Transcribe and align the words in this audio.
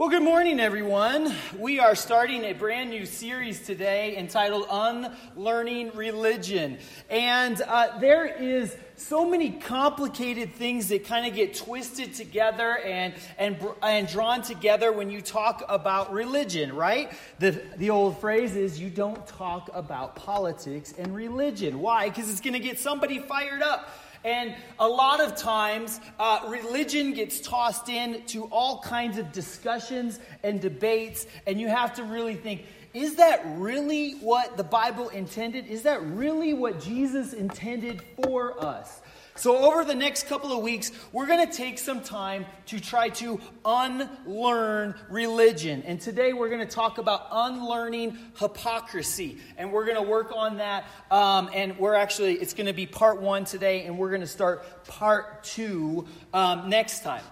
Well, 0.00 0.08
good 0.08 0.22
morning, 0.22 0.60
everyone. 0.60 1.30
We 1.58 1.78
are 1.78 1.94
starting 1.94 2.44
a 2.44 2.54
brand 2.54 2.88
new 2.88 3.04
series 3.04 3.60
today 3.60 4.16
entitled 4.16 4.64
Unlearning 4.70 5.90
Religion. 5.94 6.78
And 7.10 7.60
uh, 7.60 7.98
there 7.98 8.24
is 8.24 8.74
so 8.96 9.28
many 9.28 9.50
complicated 9.50 10.54
things 10.54 10.88
that 10.88 11.04
kind 11.04 11.26
of 11.26 11.34
get 11.34 11.54
twisted 11.54 12.14
together 12.14 12.78
and, 12.78 13.12
and, 13.36 13.58
and 13.82 14.08
drawn 14.08 14.40
together 14.40 14.90
when 14.90 15.10
you 15.10 15.20
talk 15.20 15.62
about 15.68 16.14
religion, 16.14 16.74
right? 16.74 17.12
The, 17.38 17.60
the 17.76 17.90
old 17.90 18.18
phrase 18.22 18.56
is 18.56 18.80
you 18.80 18.88
don't 18.88 19.26
talk 19.26 19.68
about 19.74 20.16
politics 20.16 20.94
and 20.96 21.14
religion. 21.14 21.78
Why? 21.78 22.08
Because 22.08 22.30
it's 22.30 22.40
going 22.40 22.54
to 22.54 22.58
get 22.58 22.78
somebody 22.78 23.18
fired 23.18 23.60
up. 23.60 23.90
And 24.24 24.54
a 24.78 24.88
lot 24.88 25.20
of 25.20 25.36
times, 25.36 26.00
uh, 26.18 26.40
religion 26.48 27.12
gets 27.14 27.40
tossed 27.40 27.88
in 27.88 28.22
to 28.26 28.44
all 28.44 28.80
kinds 28.80 29.18
of 29.18 29.32
discussions 29.32 30.20
and 30.42 30.60
debates, 30.60 31.26
and 31.46 31.60
you 31.60 31.68
have 31.68 31.94
to 31.94 32.04
really 32.04 32.34
think 32.34 32.64
is 32.92 33.16
that 33.16 33.42
really 33.56 34.14
what 34.14 34.56
the 34.56 34.64
Bible 34.64 35.10
intended? 35.10 35.68
Is 35.68 35.82
that 35.82 36.02
really 36.02 36.54
what 36.54 36.80
Jesus 36.80 37.32
intended 37.32 38.02
for 38.16 38.62
us? 38.62 39.00
So, 39.36 39.56
over 39.56 39.84
the 39.84 39.94
next 39.94 40.26
couple 40.26 40.52
of 40.52 40.62
weeks, 40.62 40.92
we're 41.12 41.26
going 41.26 41.46
to 41.46 41.52
take 41.52 41.78
some 41.78 42.02
time 42.02 42.46
to 42.66 42.80
try 42.80 43.10
to 43.10 43.40
unlearn 43.64 44.94
religion. 45.08 45.82
And 45.86 46.00
today 46.00 46.32
we're 46.32 46.48
going 46.48 46.66
to 46.66 46.72
talk 46.74 46.98
about 46.98 47.28
unlearning 47.30 48.18
hypocrisy. 48.38 49.38
And 49.56 49.72
we're 49.72 49.84
going 49.84 49.96
to 49.96 50.08
work 50.08 50.32
on 50.34 50.58
that. 50.58 50.86
Um, 51.10 51.48
and 51.54 51.78
we're 51.78 51.94
actually, 51.94 52.34
it's 52.34 52.54
going 52.54 52.66
to 52.66 52.72
be 52.72 52.86
part 52.86 53.20
one 53.20 53.44
today, 53.44 53.84
and 53.84 53.98
we're 53.98 54.10
going 54.10 54.20
to 54.20 54.26
start 54.26 54.64
part 54.86 55.44
two 55.44 56.06
um, 56.34 56.68
next 56.68 57.02
time. 57.02 57.22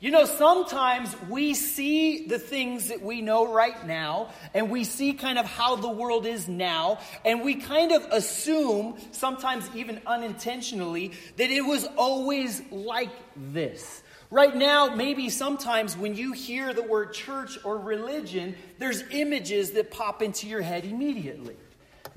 You 0.00 0.12
know, 0.12 0.26
sometimes 0.26 1.12
we 1.28 1.54
see 1.54 2.28
the 2.28 2.38
things 2.38 2.90
that 2.90 3.02
we 3.02 3.20
know 3.20 3.52
right 3.52 3.84
now, 3.84 4.28
and 4.54 4.70
we 4.70 4.84
see 4.84 5.12
kind 5.12 5.40
of 5.40 5.44
how 5.44 5.74
the 5.74 5.88
world 5.88 6.24
is 6.24 6.46
now, 6.46 7.00
and 7.24 7.42
we 7.42 7.56
kind 7.56 7.90
of 7.90 8.04
assume, 8.12 8.96
sometimes 9.10 9.68
even 9.74 10.00
unintentionally, 10.06 11.10
that 11.36 11.50
it 11.50 11.62
was 11.62 11.84
always 11.96 12.62
like 12.70 13.10
this. 13.34 14.04
Right 14.30 14.54
now, 14.54 14.94
maybe 14.94 15.30
sometimes 15.30 15.96
when 15.96 16.14
you 16.14 16.30
hear 16.30 16.72
the 16.72 16.82
word 16.82 17.12
church 17.12 17.58
or 17.64 17.76
religion, 17.76 18.54
there's 18.78 19.02
images 19.10 19.72
that 19.72 19.90
pop 19.90 20.22
into 20.22 20.46
your 20.46 20.60
head 20.60 20.84
immediately. 20.84 21.56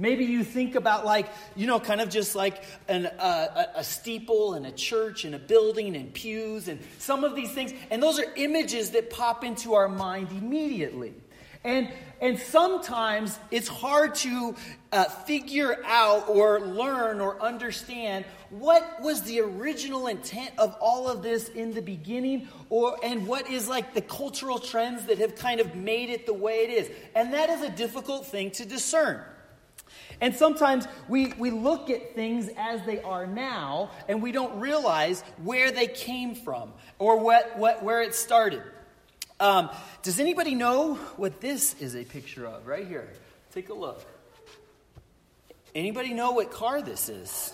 Maybe 0.02 0.25
you 0.25 0.44
think 0.44 0.73
about, 0.73 1.05
like, 1.05 1.27
you 1.55 1.67
know, 1.67 1.80
kind 1.80 2.02
of 2.02 2.09
just 2.09 2.33
like 2.33 2.63
an, 2.88 3.06
uh, 3.06 3.67
a, 3.75 3.84
steeple 3.84 4.56
and 4.56 4.66
a 4.66 4.72
church 4.72 5.25
and 5.25 5.35
a 5.35 5.39
building 5.39 5.95
and 5.95 6.12
pews 6.12 6.67
and 6.67 6.79
some 6.97 7.23
of 7.23 7.35
these 7.35 7.53
things. 7.53 7.72
And 7.91 8.01
those 8.01 8.17
are 8.19 8.25
images 8.35 8.90
that 8.91 9.11
pop 9.11 9.44
into 9.44 9.75
our 9.75 9.88
mind 9.88 10.29
immediately. 10.31 11.13
And, 11.63 11.90
and 12.19 12.40
sometimes 12.40 13.38
it's 13.51 13.67
hard 13.67 14.16
to 14.16 14.56
uh, 14.91 15.03
figure 15.03 15.78
out 15.85 16.28
or 16.28 16.61
learn 16.61 17.22
or 17.22 17.40
understand 17.40 18.25
what 18.50 19.00
was 19.01 19.22
the 19.22 19.41
original 19.41 20.07
intent 20.07 20.51
of 20.57 20.75
all 20.81 21.07
of 21.07 21.22
this 21.22 21.50
in 21.50 21.75
the 21.75 21.81
beginning 21.81 22.47
or 22.69 22.97
and 23.03 23.28
what 23.28 23.50
is 23.50 23.69
like 23.69 23.94
the 23.94 24.01
cultural 24.01 24.57
trends 24.57 25.06
that 25.06 25.19
have 25.19 25.35
kind 25.35 25.61
of 25.61 25.75
made 25.75 26.09
it 26.09 26.25
the 26.25 26.34
way 26.34 26.63
it 26.63 26.69
is 26.69 26.91
and 27.16 27.34
that 27.34 27.50
is 27.50 27.61
a 27.61 27.69
difficult 27.69 28.25
thing 28.25 28.51
to 28.51 28.66
discern 28.66 29.23
and 30.22 30.34
sometimes 30.36 30.88
we, 31.09 31.34
we 31.34 31.50
look 31.50 31.90
at 31.90 32.14
things 32.14 32.48
as 32.56 32.86
they 32.86 33.02
are 33.02 33.26
now 33.26 33.90
and 34.08 34.22
we 34.22 34.32
don't 34.32 34.59
realize 34.59 35.24
where 35.44 35.72
they 35.72 35.88
came 35.88 36.36
from 36.36 36.72
or 37.00 37.18
what, 37.18 37.58
what, 37.58 37.84
where 37.84 38.04
it 38.04 38.14
started. 38.14 38.62
Um, 39.40 39.72
does 40.04 40.20
anybody 40.20 40.54
know 40.54 40.94
what 41.18 41.42
this 41.42 41.74
is 41.82 41.96
a 41.96 42.04
picture 42.04 42.46
of 42.46 42.68
right 42.68 42.88
here? 42.88 43.09
Take 43.52 43.70
a 43.70 43.74
look. 43.74 44.06
Anybody 45.74 46.14
know 46.14 46.34
what 46.34 46.52
car 46.52 46.84
this 46.84 47.09
is? 47.09 47.52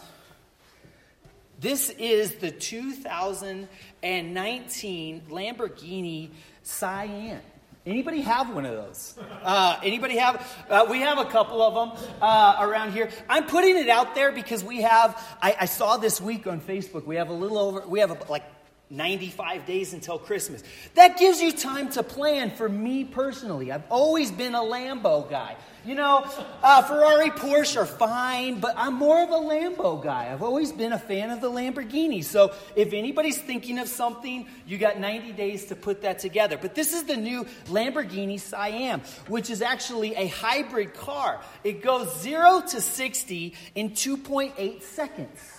This 1.59 1.89
is 1.91 2.35
the 2.35 2.51
2019 2.51 5.21
Lamborghini 5.29 6.29
Sián. 6.65 7.39
Anybody 7.87 8.19
have 8.19 8.53
one 8.53 8.65
of 8.65 8.73
those? 8.73 9.17
Uh, 9.43 9.79
anybody 9.81 10.17
have? 10.17 10.45
Uh, 10.69 10.85
we 10.89 10.99
have 10.99 11.19
a 11.19 11.23
couple 11.23 11.61
of 11.61 11.73
them 11.73 12.09
uh, 12.21 12.57
around 12.59 12.91
here. 12.91 13.09
I'm 13.29 13.45
putting 13.45 13.77
it 13.77 13.87
out 13.87 14.13
there 14.13 14.33
because 14.33 14.61
we 14.61 14.81
have. 14.81 15.15
I, 15.41 15.55
I, 15.61 15.65
saw 15.67 15.95
this 15.95 16.19
week 16.19 16.47
on 16.47 16.59
Facebook. 16.59 17.05
We 17.05 17.15
have 17.15 17.29
a 17.29 17.33
little 17.33 17.57
over. 17.57 17.87
We 17.87 18.01
have 18.01 18.11
a, 18.11 18.17
like 18.29 18.43
95 18.89 19.65
days 19.65 19.93
until 19.93 20.17
Christmas. 20.17 20.63
That 20.95 21.17
gives 21.17 21.41
you 21.41 21.51
time 21.51 21.89
to 21.91 22.03
plan. 22.03 22.51
For 22.51 22.69
me 22.69 23.03
personally, 23.03 23.71
I've 23.71 23.83
always 23.89 24.31
been 24.31 24.55
a 24.55 24.59
Lambo 24.59 25.29
guy. 25.29 25.57
You 25.85 25.95
know, 25.95 26.25
uh, 26.63 26.81
Ferrari, 26.83 27.29
Porsche 27.29 27.77
are 27.77 27.85
fine, 27.85 28.59
but 28.59 28.75
I'm 28.77 28.93
more 28.93 29.23
of 29.23 29.29
a 29.29 29.33
Lambo 29.33 30.01
guy. 30.01 30.31
I've 30.31 30.43
always 30.43 30.71
been 30.71 30.93
a 30.93 30.99
fan 30.99 31.29
of 31.29 31.41
the 31.41 31.49
Lamborghini. 31.49 32.23
So 32.23 32.53
if 32.75 32.93
anybody's 32.93 33.37
thinking 33.37 33.77
of 33.79 33.87
something, 33.87 34.47
you 34.65 34.77
got 34.77 34.99
90 34.99 35.33
days 35.33 35.65
to 35.65 35.75
put 35.75 36.01
that 36.01 36.19
together. 36.19 36.57
But 36.57 36.75
this 36.75 36.93
is 36.93 37.03
the 37.03 37.17
new 37.17 37.45
Lamborghini 37.67 38.35
Sián, 38.35 39.05
which 39.29 39.49
is 39.49 39.61
actually 39.61 40.15
a 40.15 40.27
hybrid 40.27 40.93
car. 40.93 41.41
It 41.63 41.83
goes 41.83 42.21
0 42.21 42.63
to 42.69 42.81
60 42.81 43.53
in 43.75 43.91
2.8 43.91 44.81
seconds. 44.81 45.56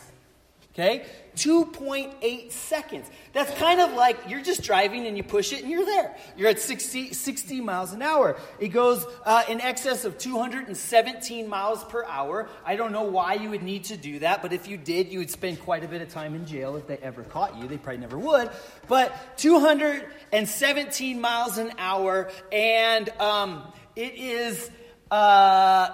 Okay? 0.78 1.04
2.8 1.34 2.52
seconds. 2.52 3.10
That's 3.32 3.52
kind 3.58 3.80
of 3.80 3.94
like 3.94 4.16
you're 4.28 4.42
just 4.42 4.62
driving 4.62 5.06
and 5.06 5.16
you 5.16 5.24
push 5.24 5.52
it 5.52 5.62
and 5.62 5.70
you're 5.70 5.84
there. 5.84 6.16
You're 6.36 6.48
at 6.48 6.60
60, 6.60 7.14
60 7.14 7.60
miles 7.60 7.92
an 7.92 8.02
hour. 8.02 8.38
It 8.60 8.68
goes 8.68 9.04
uh, 9.24 9.42
in 9.48 9.60
excess 9.60 10.04
of 10.04 10.18
217 10.18 11.48
miles 11.48 11.82
per 11.84 12.04
hour. 12.04 12.48
I 12.64 12.76
don't 12.76 12.92
know 12.92 13.02
why 13.02 13.34
you 13.34 13.50
would 13.50 13.64
need 13.64 13.84
to 13.84 13.96
do 13.96 14.20
that, 14.20 14.40
but 14.40 14.52
if 14.52 14.68
you 14.68 14.76
did, 14.76 15.12
you 15.12 15.18
would 15.18 15.30
spend 15.30 15.60
quite 15.60 15.82
a 15.82 15.88
bit 15.88 16.00
of 16.00 16.10
time 16.10 16.36
in 16.36 16.46
jail 16.46 16.76
if 16.76 16.86
they 16.86 16.98
ever 16.98 17.24
caught 17.24 17.56
you. 17.56 17.66
They 17.66 17.76
probably 17.76 18.00
never 18.00 18.18
would. 18.18 18.50
But 18.86 19.12
217 19.38 21.20
miles 21.20 21.58
an 21.58 21.72
hour, 21.78 22.30
and 22.52 23.08
um, 23.20 23.72
it 23.96 24.14
is. 24.14 24.70
Uh, 25.10 25.88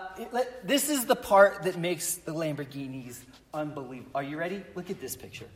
this 0.65 0.91
is 0.91 1.07
the 1.07 1.15
part 1.15 1.63
that 1.63 1.79
makes 1.79 2.17
the 2.17 2.33
Lamborghinis 2.33 3.21
unbelievable. 3.55 4.11
Are 4.15 4.23
you 4.23 4.37
ready? 4.37 4.63
Look 4.75 4.91
at 4.91 5.01
this 5.01 5.17
picture. 5.17 5.47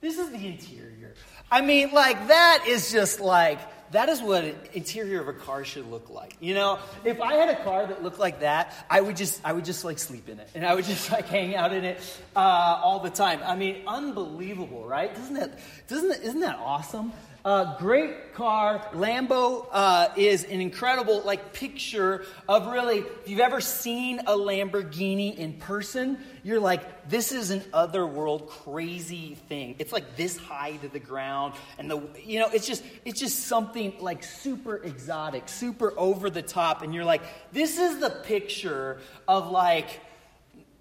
This 0.00 0.18
is 0.18 0.30
the 0.30 0.46
interior. 0.46 1.14
I 1.50 1.60
mean, 1.60 1.90
like, 1.92 2.28
that 2.28 2.64
is 2.68 2.92
just 2.92 3.18
like, 3.20 3.58
that 3.90 4.08
is 4.08 4.20
what 4.20 4.44
an 4.44 4.54
interior 4.74 5.20
of 5.20 5.28
a 5.28 5.32
car 5.32 5.64
should 5.64 5.90
look 5.90 6.08
like. 6.08 6.36
You 6.40 6.54
know, 6.54 6.78
if 7.04 7.20
I 7.20 7.34
had 7.34 7.48
a 7.48 7.64
car 7.64 7.86
that 7.86 8.02
looked 8.02 8.20
like 8.20 8.40
that, 8.40 8.74
I 8.88 9.00
would 9.00 9.16
just, 9.16 9.40
I 9.44 9.52
would 9.52 9.64
just 9.64 9.84
like 9.84 9.98
sleep 9.98 10.28
in 10.28 10.38
it, 10.38 10.48
and 10.54 10.64
I 10.64 10.74
would 10.74 10.84
just 10.84 11.10
like 11.12 11.26
hang 11.26 11.56
out 11.56 11.72
in 11.72 11.84
it 11.84 11.98
uh, 12.36 12.38
all 12.38 13.00
the 13.00 13.10
time. 13.10 13.40
I 13.44 13.56
mean, 13.56 13.82
unbelievable, 13.88 14.86
right? 14.86 15.12
Doesn't 15.14 15.34
that, 15.34 15.58
doesn't 15.88 16.22
isn't 16.22 16.40
that 16.40 16.58
awesome? 16.58 17.12
Uh, 17.44 17.78
great 17.78 18.34
car. 18.34 18.84
Lambo 18.92 19.66
uh, 19.70 20.08
is 20.16 20.42
an 20.42 20.60
incredible 20.60 21.22
like 21.22 21.52
picture 21.52 22.24
of 22.48 22.66
really. 22.66 22.98
If 22.98 23.28
you've 23.28 23.40
ever 23.40 23.60
seen 23.60 24.18
a 24.20 24.32
Lamborghini 24.36 25.36
in 25.36 25.52
person, 25.52 26.18
you're 26.42 26.58
like, 26.58 27.08
this 27.08 27.30
is 27.30 27.50
an 27.50 27.62
otherworld 27.72 28.48
crazy 28.48 29.36
thing. 29.48 29.76
It's 29.78 29.92
like 29.92 30.16
this 30.16 30.36
high 30.36 30.72
to 30.78 30.88
the 30.88 30.98
ground, 30.98 31.54
and 31.78 31.88
the 31.88 32.02
you 32.24 32.40
know, 32.40 32.48
it's 32.52 32.66
just 32.66 32.82
it's 33.04 33.20
just 33.20 33.44
something 33.44 33.94
like 34.00 34.24
super 34.24 34.76
exotic, 34.76 35.48
super 35.48 35.94
over 35.96 36.30
the 36.30 36.42
top, 36.42 36.82
and 36.82 36.92
you're 36.92 37.04
like, 37.04 37.22
this 37.52 37.78
is 37.78 37.98
the 37.98 38.10
picture 38.10 38.98
of 39.28 39.50
like. 39.50 40.00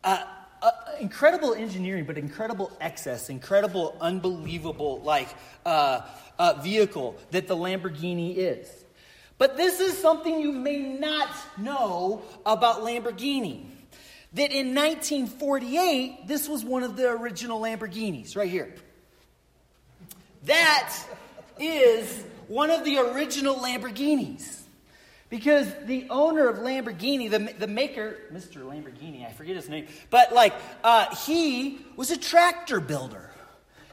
Uh, 0.04 0.24
uh, 0.60 0.72
incredible 1.00 1.54
engineering, 1.54 2.04
but 2.04 2.18
incredible 2.18 2.72
excess, 2.82 3.30
incredible, 3.30 3.96
unbelievable, 4.02 5.00
like 5.02 5.28
uh, 5.68 6.02
uh, 6.40 6.54
vehicle 6.62 7.16
that 7.32 7.48
the 7.48 7.56
Lamborghini 7.56 8.36
is. 8.36 8.68
But 9.38 9.56
this 9.56 9.80
is 9.80 9.98
something 9.98 10.40
you 10.40 10.52
may 10.52 10.80
not 10.80 11.30
know 11.58 12.24
about 12.46 12.82
Lamborghini. 12.82 13.66
That 14.34 14.52
in 14.52 14.76
1948, 14.76 16.28
this 16.28 16.50
was 16.50 16.64
one 16.64 16.84
of 16.84 16.98
the 16.98 17.10
original 17.10 17.62
Lamborghinis, 17.62 18.36
right 18.36 18.50
here. 18.50 18.74
That 20.44 20.94
is 21.60 22.24
one 22.48 22.72
of 22.72 22.84
the 22.84 22.98
original 22.98 23.56
Lamborghinis. 23.56 24.62
Because 25.30 25.68
the 25.86 26.08
owner 26.10 26.48
of 26.48 26.58
Lamborghini, 26.60 27.30
the, 27.30 27.54
the 27.60 27.68
maker, 27.68 28.18
Mr. 28.32 28.64
Lamborghini, 28.64 29.28
I 29.28 29.32
forget 29.32 29.58
his 29.58 29.68
name, 29.68 29.88
but 30.10 30.34
like, 30.34 30.54
uh, 30.84 31.14
he 31.26 31.80
was 31.98 32.12
a 32.12 32.18
tractor 32.18 32.80
builder. 32.80 33.30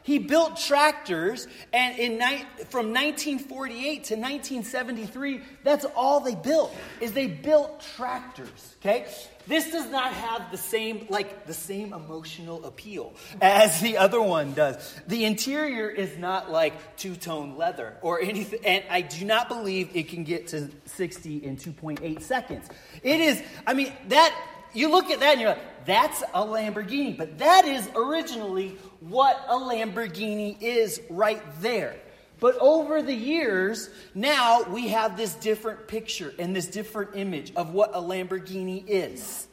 He 0.04 0.18
built 0.18 0.58
tractors, 0.58 1.48
and 1.72 1.98
in 1.98 2.18
ni- 2.18 2.44
from 2.68 2.92
1948 2.92 4.04
to 4.04 4.14
1973, 4.16 5.40
that's 5.62 5.86
all 5.96 6.20
they 6.20 6.34
built, 6.34 6.76
is 7.00 7.12
they 7.12 7.26
built 7.26 7.82
tractors, 7.96 8.76
okay? 8.80 9.06
This 9.46 9.70
does 9.70 9.90
not 9.90 10.12
have 10.12 10.50
the 10.50 10.58
same, 10.58 11.06
like, 11.08 11.46
the 11.46 11.54
same 11.54 11.94
emotional 11.94 12.66
appeal 12.66 13.14
as 13.40 13.80
the 13.80 13.96
other 13.96 14.20
one 14.20 14.52
does. 14.52 14.94
The 15.06 15.24
interior 15.24 15.88
is 15.88 16.18
not 16.18 16.50
like 16.50 16.98
two-tone 16.98 17.56
leather 17.56 17.96
or 18.02 18.20
anything, 18.20 18.60
and 18.66 18.84
I 18.90 19.00
do 19.00 19.24
not 19.24 19.48
believe 19.48 19.96
it 19.96 20.08
can 20.08 20.24
get 20.24 20.48
to 20.48 20.68
60 20.84 21.38
in 21.38 21.56
2.8 21.56 22.20
seconds. 22.20 22.68
It 23.02 23.20
is, 23.20 23.42
I 23.66 23.72
mean, 23.72 23.90
that, 24.08 24.34
you 24.74 24.90
look 24.90 25.10
at 25.10 25.20
that 25.20 25.32
and 25.32 25.40
you're 25.40 25.50
like, 25.50 25.86
that's 25.86 26.22
a 26.22 26.42
Lamborghini, 26.42 27.16
but 27.16 27.38
that 27.38 27.64
is 27.64 27.88
originally 27.94 28.76
what 29.08 29.44
a 29.48 29.54
Lamborghini 29.54 30.56
is 30.60 31.00
right 31.10 31.42
there. 31.60 31.96
But 32.40 32.56
over 32.58 33.02
the 33.02 33.14
years, 33.14 33.90
now 34.14 34.62
we 34.64 34.88
have 34.88 35.16
this 35.16 35.34
different 35.34 35.88
picture 35.88 36.32
and 36.38 36.54
this 36.54 36.66
different 36.66 37.10
image 37.14 37.52
of 37.54 37.72
what 37.72 37.90
a 37.94 38.00
Lamborghini 38.00 38.84
is. 38.86 39.46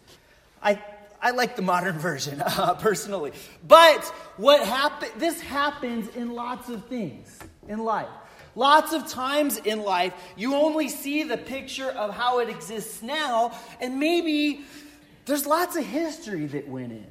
I, 0.61 0.81
I 1.21 1.31
like 1.31 1.55
the 1.55 1.61
modern 1.61 1.99
version, 1.99 2.41
uh, 2.45 2.75
personally. 2.75 3.33
But 3.67 4.03
what 4.37 4.65
happen, 4.65 5.09
this 5.17 5.39
happens 5.41 6.15
in 6.15 6.33
lots 6.33 6.69
of 6.69 6.85
things 6.85 7.37
in 7.67 7.79
life. 7.79 8.09
Lots 8.55 8.91
of 8.91 9.07
times 9.07 9.57
in 9.57 9.83
life, 9.83 10.13
you 10.35 10.55
only 10.55 10.89
see 10.89 11.23
the 11.23 11.37
picture 11.37 11.89
of 11.89 12.13
how 12.13 12.39
it 12.39 12.49
exists 12.49 13.01
now, 13.01 13.57
and 13.79 13.97
maybe 13.97 14.65
there's 15.25 15.45
lots 15.45 15.77
of 15.77 15.85
history 15.85 16.47
that 16.47 16.67
went 16.67 16.91
in. 16.91 17.07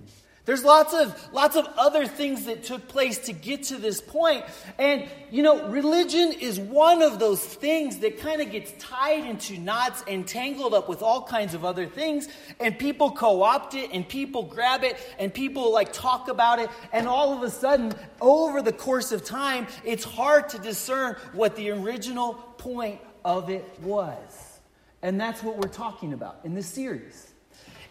There's 0.50 0.64
lots 0.64 0.92
of 0.94 1.32
lots 1.32 1.54
of 1.54 1.64
other 1.78 2.08
things 2.08 2.46
that 2.46 2.64
took 2.64 2.88
place 2.88 3.18
to 3.26 3.32
get 3.32 3.62
to 3.66 3.76
this 3.76 4.00
point. 4.00 4.44
And 4.80 5.08
you 5.30 5.44
know, 5.44 5.68
religion 5.68 6.32
is 6.32 6.58
one 6.58 7.02
of 7.02 7.20
those 7.20 7.38
things 7.38 7.98
that 7.98 8.18
kind 8.18 8.42
of 8.42 8.50
gets 8.50 8.72
tied 8.84 9.24
into 9.26 9.58
knots 9.58 10.02
and 10.08 10.26
tangled 10.26 10.74
up 10.74 10.88
with 10.88 11.02
all 11.02 11.22
kinds 11.22 11.54
of 11.54 11.64
other 11.64 11.86
things, 11.86 12.28
and 12.58 12.76
people 12.76 13.12
co-opt 13.12 13.74
it 13.74 13.90
and 13.92 14.08
people 14.08 14.42
grab 14.42 14.82
it 14.82 14.96
and 15.20 15.32
people 15.32 15.72
like 15.72 15.92
talk 15.92 16.26
about 16.26 16.58
it, 16.58 16.68
and 16.92 17.06
all 17.06 17.32
of 17.32 17.44
a 17.44 17.50
sudden, 17.50 17.92
over 18.20 18.60
the 18.60 18.72
course 18.72 19.12
of 19.12 19.24
time, 19.24 19.68
it's 19.84 20.02
hard 20.02 20.48
to 20.48 20.58
discern 20.58 21.14
what 21.32 21.54
the 21.54 21.70
original 21.70 22.34
point 22.58 23.00
of 23.24 23.50
it 23.50 23.64
was. 23.82 24.58
And 25.00 25.20
that's 25.20 25.44
what 25.44 25.58
we're 25.58 25.68
talking 25.68 26.12
about 26.12 26.40
in 26.42 26.56
this 26.56 26.66
series. 26.66 27.29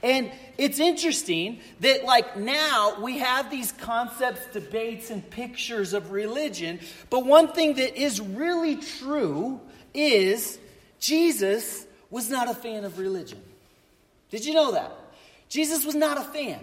And 0.02 0.32
it's 0.58 0.80
interesting 0.80 1.60
that, 1.82 2.06
like, 2.06 2.38
now 2.38 3.02
we 3.02 3.18
have 3.18 3.52
these 3.52 3.72
concepts, 3.74 4.46
debates, 4.54 5.10
and 5.10 5.28
pictures 5.30 5.94
of 5.94 6.12
religion, 6.12 6.80
but 7.10 7.26
one 7.26 7.50
thing 7.50 7.76
that 7.76 8.02
is 8.02 8.22
really 8.22 8.78
true 8.78 9.60
is 9.94 10.58
Jesus 11.00 11.86
was 12.10 12.30
not 12.30 12.50
a 12.50 12.54
fan 12.54 12.86
of 12.86 12.98
religion. 12.98 13.42
Did 14.30 14.46
you 14.46 14.54
know 14.54 14.72
that? 14.72 14.92
Jesus 15.50 15.86
was 15.86 15.96
not 15.96 16.18
a 16.18 16.24
fan. 16.24 16.60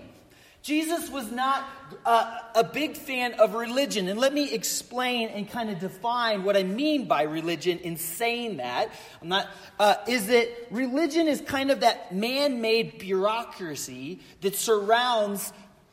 Jesus 0.66 1.08
was 1.10 1.30
not 1.30 1.64
uh, 2.04 2.38
a 2.56 2.64
big 2.64 2.96
fan 2.96 3.34
of 3.34 3.54
religion. 3.54 4.08
And 4.08 4.18
let 4.18 4.34
me 4.34 4.52
explain 4.52 5.28
and 5.28 5.48
kind 5.48 5.70
of 5.70 5.78
define 5.78 6.42
what 6.42 6.56
I 6.56 6.64
mean 6.64 7.06
by 7.06 7.22
religion 7.22 7.78
in 7.78 7.96
saying 7.96 8.56
that. 8.56 8.90
I'm 9.22 9.28
not, 9.28 9.46
uh, 9.78 9.94
is 10.08 10.26
that 10.26 10.48
religion 10.72 11.28
is 11.28 11.40
kind 11.40 11.70
of 11.70 11.80
that 11.80 12.12
man 12.12 12.60
made 12.60 12.98
bureaucracy 12.98 14.18
that 14.40 14.56
surrounds 14.56 15.52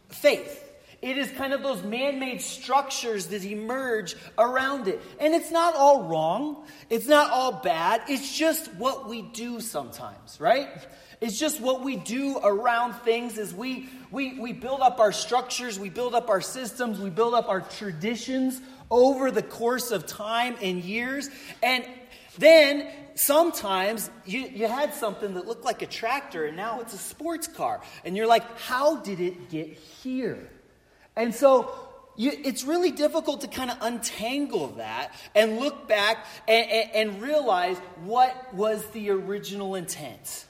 faith. 0.10 0.73
It 1.04 1.18
is 1.18 1.30
kind 1.32 1.52
of 1.52 1.62
those 1.62 1.84
man 1.84 2.18
made 2.18 2.42
structures 2.42 3.28
that 3.28 3.44
emerge 3.44 4.16
around 4.38 4.88
it. 4.88 5.02
And 5.20 5.36
it's 5.36 5.52
not 5.52 5.76
all 5.76 6.06
wrong, 6.06 6.66
it's 6.90 7.08
not 7.08 7.30
all 7.30 7.52
bad, 7.52 8.04
it's 8.08 8.38
just 8.38 8.74
what 8.76 9.10
we 9.10 9.22
do 9.22 9.60
sometimes, 9.60 10.40
right? 10.40 10.70
It's 11.20 11.38
just 11.38 11.60
what 11.60 11.84
we 11.84 11.98
do 11.98 12.38
around 12.42 12.94
things 12.94 13.38
is 13.38 13.54
we, 13.54 13.90
we, 14.12 14.40
we 14.40 14.54
build 14.54 14.80
up 14.80 15.02
our 15.02 15.12
structures, 15.12 15.78
we 15.78 15.90
build 15.90 16.16
up 16.16 16.30
our 16.30 16.40
systems, 16.40 17.00
we 17.00 17.10
build 17.10 17.34
up 17.34 17.50
our 17.50 17.60
traditions 17.60 18.62
over 18.90 19.30
the 19.30 19.44
course 19.44 19.92
of 19.92 20.06
time 20.06 20.56
and 20.62 20.82
years. 20.82 21.30
And 21.62 21.86
then 22.38 22.90
sometimes 23.16 24.10
you, 24.26 24.40
you 24.40 24.68
had 24.70 24.94
something 24.94 25.34
that 25.34 25.48
looked 25.48 25.66
like 25.66 25.82
a 25.82 25.88
tractor 25.88 26.46
and 26.46 26.56
now 26.56 26.80
it's 26.80 26.94
a 26.94 26.98
sports 26.98 27.48
car. 27.50 27.82
And 28.06 28.16
you're 28.16 28.28
like, 28.28 28.58
how 28.58 29.02
did 29.02 29.20
it 29.20 29.50
get 29.50 29.68
here? 29.68 30.50
And 31.16 31.34
so 31.34 31.72
you, 32.16 32.32
it's 32.44 32.64
really 32.64 32.92
difficult 32.92 33.42
to 33.42 33.48
kind 33.48 33.72
of 33.72 33.78
untangle 33.82 34.68
that 34.78 35.14
and 35.36 35.60
look 35.60 35.88
back 35.88 36.26
and, 36.48 36.70
and, 36.70 36.92
and 37.12 37.22
realize 37.22 37.78
what 38.04 38.54
was 38.54 38.86
the 38.88 39.10
original 39.10 39.76
intent. 39.76 40.46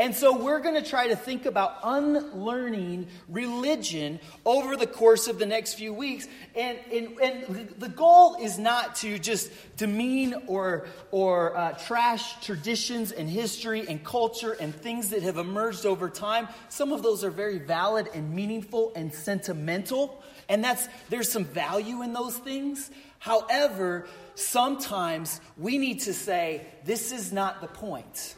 And 0.00 0.16
so 0.16 0.34
we're 0.34 0.60
going 0.60 0.82
to 0.82 0.88
try 0.88 1.08
to 1.08 1.14
think 1.14 1.44
about 1.44 1.76
unlearning 1.84 3.08
religion 3.28 4.18
over 4.46 4.74
the 4.74 4.86
course 4.86 5.28
of 5.28 5.38
the 5.38 5.44
next 5.44 5.74
few 5.74 5.92
weeks. 5.92 6.26
And, 6.56 6.78
and, 6.90 7.20
and 7.20 7.68
the 7.78 7.90
goal 7.90 8.36
is 8.40 8.58
not 8.58 8.94
to 8.96 9.18
just 9.18 9.52
demean 9.76 10.34
or, 10.46 10.86
or 11.10 11.54
uh, 11.54 11.72
trash 11.72 12.42
traditions 12.42 13.12
and 13.12 13.28
history 13.28 13.86
and 13.86 14.02
culture 14.02 14.52
and 14.52 14.74
things 14.74 15.10
that 15.10 15.22
have 15.22 15.36
emerged 15.36 15.84
over 15.84 16.08
time. 16.08 16.48
Some 16.70 16.92
of 16.92 17.02
those 17.02 17.22
are 17.22 17.30
very 17.30 17.58
valid 17.58 18.08
and 18.14 18.34
meaningful 18.34 18.92
and 18.96 19.12
sentimental. 19.12 20.22
And 20.48 20.64
that's, 20.64 20.88
there's 21.10 21.30
some 21.30 21.44
value 21.44 22.00
in 22.00 22.14
those 22.14 22.38
things. 22.38 22.90
However, 23.18 24.06
sometimes 24.34 25.42
we 25.58 25.76
need 25.76 26.00
to 26.00 26.14
say, 26.14 26.64
this 26.86 27.12
is 27.12 27.34
not 27.34 27.60
the 27.60 27.66
point. 27.66 28.36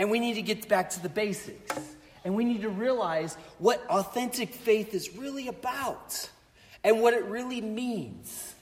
And 0.00 0.10
we 0.10 0.18
need 0.18 0.36
to 0.36 0.42
get 0.42 0.66
back 0.66 0.88
to 0.90 1.02
the 1.02 1.10
basics. 1.10 1.78
And 2.24 2.34
we 2.34 2.46
need 2.46 2.62
to 2.62 2.70
realize 2.70 3.36
what 3.58 3.84
authentic 3.90 4.54
faith 4.54 4.94
is 4.94 5.14
really 5.14 5.46
about 5.46 6.30
and 6.82 7.02
what 7.02 7.12
it 7.12 7.26
really 7.26 7.60
means. 7.60 8.54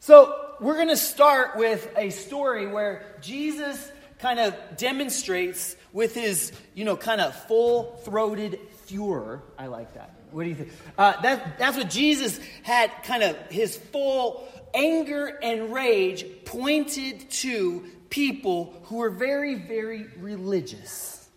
So, 0.00 0.40
we're 0.60 0.74
going 0.74 0.88
to 0.88 0.96
start 0.96 1.56
with 1.56 1.88
a 1.96 2.10
story 2.10 2.66
where 2.66 3.16
Jesus 3.20 3.92
kind 4.18 4.40
of 4.40 4.56
demonstrates 4.76 5.76
with 5.92 6.16
his, 6.16 6.50
you 6.74 6.84
know, 6.84 6.96
kind 6.96 7.20
of 7.20 7.32
full 7.46 8.00
throated 8.04 8.58
furor. 8.86 9.40
I 9.56 9.68
like 9.68 9.94
that. 9.94 10.16
What 10.32 10.42
do 10.42 10.48
you 10.48 10.56
think? 10.56 10.72
Uh, 10.98 11.20
that, 11.22 11.58
that's 11.60 11.76
what 11.76 11.90
Jesus 11.90 12.40
had 12.64 12.90
kind 13.04 13.22
of 13.22 13.36
his 13.50 13.76
full 13.76 14.48
anger 14.74 15.26
and 15.26 15.72
rage 15.72 16.26
pointed 16.44 17.30
to 17.30 17.84
people 18.14 18.72
who 18.84 18.98
were 18.98 19.10
very, 19.10 19.56
very 19.56 20.06
religious. 20.20 21.28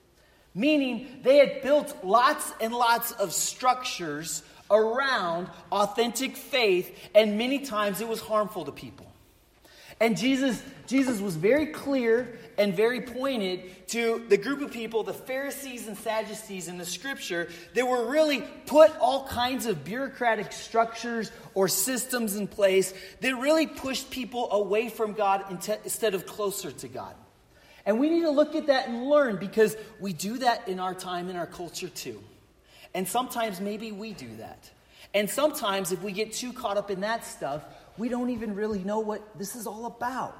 Meaning 0.53 1.07
they 1.23 1.37
had 1.37 1.63
built 1.63 1.97
lots 2.03 2.53
and 2.61 2.71
lots 2.71 3.13
of 3.13 3.33
structures 3.33 4.43
around 4.69 5.49
authentic 5.71 6.37
faith, 6.37 6.95
and 7.15 7.35
many 7.35 7.59
times 7.65 7.99
it 7.99 8.07
was 8.07 8.21
harmful 8.21 8.63
to 8.65 8.71
people. 8.71 9.11
And 9.99 10.15
Jesus, 10.15 10.61
Jesus 10.85 11.19
was 11.19 11.35
very 11.35 11.67
clear 11.67 12.37
and 12.57 12.73
very 12.73 13.01
pointed 13.01 13.87
to 13.89 14.23
the 14.29 14.37
group 14.37 14.61
of 14.61 14.71
people, 14.71 15.03
the 15.03 15.13
Pharisees 15.13 15.87
and 15.87 15.97
Sadducees 15.97 16.67
in 16.67 16.77
the 16.77 16.85
scripture, 16.85 17.49
that 17.73 17.87
were 17.87 18.09
really 18.09 18.41
put 18.67 18.95
all 18.99 19.27
kinds 19.27 19.65
of 19.65 19.83
bureaucratic 19.83 20.51
structures 20.51 21.31
or 21.55 21.67
systems 21.67 22.35
in 22.35 22.47
place 22.47 22.93
that 23.21 23.35
really 23.35 23.65
pushed 23.65 24.11
people 24.11 24.51
away 24.51 24.89
from 24.89 25.13
God 25.13 25.45
instead 25.49 26.13
of 26.13 26.25
closer 26.25 26.71
to 26.71 26.87
God. 26.87 27.15
And 27.85 27.99
we 27.99 28.09
need 28.09 28.23
to 28.23 28.31
look 28.31 28.53
at 28.53 28.67
that 28.67 28.89
and 28.89 29.07
learn 29.07 29.37
because 29.37 29.75
we 29.99 30.13
do 30.13 30.39
that 30.39 30.67
in 30.67 30.79
our 30.79 30.93
time, 30.93 31.29
in 31.29 31.37
our 31.37 31.47
culture 31.47 31.89
too. 31.89 32.21
And 32.93 33.07
sometimes 33.07 33.61
maybe 33.61 33.91
we 33.91 34.13
do 34.13 34.35
that. 34.37 34.69
And 35.13 35.29
sometimes 35.29 35.91
if 35.91 36.03
we 36.03 36.11
get 36.11 36.33
too 36.33 36.51
caught 36.51 36.77
up 36.77 36.91
in 36.91 37.01
that 37.01 37.25
stuff, 37.25 37.63
we 37.97 38.09
don't 38.09 38.29
even 38.29 38.55
really 38.55 38.83
know 38.83 38.99
what 38.99 39.37
this 39.37 39.55
is 39.55 39.67
all 39.67 39.85
about. 39.85 40.37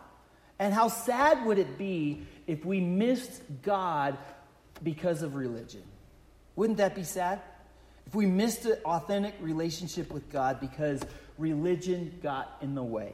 And 0.59 0.73
how 0.73 0.87
sad 0.87 1.45
would 1.45 1.59
it 1.59 1.77
be 1.77 2.23
if 2.47 2.65
we 2.65 2.79
missed 2.79 3.41
God 3.61 4.17
because 4.83 5.21
of 5.21 5.35
religion? 5.35 5.83
Wouldn't 6.55 6.77
that 6.77 6.95
be 6.95 7.03
sad? 7.03 7.41
If 8.07 8.15
we 8.15 8.25
missed 8.25 8.65
an 8.65 8.77
authentic 8.85 9.35
relationship 9.39 10.11
with 10.11 10.31
God 10.31 10.59
because 10.59 11.01
religion 11.37 12.17
got 12.23 12.57
in 12.61 12.73
the 12.73 12.83
way. 12.83 13.13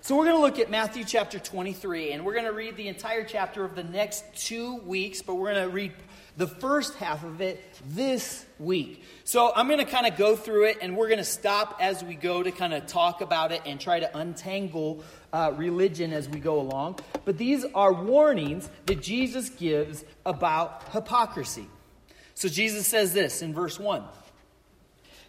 So, 0.00 0.16
we're 0.16 0.26
going 0.26 0.36
to 0.36 0.42
look 0.42 0.60
at 0.60 0.70
Matthew 0.70 1.02
chapter 1.02 1.40
23, 1.40 2.12
and 2.12 2.24
we're 2.24 2.32
going 2.32 2.44
to 2.44 2.52
read 2.52 2.76
the 2.76 2.86
entire 2.86 3.24
chapter 3.24 3.64
of 3.64 3.74
the 3.74 3.82
next 3.82 4.24
two 4.36 4.76
weeks, 4.76 5.22
but 5.22 5.34
we're 5.34 5.52
going 5.52 5.68
to 5.68 5.74
read 5.74 5.92
the 6.38 6.46
first 6.46 6.94
half 6.94 7.24
of 7.24 7.40
it 7.40 7.60
this 7.88 8.46
week. 8.60 9.02
So 9.24 9.52
I'm 9.54 9.66
going 9.66 9.80
to 9.80 9.84
kind 9.84 10.06
of 10.06 10.16
go 10.16 10.36
through 10.36 10.66
it 10.68 10.78
and 10.80 10.96
we're 10.96 11.08
going 11.08 11.18
to 11.18 11.24
stop 11.24 11.76
as 11.80 12.04
we 12.04 12.14
go 12.14 12.44
to 12.44 12.52
kind 12.52 12.72
of 12.72 12.86
talk 12.86 13.20
about 13.20 13.50
it 13.50 13.60
and 13.66 13.80
try 13.80 13.98
to 13.98 14.16
untangle 14.16 15.02
uh, 15.32 15.52
religion 15.56 16.12
as 16.12 16.28
we 16.28 16.38
go 16.38 16.60
along. 16.60 17.00
But 17.24 17.38
these 17.38 17.64
are 17.74 17.92
warnings 17.92 18.70
that 18.86 19.02
Jesus 19.02 19.48
gives 19.50 20.04
about 20.24 20.84
hypocrisy. 20.92 21.66
So 22.34 22.48
Jesus 22.48 22.86
says 22.86 23.12
this 23.12 23.42
in 23.42 23.52
verse 23.52 23.78
1 23.78 24.04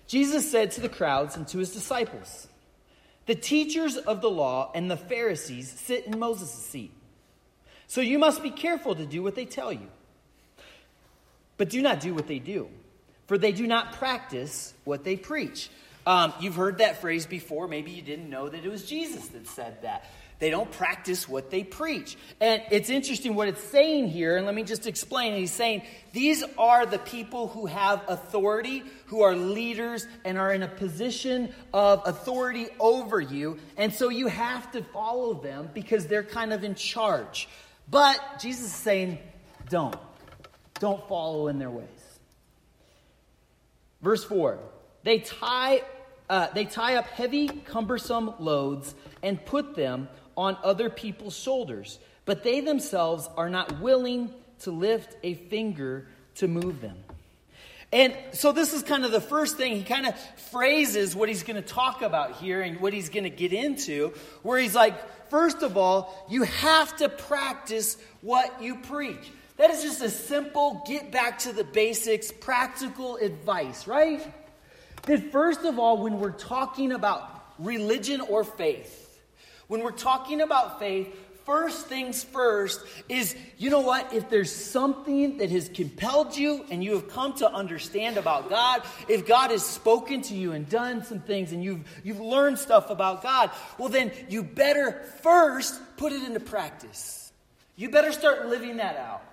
Jesus 0.06 0.50
said 0.50 0.72
to 0.72 0.82
the 0.82 0.90
crowds 0.90 1.36
and 1.36 1.48
to 1.48 1.58
his 1.58 1.74
disciples, 1.74 2.48
The 3.26 3.34
teachers 3.34 3.98
of 3.98 4.22
the 4.22 4.30
law 4.30 4.72
and 4.76 4.92
the 4.92 4.98
Pharisees 4.98 5.72
sit 5.72 6.06
in 6.06 6.20
Moses' 6.20 6.52
seat. 6.52 6.92
So 7.88 8.00
you 8.02 8.20
must 8.20 8.44
be 8.44 8.52
careful 8.52 8.94
to 8.94 9.08
do 9.08 9.24
what 9.24 9.34
they 9.34 9.46
tell 9.46 9.74
you. 9.74 9.88
But 11.60 11.70
do 11.70 11.82
not 11.82 12.00
do 12.00 12.14
what 12.16 12.26
they 12.26 12.40
do, 12.40 12.70
for 13.28 13.38
they 13.38 13.52
do 13.52 13.68
not 13.68 13.92
practice 13.94 14.74
what 14.86 15.04
they 15.04 15.18
preach. 15.18 15.70
Um, 16.08 16.34
you've 16.40 16.56
heard 16.56 16.78
that 16.78 17.02
phrase 17.02 17.26
before. 17.26 17.68
Maybe 17.68 17.92
you 17.92 18.02
didn't 18.02 18.30
know 18.30 18.48
that 18.48 18.64
it 18.64 18.70
was 18.70 18.86
Jesus 18.86 19.28
that 19.28 19.46
said 19.46 19.82
that. 19.84 20.06
They 20.40 20.52
don't 20.52 20.72
practice 20.72 21.28
what 21.28 21.52
they 21.52 21.66
preach. 21.66 22.16
And 22.40 22.64
it's 22.72 22.90
interesting 22.90 23.36
what 23.36 23.50
it's 23.50 23.62
saying 23.62 24.08
here, 24.08 24.38
and 24.38 24.46
let 24.46 24.56
me 24.56 24.64
just 24.64 24.88
explain. 24.88 25.36
He's 25.36 25.52
saying 25.52 25.82
these 26.14 26.46
are 26.58 26.86
the 26.86 26.98
people 26.98 27.50
who 27.50 27.66
have 27.66 28.02
authority, 28.08 28.82
who 29.08 29.22
are 29.22 29.36
leaders, 29.36 30.08
and 30.24 30.38
are 30.38 30.54
in 30.54 30.64
a 30.64 30.68
position 30.70 31.54
of 31.74 32.02
authority 32.06 32.68
over 32.80 33.20
you. 33.20 33.58
And 33.76 33.94
so 33.94 34.08
you 34.08 34.28
have 34.28 34.72
to 34.72 34.82
follow 34.82 35.34
them 35.34 35.70
because 35.74 36.08
they're 36.08 36.24
kind 36.24 36.54
of 36.54 36.64
in 36.64 36.76
charge. 36.76 37.50
But 37.92 38.40
Jesus 38.40 38.68
is 38.68 38.74
saying, 38.74 39.20
don't. 39.70 39.98
Don't 40.80 41.08
follow 41.08 41.48
in 41.48 41.60
their 41.60 41.70
ways. 41.70 41.88
Verse 44.02 44.24
4 44.24 44.60
They 45.04 45.20
tie, 45.20 45.82
uh, 46.30 46.48
they 46.54 46.66
tie 46.66 46.96
up 46.96 47.08
heavy, 47.08 47.48
cumbersome 47.48 48.34
loads 48.40 48.94
and 49.22 49.44
put 49.46 49.76
them 49.76 50.10
on 50.38 50.58
other 50.64 50.90
people's 50.90 51.38
shoulders, 51.38 52.00
but 52.26 52.44
they 52.44 52.62
themselves 52.62 53.30
are 53.36 53.50
not 53.50 53.82
willing 53.82 54.34
to 54.60 54.72
lift 54.72 55.16
a 55.24 55.34
finger 55.34 56.08
to 56.36 56.48
move 56.48 56.82
them. 56.82 56.98
And 57.92 58.16
so, 58.34 58.52
this 58.52 58.74
is 58.74 58.84
kind 58.84 59.04
of 59.04 59.12
the 59.12 59.22
first 59.22 59.58
thing. 59.58 59.76
He 59.76 59.84
kind 59.84 60.06
of 60.06 60.16
phrases 60.52 61.16
what 61.16 61.28
he's 61.28 61.42
going 61.42 61.62
to 61.62 61.68
talk 61.68 62.04
about 62.04 62.34
here 62.34 62.62
and 62.62 62.80
what 62.80 62.94
he's 62.94 63.10
going 63.10 63.24
to 63.24 63.32
get 63.32 63.52
into, 63.52 64.14
where 64.44 64.60
he's 64.60 64.76
like, 64.76 65.30
first 65.30 65.64
of 65.64 65.76
all, 65.76 66.28
you 66.30 66.44
have 66.44 66.96
to 66.98 67.10
practice 67.10 67.98
what 68.22 68.62
you 68.62 68.76
preach. 68.76 69.32
That 69.60 69.72
is 69.72 69.84
just 69.84 70.02
a 70.02 70.10
simple, 70.10 70.82
get 70.88 71.12
back 71.12 71.40
to 71.40 71.52
the 71.52 71.66
basics, 71.66 72.32
practical 72.32 73.18
advice, 73.18 73.88
right? 73.88 74.26
That 75.04 75.34
first 75.34 75.66
of 75.66 75.78
all, 75.78 76.02
when 76.02 76.22
we're 76.22 76.32
talking 76.32 76.94
about 76.94 77.44
religion 77.60 78.22
or 78.22 78.46
faith, 78.46 79.22
when 79.68 79.84
we're 79.84 79.92
talking 79.92 80.40
about 80.40 80.80
faith, 80.80 81.14
first 81.46 81.88
things 81.88 82.24
first 82.24 82.80
is 83.10 83.36
you 83.58 83.70
know 83.70 83.82
what? 83.82 84.14
If 84.14 84.30
there's 84.30 84.50
something 84.50 85.40
that 85.40 85.50
has 85.50 85.68
compelled 85.68 86.38
you 86.38 86.66
and 86.72 86.82
you 86.82 86.94
have 86.94 87.10
come 87.10 87.34
to 87.40 87.52
understand 87.52 88.16
about 88.16 88.50
God, 88.50 88.82
if 89.10 89.28
God 89.28 89.52
has 89.52 89.66
spoken 89.66 90.22
to 90.22 90.36
you 90.36 90.54
and 90.54 90.70
done 90.70 91.04
some 91.04 91.20
things 91.20 91.52
and 91.52 91.62
you've, 91.62 91.82
you've 92.06 92.22
learned 92.22 92.60
stuff 92.60 92.90
about 92.90 93.22
God, 93.22 93.52
well, 93.78 93.90
then 93.90 94.14
you 94.30 94.42
better 94.42 95.04
first 95.22 95.78
put 95.98 96.14
it 96.14 96.24
into 96.24 96.40
practice. 96.40 97.34
You 97.76 97.90
better 97.90 98.14
start 98.14 98.48
living 98.48 98.78
that 98.78 98.96
out. 98.96 99.24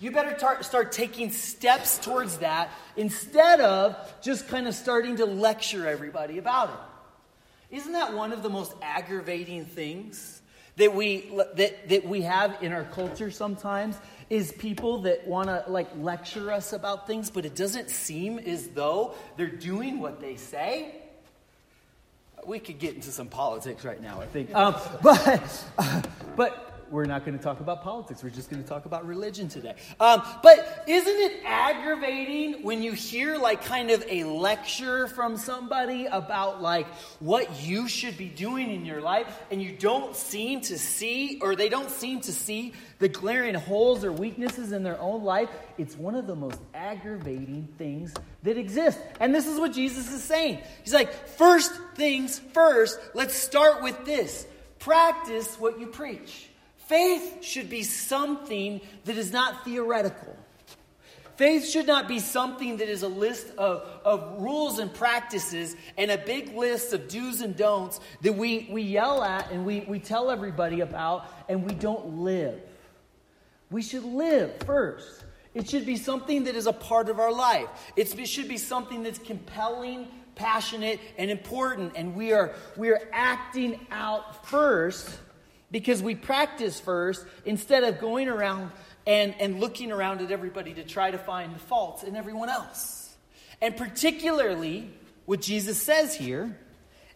You 0.00 0.10
better 0.10 0.36
tar- 0.36 0.62
start 0.62 0.92
taking 0.92 1.30
steps 1.30 1.98
towards 1.98 2.38
that 2.38 2.70
instead 2.96 3.60
of 3.60 3.96
just 4.22 4.48
kind 4.48 4.66
of 4.66 4.74
starting 4.74 5.16
to 5.16 5.24
lecture 5.24 5.88
everybody 5.88 6.38
about 6.38 6.70
it. 6.70 7.76
Isn't 7.76 7.92
that 7.92 8.14
one 8.14 8.32
of 8.32 8.42
the 8.42 8.50
most 8.50 8.74
aggravating 8.82 9.64
things 9.64 10.42
that 10.76 10.94
we, 10.94 11.32
that, 11.56 11.88
that 11.88 12.06
we 12.06 12.22
have 12.22 12.62
in 12.62 12.72
our 12.72 12.84
culture 12.84 13.30
sometimes? 13.30 13.96
Is 14.30 14.52
people 14.52 15.02
that 15.02 15.26
want 15.26 15.48
to 15.48 15.64
like 15.68 15.88
lecture 15.96 16.50
us 16.50 16.72
about 16.72 17.06
things, 17.06 17.30
but 17.30 17.44
it 17.44 17.54
doesn't 17.54 17.90
seem 17.90 18.38
as 18.38 18.68
though 18.68 19.14
they're 19.36 19.46
doing 19.46 20.00
what 20.00 20.20
they 20.20 20.36
say? 20.36 20.96
We 22.44 22.58
could 22.58 22.78
get 22.78 22.94
into 22.94 23.10
some 23.10 23.28
politics 23.28 23.84
right 23.84 24.00
now, 24.00 24.20
I 24.20 24.26
think. 24.26 24.54
Um, 24.54 24.74
but, 25.02 25.64
but 26.36 26.73
we're 26.90 27.04
not 27.04 27.24
going 27.24 27.36
to 27.36 27.42
talk 27.42 27.60
about 27.60 27.82
politics. 27.82 28.22
We're 28.22 28.30
just 28.30 28.50
going 28.50 28.62
to 28.62 28.68
talk 28.68 28.84
about 28.86 29.06
religion 29.06 29.48
today. 29.48 29.74
Um, 30.00 30.22
but 30.42 30.84
isn't 30.86 31.16
it 31.16 31.42
aggravating 31.44 32.62
when 32.62 32.82
you 32.82 32.92
hear 32.92 33.36
like 33.36 33.64
kind 33.64 33.90
of 33.90 34.04
a 34.08 34.24
lecture 34.24 35.06
from 35.08 35.36
somebody 35.36 36.06
about 36.06 36.62
like 36.62 36.86
what 37.20 37.62
you 37.62 37.88
should 37.88 38.16
be 38.16 38.28
doing 38.28 38.70
in 38.70 38.84
your 38.84 39.00
life 39.00 39.26
and 39.50 39.62
you 39.62 39.72
don't 39.72 40.14
seem 40.16 40.60
to 40.62 40.78
see 40.78 41.38
or 41.40 41.56
they 41.56 41.68
don't 41.68 41.90
seem 41.90 42.20
to 42.22 42.32
see 42.32 42.72
the 42.98 43.08
glaring 43.08 43.54
holes 43.54 44.04
or 44.04 44.12
weaknesses 44.12 44.72
in 44.72 44.82
their 44.82 45.00
own 45.00 45.24
life? 45.24 45.48
It's 45.78 45.96
one 45.96 46.14
of 46.14 46.26
the 46.26 46.36
most 46.36 46.60
aggravating 46.74 47.68
things 47.78 48.14
that 48.42 48.56
exist. 48.56 48.98
And 49.20 49.34
this 49.34 49.46
is 49.46 49.58
what 49.58 49.72
Jesus 49.72 50.12
is 50.12 50.22
saying. 50.22 50.58
He's 50.82 50.94
like, 50.94 51.12
first 51.30 51.72
things 51.94 52.38
first, 52.52 52.98
let's 53.14 53.34
start 53.34 53.82
with 53.82 54.04
this. 54.04 54.46
Practice 54.78 55.58
what 55.58 55.80
you 55.80 55.86
preach. 55.86 56.48
Faith 56.86 57.42
should 57.42 57.70
be 57.70 57.82
something 57.82 58.80
that 59.04 59.16
is 59.16 59.32
not 59.32 59.64
theoretical. 59.64 60.36
Faith 61.36 61.68
should 61.68 61.86
not 61.86 62.06
be 62.06 62.20
something 62.20 62.76
that 62.76 62.88
is 62.88 63.02
a 63.02 63.08
list 63.08 63.48
of, 63.58 63.82
of 64.04 64.40
rules 64.40 64.78
and 64.78 64.92
practices 64.92 65.74
and 65.98 66.10
a 66.10 66.18
big 66.18 66.54
list 66.54 66.92
of 66.92 67.08
do's 67.08 67.40
and 67.40 67.56
don'ts 67.56 67.98
that 68.22 68.34
we, 68.34 68.68
we 68.70 68.82
yell 68.82 69.22
at 69.24 69.50
and 69.50 69.64
we, 69.66 69.80
we 69.80 69.98
tell 69.98 70.30
everybody 70.30 70.80
about 70.80 71.26
and 71.48 71.64
we 71.64 71.74
don't 71.74 72.18
live. 72.18 72.60
We 73.70 73.82
should 73.82 74.04
live 74.04 74.62
first. 74.64 75.24
It 75.54 75.68
should 75.68 75.86
be 75.86 75.96
something 75.96 76.44
that 76.44 76.54
is 76.54 76.66
a 76.66 76.72
part 76.72 77.08
of 77.08 77.18
our 77.18 77.32
life. 77.32 77.68
It's, 77.96 78.14
it 78.14 78.28
should 78.28 78.48
be 78.48 78.58
something 78.58 79.02
that's 79.02 79.18
compelling, 79.18 80.06
passionate, 80.36 81.00
and 81.18 81.30
important. 81.30 81.94
And 81.96 82.14
we 82.14 82.32
are, 82.32 82.54
we 82.76 82.90
are 82.90 83.08
acting 83.12 83.80
out 83.90 84.46
first 84.46 85.18
because 85.74 86.00
we 86.00 86.14
practice 86.14 86.78
first 86.78 87.26
instead 87.44 87.82
of 87.82 87.98
going 87.98 88.28
around 88.28 88.70
and, 89.08 89.34
and 89.40 89.58
looking 89.58 89.90
around 89.90 90.20
at 90.20 90.30
everybody 90.30 90.72
to 90.72 90.84
try 90.84 91.10
to 91.10 91.18
find 91.18 91.52
the 91.52 91.58
faults 91.58 92.04
in 92.04 92.14
everyone 92.14 92.48
else. 92.48 93.12
And 93.60 93.76
particularly, 93.76 94.88
what 95.26 95.40
Jesus 95.40 95.82
says 95.82 96.14
here 96.14 96.56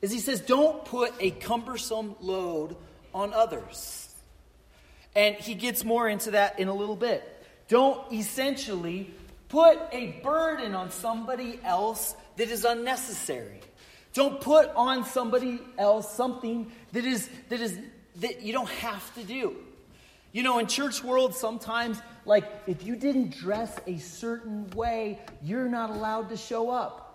is 0.02 0.10
He 0.10 0.18
says, 0.18 0.40
don't 0.40 0.84
put 0.84 1.14
a 1.20 1.30
cumbersome 1.30 2.16
load 2.18 2.74
on 3.14 3.32
others. 3.32 4.12
And 5.14 5.36
He 5.36 5.54
gets 5.54 5.84
more 5.84 6.08
into 6.08 6.32
that 6.32 6.58
in 6.58 6.66
a 6.66 6.74
little 6.74 6.96
bit. 6.96 7.22
Don't 7.68 8.12
essentially 8.12 9.14
put 9.48 9.78
a 9.92 10.18
burden 10.24 10.74
on 10.74 10.90
somebody 10.90 11.60
else 11.62 12.12
that 12.34 12.48
is 12.48 12.64
unnecessary. 12.64 13.60
Don't 14.14 14.40
put 14.40 14.68
on 14.74 15.04
somebody 15.04 15.60
else 15.78 16.12
something 16.12 16.72
that 16.90 17.04
is, 17.04 17.30
that 17.50 17.60
is 17.60 17.78
that 18.18 18.42
you 18.42 18.52
don't 18.52 18.68
have 18.68 19.14
to 19.14 19.24
do. 19.24 19.56
You 20.32 20.42
know, 20.42 20.58
in 20.58 20.66
church 20.66 21.02
world, 21.02 21.34
sometimes, 21.34 22.00
like, 22.26 22.44
if 22.66 22.84
you 22.84 22.96
didn't 22.96 23.30
dress 23.30 23.74
a 23.86 23.98
certain 23.98 24.68
way, 24.70 25.20
you're 25.42 25.68
not 25.68 25.90
allowed 25.90 26.28
to 26.28 26.36
show 26.36 26.70
up. 26.70 27.08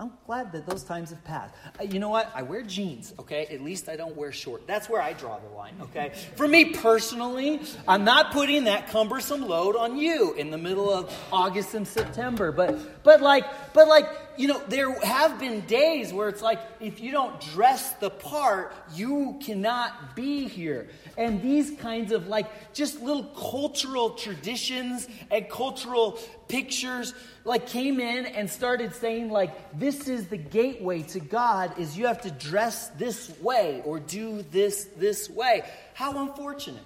I'm 0.00 0.12
glad 0.26 0.52
that 0.52 0.64
those 0.64 0.84
times 0.84 1.10
have 1.10 1.24
passed. 1.24 1.52
Uh, 1.78 1.82
you 1.82 1.98
know 1.98 2.08
what? 2.08 2.30
I 2.32 2.42
wear 2.42 2.62
jeans, 2.62 3.12
okay? 3.18 3.46
At 3.46 3.62
least 3.62 3.88
I 3.88 3.96
don't 3.96 4.16
wear 4.16 4.30
short. 4.30 4.64
That's 4.64 4.88
where 4.88 5.02
I 5.02 5.12
draw 5.12 5.40
the 5.40 5.48
line, 5.48 5.74
okay? 5.82 6.12
For 6.36 6.46
me 6.46 6.66
personally, 6.66 7.60
I'm 7.88 8.04
not 8.04 8.30
putting 8.30 8.64
that 8.64 8.90
cumbersome 8.90 9.42
load 9.42 9.74
on 9.74 9.96
you 9.96 10.34
in 10.34 10.50
the 10.50 10.58
middle 10.58 10.88
of 10.88 11.12
August 11.32 11.74
and 11.74 11.86
September. 11.86 12.52
But 12.52 13.02
but 13.02 13.20
like 13.20 13.44
but 13.72 13.88
like, 13.88 14.06
you 14.38 14.46
know, 14.46 14.62
there 14.68 14.92
have 15.00 15.40
been 15.40 15.62
days 15.62 16.12
where 16.12 16.28
it's 16.28 16.40
like 16.40 16.60
if 16.78 17.00
you 17.00 17.10
don't 17.10 17.40
dress 17.40 17.92
the 17.94 18.08
part, 18.08 18.72
you 18.94 19.36
cannot 19.44 20.14
be 20.14 20.46
here. 20.46 20.88
And 21.16 21.42
these 21.42 21.72
kinds 21.80 22.12
of 22.12 22.28
like 22.28 22.46
just 22.72 23.02
little 23.02 23.24
cultural 23.24 24.10
traditions 24.10 25.08
and 25.32 25.50
cultural 25.50 26.20
pictures 26.46 27.14
like 27.44 27.66
came 27.66 27.98
in 27.98 28.26
and 28.26 28.48
started 28.48 28.94
saying 28.94 29.28
like 29.28 29.76
this 29.76 30.06
is 30.06 30.28
the 30.28 30.36
gateway 30.36 31.02
to 31.02 31.18
God 31.18 31.76
is 31.76 31.98
you 31.98 32.06
have 32.06 32.22
to 32.22 32.30
dress 32.30 32.88
this 32.90 33.28
way 33.40 33.82
or 33.84 33.98
do 33.98 34.42
this 34.52 34.84
this 34.96 35.28
way. 35.28 35.62
How 35.94 36.22
unfortunate. 36.22 36.84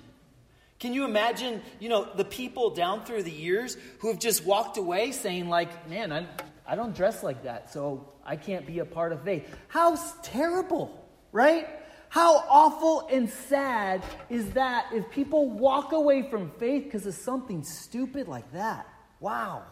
Can 0.80 0.94
you 0.94 1.04
imagine, 1.04 1.60
you 1.78 1.90
know, 1.90 2.08
the 2.16 2.24
people 2.24 2.70
down 2.70 3.04
through 3.04 3.22
the 3.22 3.30
years 3.30 3.76
who 3.98 4.08
have 4.08 4.18
just 4.18 4.44
walked 4.44 4.78
away 4.78 5.12
saying 5.12 5.48
like, 5.48 5.88
"Man, 5.88 6.12
I 6.12 6.26
I 6.66 6.74
don't 6.74 6.94
dress 6.94 7.22
like 7.22 7.42
that, 7.44 7.72
so 7.72 8.06
I 8.24 8.36
can't 8.36 8.66
be 8.66 8.78
a 8.78 8.84
part 8.84 9.12
of 9.12 9.22
faith." 9.22 9.48
How 9.68 9.96
terrible, 10.22 10.90
right? 11.32 11.68
How 12.08 12.44
awful 12.48 13.08
and 13.10 13.30
sad 13.30 14.02
is 14.28 14.50
that 14.52 14.86
if 14.92 15.10
people 15.10 15.48
walk 15.48 15.92
away 15.92 16.22
from 16.22 16.50
faith 16.58 16.84
because 16.84 17.06
of 17.06 17.14
something 17.14 17.64
stupid 17.64 18.28
like 18.28 18.52
that? 18.52 18.86
Wow. 19.18 19.62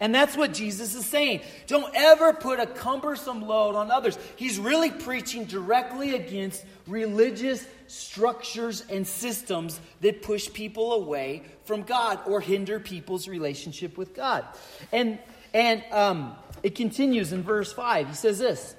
And 0.00 0.14
that's 0.14 0.36
what 0.36 0.52
Jesus 0.52 0.94
is 0.94 1.06
saying. 1.06 1.40
Don't 1.66 1.90
ever 1.94 2.32
put 2.32 2.60
a 2.60 2.66
cumbersome 2.66 3.40
load 3.40 3.74
on 3.74 3.90
others. 3.90 4.18
He's 4.36 4.58
really 4.58 4.90
preaching 4.90 5.44
directly 5.44 6.14
against 6.14 6.64
religious 6.86 7.66
structures 7.86 8.84
and 8.90 9.06
systems 9.06 9.80
that 10.00 10.22
push 10.22 10.52
people 10.52 10.92
away 10.92 11.42
from 11.64 11.82
God 11.82 12.20
or 12.26 12.40
hinder 12.40 12.80
people's 12.80 13.28
relationship 13.28 13.96
with 13.96 14.14
God. 14.14 14.44
And 14.92 15.18
and 15.56 15.82
um, 15.90 16.36
it 16.62 16.74
continues 16.74 17.32
in 17.32 17.42
verse 17.42 17.72
5. 17.72 18.08
He 18.08 18.14
says 18.14 18.38
this 18.38 18.76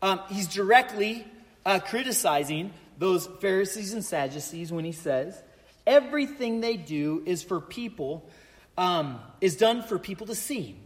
um, 0.00 0.20
He's 0.30 0.48
directly 0.48 1.26
uh, 1.66 1.80
criticizing 1.80 2.72
those 2.98 3.26
Pharisees 3.40 3.92
and 3.92 4.02
Sadducees 4.02 4.72
when 4.72 4.86
he 4.86 4.92
says, 4.92 5.40
Everything 5.86 6.62
they 6.62 6.78
do 6.78 7.22
is 7.26 7.42
for 7.42 7.60
people, 7.60 8.26
um, 8.78 9.20
is 9.42 9.56
done 9.56 9.82
for 9.82 9.98
people 9.98 10.26
to 10.28 10.34
see. 10.34 10.76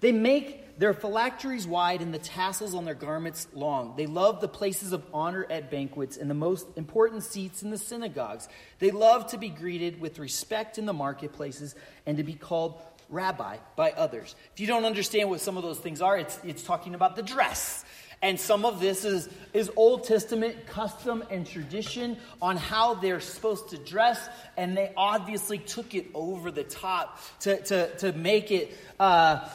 They 0.00 0.12
make 0.12 0.78
their 0.78 0.94
phylacteries 0.94 1.66
wide 1.66 2.00
and 2.00 2.14
the 2.14 2.18
tassels 2.18 2.74
on 2.74 2.84
their 2.84 2.94
garments 2.94 3.48
long. 3.52 3.94
They 3.96 4.06
love 4.06 4.40
the 4.40 4.48
places 4.48 4.92
of 4.92 5.04
honor 5.12 5.44
at 5.50 5.70
banquets 5.70 6.16
and 6.16 6.30
the 6.30 6.34
most 6.34 6.66
important 6.76 7.24
seats 7.24 7.62
in 7.62 7.70
the 7.70 7.78
synagogues. 7.78 8.48
They 8.78 8.92
love 8.92 9.26
to 9.28 9.38
be 9.38 9.48
greeted 9.48 10.00
with 10.00 10.20
respect 10.20 10.78
in 10.78 10.86
the 10.86 10.92
marketplaces 10.92 11.74
and 12.06 12.16
to 12.16 12.22
be 12.22 12.34
called 12.34 12.80
rabbi 13.08 13.56
by 13.76 13.92
others. 13.92 14.34
If 14.54 14.60
you 14.60 14.66
don't 14.66 14.84
understand 14.84 15.30
what 15.30 15.40
some 15.40 15.56
of 15.56 15.62
those 15.62 15.78
things 15.78 16.00
are, 16.02 16.18
it's, 16.18 16.38
it's 16.44 16.62
talking 16.62 16.94
about 16.94 17.16
the 17.16 17.22
dress. 17.22 17.84
And 18.20 18.38
some 18.38 18.64
of 18.64 18.80
this 18.80 19.04
is, 19.04 19.28
is 19.52 19.70
Old 19.76 20.04
Testament 20.04 20.66
custom 20.66 21.22
and 21.30 21.46
tradition 21.46 22.16
on 22.42 22.56
how 22.56 22.94
they're 22.94 23.20
supposed 23.20 23.70
to 23.70 23.78
dress, 23.78 24.28
and 24.56 24.76
they 24.76 24.92
obviously 24.96 25.58
took 25.58 25.94
it 25.94 26.06
over 26.14 26.50
the 26.50 26.64
top 26.64 27.20
to, 27.40 27.62
to, 27.62 27.96
to 27.98 28.12
make 28.12 28.50
it 28.50 28.76
uh, 28.98 29.48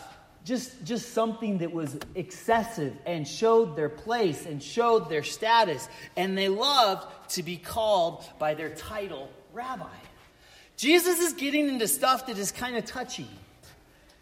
just, 0.46 0.84
just 0.86 1.12
something 1.14 1.58
that 1.58 1.74
was 1.74 1.98
excessive 2.16 2.94
and 3.06 3.28
showed 3.28 3.76
their 3.76 3.90
place 3.90 4.46
and 4.46 4.64
showed 4.64 5.10
their 5.10 5.24
status. 5.24 5.88
And 6.16 6.38
they 6.38 6.48
loved 6.48 7.32
to 7.32 7.44
be 7.44 7.58
called 7.58 8.26
by 8.40 8.54
their 8.54 8.70
title, 8.70 9.30
rabbi. 9.52 9.88
Jesus 10.78 11.20
is 11.20 11.34
getting 11.34 11.68
into 11.68 11.88
stuff 11.88 12.28
that 12.28 12.38
is 12.38 12.52
kind 12.52 12.78
of 12.78 12.86
touchy. 12.86 13.28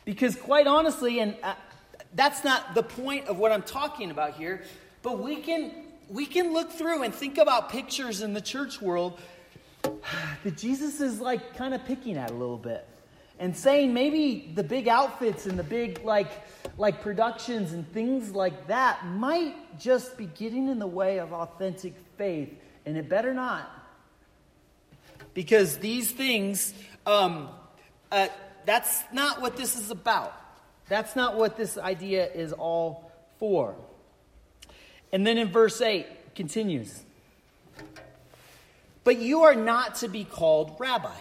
Because, 0.05 0.35
quite 0.35 0.67
honestly, 0.67 1.19
and 1.19 1.35
uh, 1.43 1.53
that's 2.15 2.43
not 2.43 2.73
the 2.75 2.83
point 2.83 3.27
of 3.27 3.37
what 3.37 3.51
I'm 3.51 3.63
talking 3.63 4.11
about 4.11 4.33
here, 4.33 4.63
but 5.01 5.19
we 5.19 5.37
can, 5.37 5.71
we 6.09 6.25
can 6.25 6.53
look 6.53 6.71
through 6.71 7.03
and 7.03 7.13
think 7.13 7.37
about 7.37 7.69
pictures 7.69 8.21
in 8.21 8.33
the 8.33 8.41
church 8.41 8.81
world 8.81 9.19
that 10.43 10.57
Jesus 10.57 11.01
is 11.01 11.19
like 11.19 11.55
kind 11.55 11.73
of 11.73 11.85
picking 11.85 12.17
at 12.17 12.31
a 12.31 12.33
little 12.33 12.57
bit 12.57 12.87
and 13.39 13.57
saying 13.57 13.93
maybe 13.93 14.51
the 14.53 14.63
big 14.63 14.87
outfits 14.87 15.47
and 15.47 15.57
the 15.57 15.63
big 15.63 16.03
like 16.03 16.31
like 16.77 17.01
productions 17.01 17.73
and 17.73 17.91
things 17.91 18.31
like 18.31 18.67
that 18.67 19.05
might 19.05 19.79
just 19.79 20.17
be 20.17 20.27
getting 20.27 20.67
in 20.67 20.79
the 20.79 20.87
way 20.87 21.19
of 21.19 21.33
authentic 21.33 21.93
faith 22.17 22.53
and 22.85 22.97
it 22.97 23.09
better 23.09 23.33
not. 23.33 23.69
Because 25.33 25.77
these 25.77 26.11
things 26.11 26.73
um, 27.05 27.49
uh, 28.11 28.27
that's 28.65 29.03
not 29.13 29.41
what 29.41 29.57
this 29.57 29.75
is 29.75 29.91
about 29.91 30.33
that's 30.87 31.15
not 31.15 31.35
what 31.35 31.57
this 31.57 31.77
idea 31.77 32.29
is 32.31 32.53
all 32.53 33.11
for 33.39 33.75
and 35.11 35.25
then 35.25 35.37
in 35.37 35.49
verse 35.49 35.81
8 35.81 36.35
continues 36.35 37.03
but 39.03 39.17
you 39.17 39.43
are 39.43 39.55
not 39.55 39.95
to 39.95 40.07
be 40.07 40.23
called 40.23 40.75
rabbi 40.79 41.17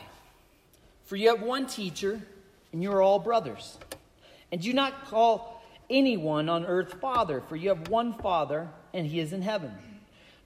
for 1.11 1.17
you 1.17 1.31
have 1.31 1.43
one 1.43 1.67
teacher, 1.67 2.21
and 2.73 2.85
you 2.85 2.93
are 2.93 3.03
all 3.03 3.19
brothers. 3.19 3.77
And 4.53 4.61
do 4.61 4.73
not 4.73 5.07
call 5.07 5.61
anyone 5.91 6.49
on 6.49 6.65
earth 6.65 7.01
father, 7.01 7.43
for 7.49 7.57
you 7.57 7.71
have 7.71 7.89
one 7.89 8.15
Father, 8.15 8.69
and 8.95 9.05
he 9.05 9.19
is 9.19 9.33
in 9.33 9.43
heaven. 9.43 9.73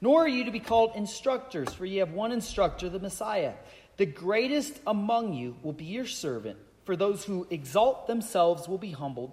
Nor 0.00 0.24
are 0.24 0.28
you 0.28 0.44
to 0.44 0.50
be 0.50 0.60
called 0.60 0.92
instructors, 0.94 1.74
for 1.74 1.84
you 1.84 2.00
have 2.00 2.12
one 2.12 2.32
instructor, 2.32 2.88
the 2.88 2.98
Messiah. 2.98 3.52
The 3.98 4.06
greatest 4.06 4.80
among 4.86 5.34
you 5.34 5.54
will 5.62 5.74
be 5.74 5.84
your 5.84 6.06
servant, 6.06 6.56
for 6.84 6.96
those 6.96 7.24
who 7.24 7.46
exalt 7.50 8.06
themselves 8.06 8.68
will 8.68 8.78
be 8.78 8.90
humbled, 8.90 9.32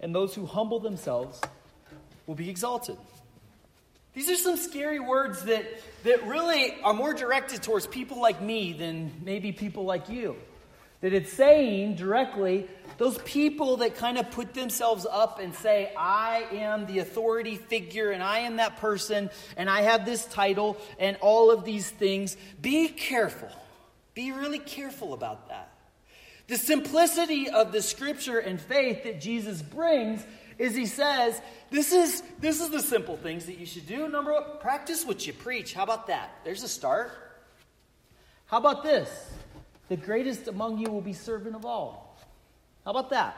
and 0.00 0.14
those 0.14 0.34
who 0.34 0.46
humble 0.46 0.80
themselves 0.80 1.40
will 2.26 2.34
be 2.34 2.50
exalted. 2.50 2.96
These 4.12 4.28
are 4.28 4.36
some 4.36 4.56
scary 4.56 4.98
words 4.98 5.44
that, 5.44 5.64
that 6.02 6.26
really 6.26 6.74
are 6.82 6.92
more 6.92 7.14
directed 7.14 7.62
towards 7.62 7.86
people 7.86 8.20
like 8.20 8.42
me 8.42 8.72
than 8.72 9.12
maybe 9.24 9.52
people 9.52 9.84
like 9.84 10.08
you. 10.08 10.36
That 11.00 11.12
it's 11.12 11.32
saying 11.32 11.96
directly, 11.96 12.66
those 12.98 13.16
people 13.18 13.78
that 13.78 13.94
kind 13.94 14.18
of 14.18 14.30
put 14.32 14.52
themselves 14.52 15.06
up 15.10 15.38
and 15.38 15.54
say, 15.54 15.92
I 15.96 16.44
am 16.52 16.86
the 16.86 16.98
authority 16.98 17.56
figure 17.56 18.10
and 18.10 18.22
I 18.22 18.40
am 18.40 18.56
that 18.56 18.76
person 18.78 19.30
and 19.56 19.70
I 19.70 19.82
have 19.82 20.04
this 20.04 20.26
title 20.26 20.76
and 20.98 21.16
all 21.20 21.50
of 21.50 21.64
these 21.64 21.88
things, 21.88 22.36
be 22.60 22.88
careful. 22.88 23.48
Be 24.12 24.32
really 24.32 24.58
careful 24.58 25.14
about 25.14 25.48
that. 25.48 25.69
The 26.50 26.58
simplicity 26.58 27.48
of 27.48 27.70
the 27.70 27.80
scripture 27.80 28.40
and 28.40 28.60
faith 28.60 29.04
that 29.04 29.20
Jesus 29.20 29.62
brings 29.62 30.26
is 30.58 30.74
he 30.74 30.86
says, 30.86 31.40
this 31.70 31.92
is, 31.92 32.24
this 32.40 32.60
is 32.60 32.70
the 32.70 32.80
simple 32.80 33.16
things 33.16 33.46
that 33.46 33.56
you 33.56 33.66
should 33.66 33.86
do. 33.86 34.08
Number 34.08 34.32
one, 34.32 34.42
practice 34.58 35.06
what 35.06 35.24
you 35.28 35.32
preach. 35.32 35.74
How 35.74 35.84
about 35.84 36.08
that? 36.08 36.40
There's 36.42 36.64
a 36.64 36.68
start. 36.68 37.12
How 38.46 38.58
about 38.58 38.82
this? 38.82 39.30
The 39.88 39.96
greatest 39.96 40.48
among 40.48 40.78
you 40.78 40.90
will 40.90 41.00
be 41.00 41.12
servant 41.12 41.54
of 41.54 41.64
all. 41.64 42.18
How 42.84 42.90
about 42.90 43.10
that? 43.10 43.36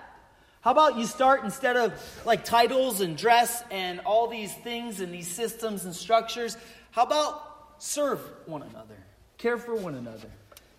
How 0.63 0.71
about 0.71 0.97
you 0.97 1.05
start 1.05 1.45
instead 1.45 1.77
of 1.77 1.93
like 2.25 2.47
titles 2.47 3.03
and 3.03 3.15
dress 3.15 3.63
and 3.71 4.01
all 4.07 4.27
these 4.27 4.55
things 4.55 5.01
and 5.01 5.13
these 5.13 5.29
systems 5.29 5.85
and 5.85 5.95
structures? 5.95 6.57
How 6.93 7.03
about 7.03 7.75
serve 7.77 8.21
one 8.47 8.63
another, 8.63 8.97
care 9.37 9.59
for 9.59 9.75
one 9.75 9.97
another? 9.97 10.31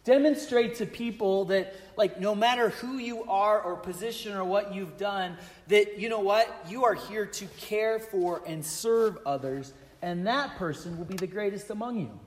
Demonstrate 0.03 0.75
to 0.75 0.85
people 0.85 1.45
that, 1.45 1.73
like, 1.95 2.19
no 2.19 2.35
matter 2.35 2.69
who 2.69 2.97
you 2.97 3.23
are 3.23 3.61
or 3.61 3.77
position 3.77 4.35
or 4.35 4.43
what 4.43 4.73
you've 4.73 4.97
done, 4.97 5.37
that, 5.67 5.97
you 5.97 6.09
know 6.09 6.19
what? 6.19 6.65
You 6.67 6.83
are 6.83 6.93
here 6.93 7.25
to 7.25 7.45
care 7.57 7.99
for 7.99 8.41
and 8.45 8.65
serve 8.65 9.17
others, 9.25 9.73
and 10.01 10.27
that 10.27 10.57
person 10.57 10.97
will 10.97 11.05
be 11.05 11.15
the 11.15 11.27
greatest 11.27 11.69
among 11.69 11.99
you. 11.99 12.19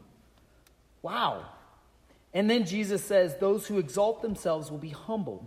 Wow. 1.03 1.45
And 2.33 2.49
then 2.49 2.65
Jesus 2.65 3.05
says, 3.05 3.37
Those 3.37 3.67
who 3.67 3.79
exalt 3.79 4.23
themselves 4.23 4.71
will 4.71 4.79
be 4.79 4.91
humbled, 4.91 5.47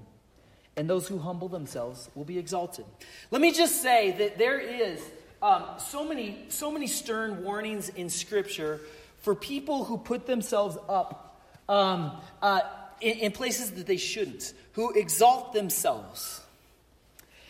and 0.77 0.87
those 0.87 1.07
who 1.07 1.17
humble 1.17 1.47
themselves 1.49 2.11
will 2.13 2.25
be 2.25 2.37
exalted. 2.37 2.85
Let 3.31 3.41
me 3.41 3.51
just 3.51 3.81
say 3.81 4.11
that 4.11 4.37
there 4.37 4.59
is 4.59 5.01
um, 5.41 5.65
so, 5.79 6.03
many, 6.03 6.45
so 6.49 6.69
many 6.69 6.85
stern 6.85 7.43
warnings 7.43 7.89
in 7.89 8.07
Scripture 8.09 8.81
for 9.17 9.33
people 9.33 9.83
who 9.83 9.97
put 9.97 10.27
themselves 10.27 10.77
up 10.87 11.28
um, 11.69 12.11
uh, 12.41 12.61
in, 12.99 13.17
in 13.19 13.31
places 13.31 13.71
that 13.71 13.87
they 13.87 13.95
shouldn't, 13.95 14.53
who 14.73 14.91
exalt 14.91 15.53
themselves. 15.53 16.41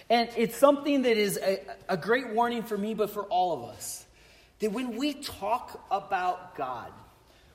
And 0.09 0.29
it's 0.35 0.57
something 0.57 1.03
that 1.03 1.17
is 1.17 1.39
a, 1.41 1.59
a 1.87 1.97
great 1.97 2.29
warning 2.29 2.63
for 2.63 2.77
me, 2.77 2.93
but 2.93 3.09
for 3.09 3.23
all 3.23 3.53
of 3.53 3.69
us. 3.69 4.05
That 4.59 4.71
when 4.71 4.97
we 4.97 5.13
talk 5.13 5.83
about 5.89 6.55
God, 6.55 6.91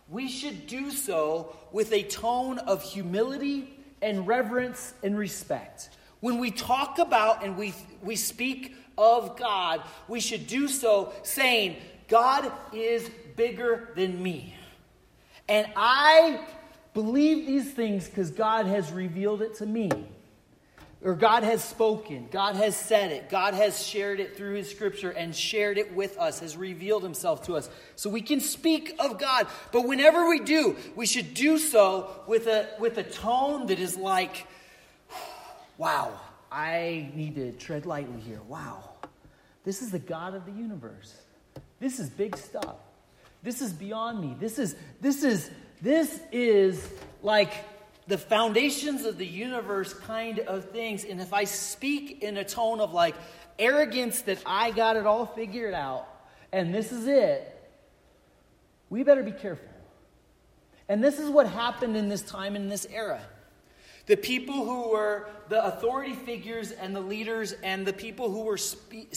we 0.08 0.28
should 0.28 0.66
do 0.66 0.90
so 0.90 1.54
with 1.70 1.92
a 1.92 2.02
tone 2.02 2.58
of 2.58 2.82
humility 2.82 3.78
and 4.00 4.26
reverence 4.26 4.94
and 5.02 5.16
respect. 5.16 5.90
When 6.20 6.38
we 6.38 6.50
talk 6.50 6.98
about 6.98 7.44
and 7.44 7.56
we, 7.56 7.74
we 8.02 8.16
speak 8.16 8.74
of 8.96 9.36
God, 9.36 9.82
we 10.08 10.20
should 10.20 10.46
do 10.46 10.68
so 10.68 11.12
saying, 11.22 11.76
God 12.08 12.50
is 12.72 13.10
bigger 13.36 13.90
than 13.96 14.22
me. 14.22 14.53
And 15.48 15.66
I 15.76 16.40
believe 16.94 17.46
these 17.46 17.72
things 17.72 18.08
because 18.08 18.30
God 18.30 18.66
has 18.66 18.92
revealed 18.92 19.42
it 19.42 19.56
to 19.56 19.66
me 19.66 19.90
or 21.04 21.14
God 21.14 21.42
has 21.42 21.62
spoken, 21.62 22.28
God 22.30 22.56
has 22.56 22.74
said 22.74 23.12
it, 23.12 23.28
God 23.28 23.52
has 23.52 23.86
shared 23.86 24.20
it 24.20 24.38
through 24.38 24.54
His 24.54 24.70
scripture 24.70 25.10
and 25.10 25.36
shared 25.36 25.76
it 25.76 25.94
with 25.94 26.18
us, 26.18 26.40
has 26.40 26.56
revealed 26.56 27.02
Himself 27.02 27.44
to 27.44 27.56
us. 27.56 27.68
So 27.94 28.08
we 28.08 28.22
can 28.22 28.40
speak 28.40 28.96
of 28.98 29.18
God. 29.18 29.46
But 29.70 29.86
whenever 29.86 30.26
we 30.26 30.40
do, 30.40 30.76
we 30.96 31.04
should 31.04 31.34
do 31.34 31.58
so 31.58 32.22
with 32.26 32.46
a, 32.46 32.70
with 32.78 32.96
a 32.96 33.02
tone 33.02 33.66
that 33.66 33.78
is 33.78 33.98
like, 33.98 34.46
wow, 35.78 36.18
I 36.50 37.10
need 37.14 37.34
to 37.34 37.52
tread 37.52 37.84
lightly 37.84 38.22
here. 38.22 38.40
Wow, 38.48 38.88
this 39.62 39.82
is 39.82 39.90
the 39.90 39.98
God 39.98 40.34
of 40.34 40.46
the 40.46 40.52
universe. 40.52 41.14
This 41.80 42.00
is 42.00 42.08
big 42.08 42.34
stuff. 42.34 42.76
This 43.44 43.60
is 43.60 43.72
beyond 43.74 44.20
me. 44.20 44.34
This 44.40 44.58
is, 44.58 44.74
this 45.02 45.22
is, 45.22 45.50
this 45.82 46.18
is 46.32 46.88
like 47.22 47.52
the 48.08 48.16
foundations 48.16 49.04
of 49.04 49.18
the 49.18 49.26
universe 49.26 49.92
kind 49.92 50.38
of 50.40 50.70
things. 50.70 51.04
And 51.04 51.20
if 51.20 51.34
I 51.34 51.44
speak 51.44 52.22
in 52.22 52.38
a 52.38 52.44
tone 52.44 52.80
of 52.80 52.94
like 52.94 53.14
arrogance 53.58 54.22
that 54.22 54.38
I 54.46 54.70
got 54.70 54.96
it 54.96 55.06
all 55.06 55.26
figured 55.26 55.74
out 55.74 56.08
and 56.52 56.74
this 56.74 56.90
is 56.90 57.06
it, 57.06 57.50
we 58.88 59.02
better 59.02 59.22
be 59.22 59.32
careful. 59.32 59.68
And 60.88 61.04
this 61.04 61.18
is 61.18 61.28
what 61.28 61.46
happened 61.46 61.96
in 61.96 62.08
this 62.08 62.22
time 62.22 62.56
in 62.56 62.68
this 62.68 62.86
era. 62.90 63.20
The 64.06 64.16
people 64.16 64.64
who 64.64 64.90
were 64.90 65.28
the 65.48 65.64
authority 65.64 66.14
figures 66.14 66.70
and 66.70 66.96
the 66.96 67.00
leaders 67.00 67.52
and 67.62 67.86
the 67.86 67.92
people 67.92 68.30
who 68.30 68.40
were 68.40 68.58
spe- 68.58 69.12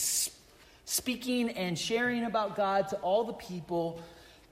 speaking 0.84 1.50
and 1.50 1.78
sharing 1.78 2.24
about 2.24 2.56
God 2.56 2.88
to 2.88 2.96
all 2.96 3.24
the 3.24 3.34
people 3.34 4.00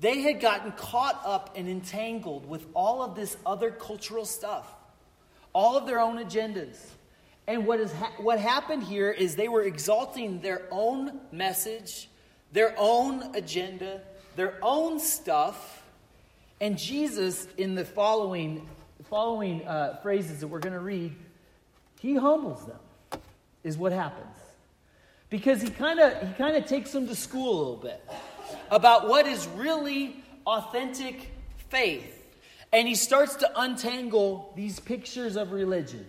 they 0.00 0.20
had 0.20 0.40
gotten 0.40 0.72
caught 0.72 1.20
up 1.24 1.54
and 1.56 1.68
entangled 1.68 2.48
with 2.48 2.66
all 2.74 3.02
of 3.02 3.14
this 3.14 3.36
other 3.46 3.70
cultural 3.70 4.26
stuff, 4.26 4.72
all 5.52 5.76
of 5.76 5.86
their 5.86 6.00
own 6.00 6.18
agendas. 6.18 6.76
And 7.46 7.66
what, 7.66 7.80
is 7.80 7.92
ha- 7.92 8.12
what 8.18 8.38
happened 8.38 8.82
here 8.82 9.10
is 9.10 9.36
they 9.36 9.48
were 9.48 9.62
exalting 9.62 10.40
their 10.40 10.62
own 10.70 11.20
message, 11.32 12.08
their 12.52 12.74
own 12.76 13.34
agenda, 13.34 14.02
their 14.34 14.58
own 14.62 14.98
stuff. 14.98 15.82
And 16.60 16.76
Jesus, 16.76 17.46
in 17.56 17.74
the 17.74 17.84
following, 17.84 18.68
following 19.08 19.66
uh, 19.66 19.98
phrases 20.02 20.40
that 20.40 20.48
we're 20.48 20.58
going 20.58 20.74
to 20.74 20.80
read, 20.80 21.14
he 22.00 22.16
humbles 22.16 22.66
them, 22.66 23.20
is 23.64 23.78
what 23.78 23.92
happens. 23.92 24.36
Because 25.30 25.62
he 25.62 25.70
kind 25.70 25.98
of 25.98 26.20
he 26.20 26.32
kind 26.34 26.56
of 26.56 26.66
takes 26.66 26.92
them 26.92 27.08
to 27.08 27.14
school 27.14 27.50
a 27.50 27.58
little 27.58 27.76
bit 27.76 28.00
about 28.70 29.08
what 29.08 29.26
is 29.26 29.46
really 29.48 30.16
authentic 30.46 31.30
faith. 31.68 32.12
And 32.72 32.86
he 32.86 32.94
starts 32.94 33.36
to 33.36 33.50
untangle 33.60 34.52
these 34.56 34.80
pictures 34.80 35.36
of 35.36 35.52
religion. 35.52 36.06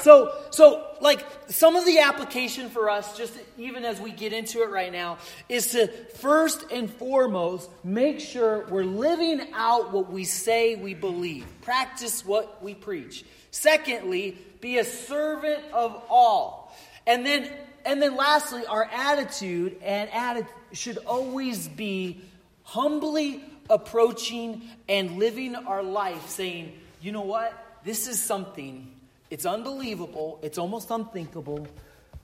So, 0.00 0.32
so 0.50 0.86
like 1.00 1.26
some 1.48 1.74
of 1.74 1.84
the 1.84 2.00
application 2.00 2.70
for 2.70 2.88
us, 2.88 3.16
just 3.16 3.34
even 3.56 3.84
as 3.84 4.00
we 4.00 4.12
get 4.12 4.32
into 4.32 4.62
it 4.62 4.70
right 4.70 4.92
now, 4.92 5.18
is 5.48 5.72
to 5.72 5.88
first 5.88 6.70
and 6.70 6.88
foremost 6.88 7.68
make 7.82 8.20
sure 8.20 8.66
we're 8.68 8.84
living 8.84 9.48
out 9.54 9.92
what 9.92 10.10
we 10.10 10.24
say 10.24 10.76
we 10.76 10.94
believe, 10.94 11.46
practice 11.62 12.24
what 12.24 12.62
we 12.62 12.74
preach. 12.74 13.24
Secondly, 13.50 14.38
be 14.60 14.78
a 14.78 14.84
servant 14.84 15.62
of 15.72 16.00
all. 16.08 16.76
And 17.06 17.24
then, 17.26 17.50
and 17.88 18.02
then 18.02 18.16
lastly, 18.16 18.66
our 18.66 18.84
attitude 18.84 19.78
and 19.82 20.10
attitude 20.10 20.52
should 20.72 20.98
always 20.98 21.66
be 21.68 22.20
humbly 22.62 23.42
approaching 23.70 24.62
and 24.88 25.18
living 25.18 25.56
our 25.56 25.82
life 25.82 26.28
saying, 26.28 26.74
you 27.00 27.12
know 27.12 27.22
what? 27.22 27.80
This 27.84 28.06
is 28.06 28.20
something 28.20 28.94
it's 29.30 29.44
unbelievable, 29.44 30.38
it's 30.42 30.58
almost 30.58 30.90
unthinkable, 30.90 31.66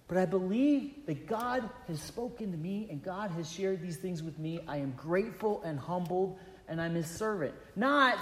but 0.09 0.19
I 0.19 0.27
believe 0.27 1.07
that 1.07 1.27
God 1.27 1.69
has 1.89 2.01
spoken 2.01 2.51
to 2.53 2.57
me 2.57 2.87
and 2.91 3.03
God 3.03 3.31
has 3.33 3.51
shared 3.51 3.83
these 3.83 3.97
things 3.97 4.23
with 4.23 4.39
me. 4.39 4.61
I 4.69 4.79
am 4.79 4.93
grateful 4.97 5.63
and 5.65 5.79
humbled, 5.79 6.39
and 6.69 6.81
I'm 6.81 6.95
his 6.95 7.07
servant. 7.07 7.55
Not, 7.77 8.19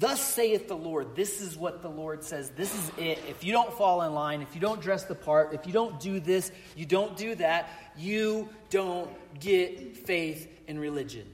thus 0.00 0.20
saith 0.20 0.66
the 0.66 0.76
Lord. 0.76 1.14
This 1.14 1.40
is 1.40 1.56
what 1.56 1.82
the 1.82 1.90
Lord 1.90 2.24
says. 2.24 2.50
This 2.50 2.74
is 2.74 2.90
it. 2.96 3.18
If 3.28 3.44
you 3.44 3.52
don't 3.52 3.72
fall 3.74 4.02
in 4.02 4.14
line, 4.14 4.42
if 4.42 4.54
you 4.54 4.60
don't 4.60 4.80
dress 4.80 5.04
the 5.04 5.14
part, 5.14 5.52
if 5.52 5.66
you 5.66 5.72
don't 5.72 6.00
do 6.00 6.18
this, 6.18 6.50
you 6.74 6.86
don't 6.86 7.16
do 7.16 7.34
that, 7.36 7.68
you 7.96 8.48
don't 8.70 9.10
get 9.38 9.98
faith 9.98 10.48
in 10.66 10.78
religion. 10.78 11.26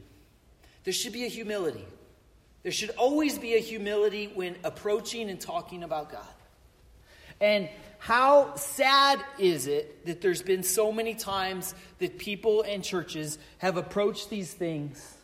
There 0.85 0.92
should 0.92 1.12
be 1.12 1.24
a 1.24 1.29
humility. 1.29 1.85
There 2.62 2.72
should 2.72 2.90
always 2.90 3.38
be 3.38 3.55
a 3.55 3.61
humility 3.61 4.31
when 4.35 4.57
approaching 4.64 5.31
and 5.31 5.40
talking 5.40 5.85
about 5.85 6.11
God. 6.11 6.26
And 7.40 7.68
how 7.98 8.55
sad 8.57 9.20
is 9.38 9.66
it 9.66 10.07
that 10.07 10.20
there's 10.20 10.42
been 10.42 10.62
so 10.62 10.90
many 10.90 11.14
times 11.14 11.74
that 11.98 12.18
people 12.18 12.62
and 12.62 12.83
churches 12.83 13.38
have 13.59 13.76
approached 13.76 14.31
these 14.31 14.52
things 14.52 15.14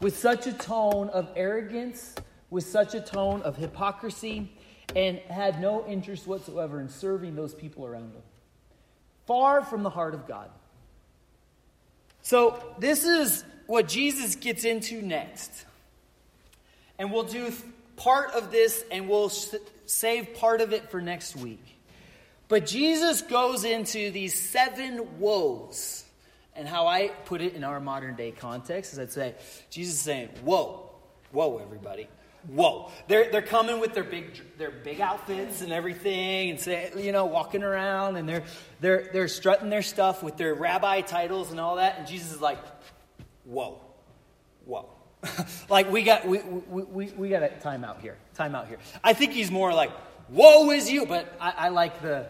with 0.00 0.16
such 0.16 0.46
a 0.46 0.52
tone 0.52 1.08
of 1.10 1.30
arrogance, 1.34 2.14
with 2.50 2.64
such 2.64 2.94
a 2.94 3.00
tone 3.00 3.42
of 3.42 3.56
hypocrisy, 3.56 4.50
and 4.96 5.18
had 5.18 5.60
no 5.60 5.86
interest 5.86 6.26
whatsoever 6.26 6.80
in 6.80 6.88
serving 6.88 7.36
those 7.36 7.54
people 7.54 7.84
around 7.84 8.14
them. 8.14 8.22
Far 9.26 9.62
from 9.62 9.82
the 9.82 9.90
heart 9.90 10.14
of 10.14 10.26
God. 10.26 10.50
So, 12.22 12.62
this 12.78 13.04
is 13.04 13.44
what 13.66 13.86
Jesus 13.86 14.34
gets 14.34 14.64
into 14.64 15.02
next. 15.02 15.66
And 16.98 17.12
we'll 17.12 17.24
do 17.24 17.52
part 17.96 18.32
of 18.32 18.50
this 18.50 18.84
and 18.90 19.08
we'll 19.08 19.28
save 19.28 20.34
part 20.34 20.60
of 20.60 20.72
it 20.72 20.90
for 20.90 21.00
next 21.00 21.36
week. 21.36 21.78
But 22.48 22.66
Jesus 22.66 23.22
goes 23.22 23.64
into 23.64 24.10
these 24.10 24.38
seven 24.38 25.20
woes. 25.20 26.04
And 26.56 26.66
how 26.66 26.86
I 26.86 27.08
put 27.26 27.40
it 27.40 27.54
in 27.54 27.62
our 27.62 27.78
modern 27.78 28.16
day 28.16 28.32
context 28.32 28.94
is 28.94 28.98
I'd 28.98 29.12
say, 29.12 29.34
Jesus 29.70 29.94
is 29.94 30.00
saying, 30.00 30.30
Whoa, 30.42 30.90
whoa, 31.30 31.58
everybody. 31.58 32.08
Whoa. 32.46 32.90
They're, 33.08 33.30
they're 33.30 33.42
coming 33.42 33.80
with 33.80 33.94
their 33.94 34.04
big, 34.04 34.40
their 34.58 34.70
big 34.70 35.00
outfits 35.00 35.60
and 35.60 35.72
everything 35.72 36.50
and 36.50 36.60
say, 36.60 36.90
you 36.96 37.12
know, 37.12 37.26
walking 37.26 37.62
around 37.62 38.16
and 38.16 38.28
they're, 38.28 38.44
they're, 38.80 39.10
they're 39.12 39.28
strutting 39.28 39.70
their 39.70 39.82
stuff 39.82 40.22
with 40.22 40.36
their 40.36 40.54
rabbi 40.54 41.00
titles 41.00 41.50
and 41.50 41.58
all 41.58 41.76
that. 41.76 41.98
And 41.98 42.06
Jesus 42.06 42.32
is 42.32 42.40
like, 42.40 42.58
Whoa, 43.48 43.80
whoa. 44.66 44.90
like 45.70 45.90
we 45.90 46.02
got 46.02 46.28
we, 46.28 46.38
we, 46.40 46.82
we, 46.82 47.06
we 47.16 47.28
got 47.30 47.42
a 47.42 47.48
time 47.48 47.82
out 47.82 48.02
here. 48.02 48.18
Time 48.34 48.54
out 48.54 48.68
here. 48.68 48.78
I 49.02 49.14
think 49.14 49.32
he's 49.32 49.50
more 49.50 49.72
like 49.72 49.90
whoa 50.28 50.70
is 50.70 50.90
you? 50.90 51.06
But 51.06 51.34
i, 51.40 51.54
I 51.56 51.68
like 51.70 52.02
the 52.02 52.26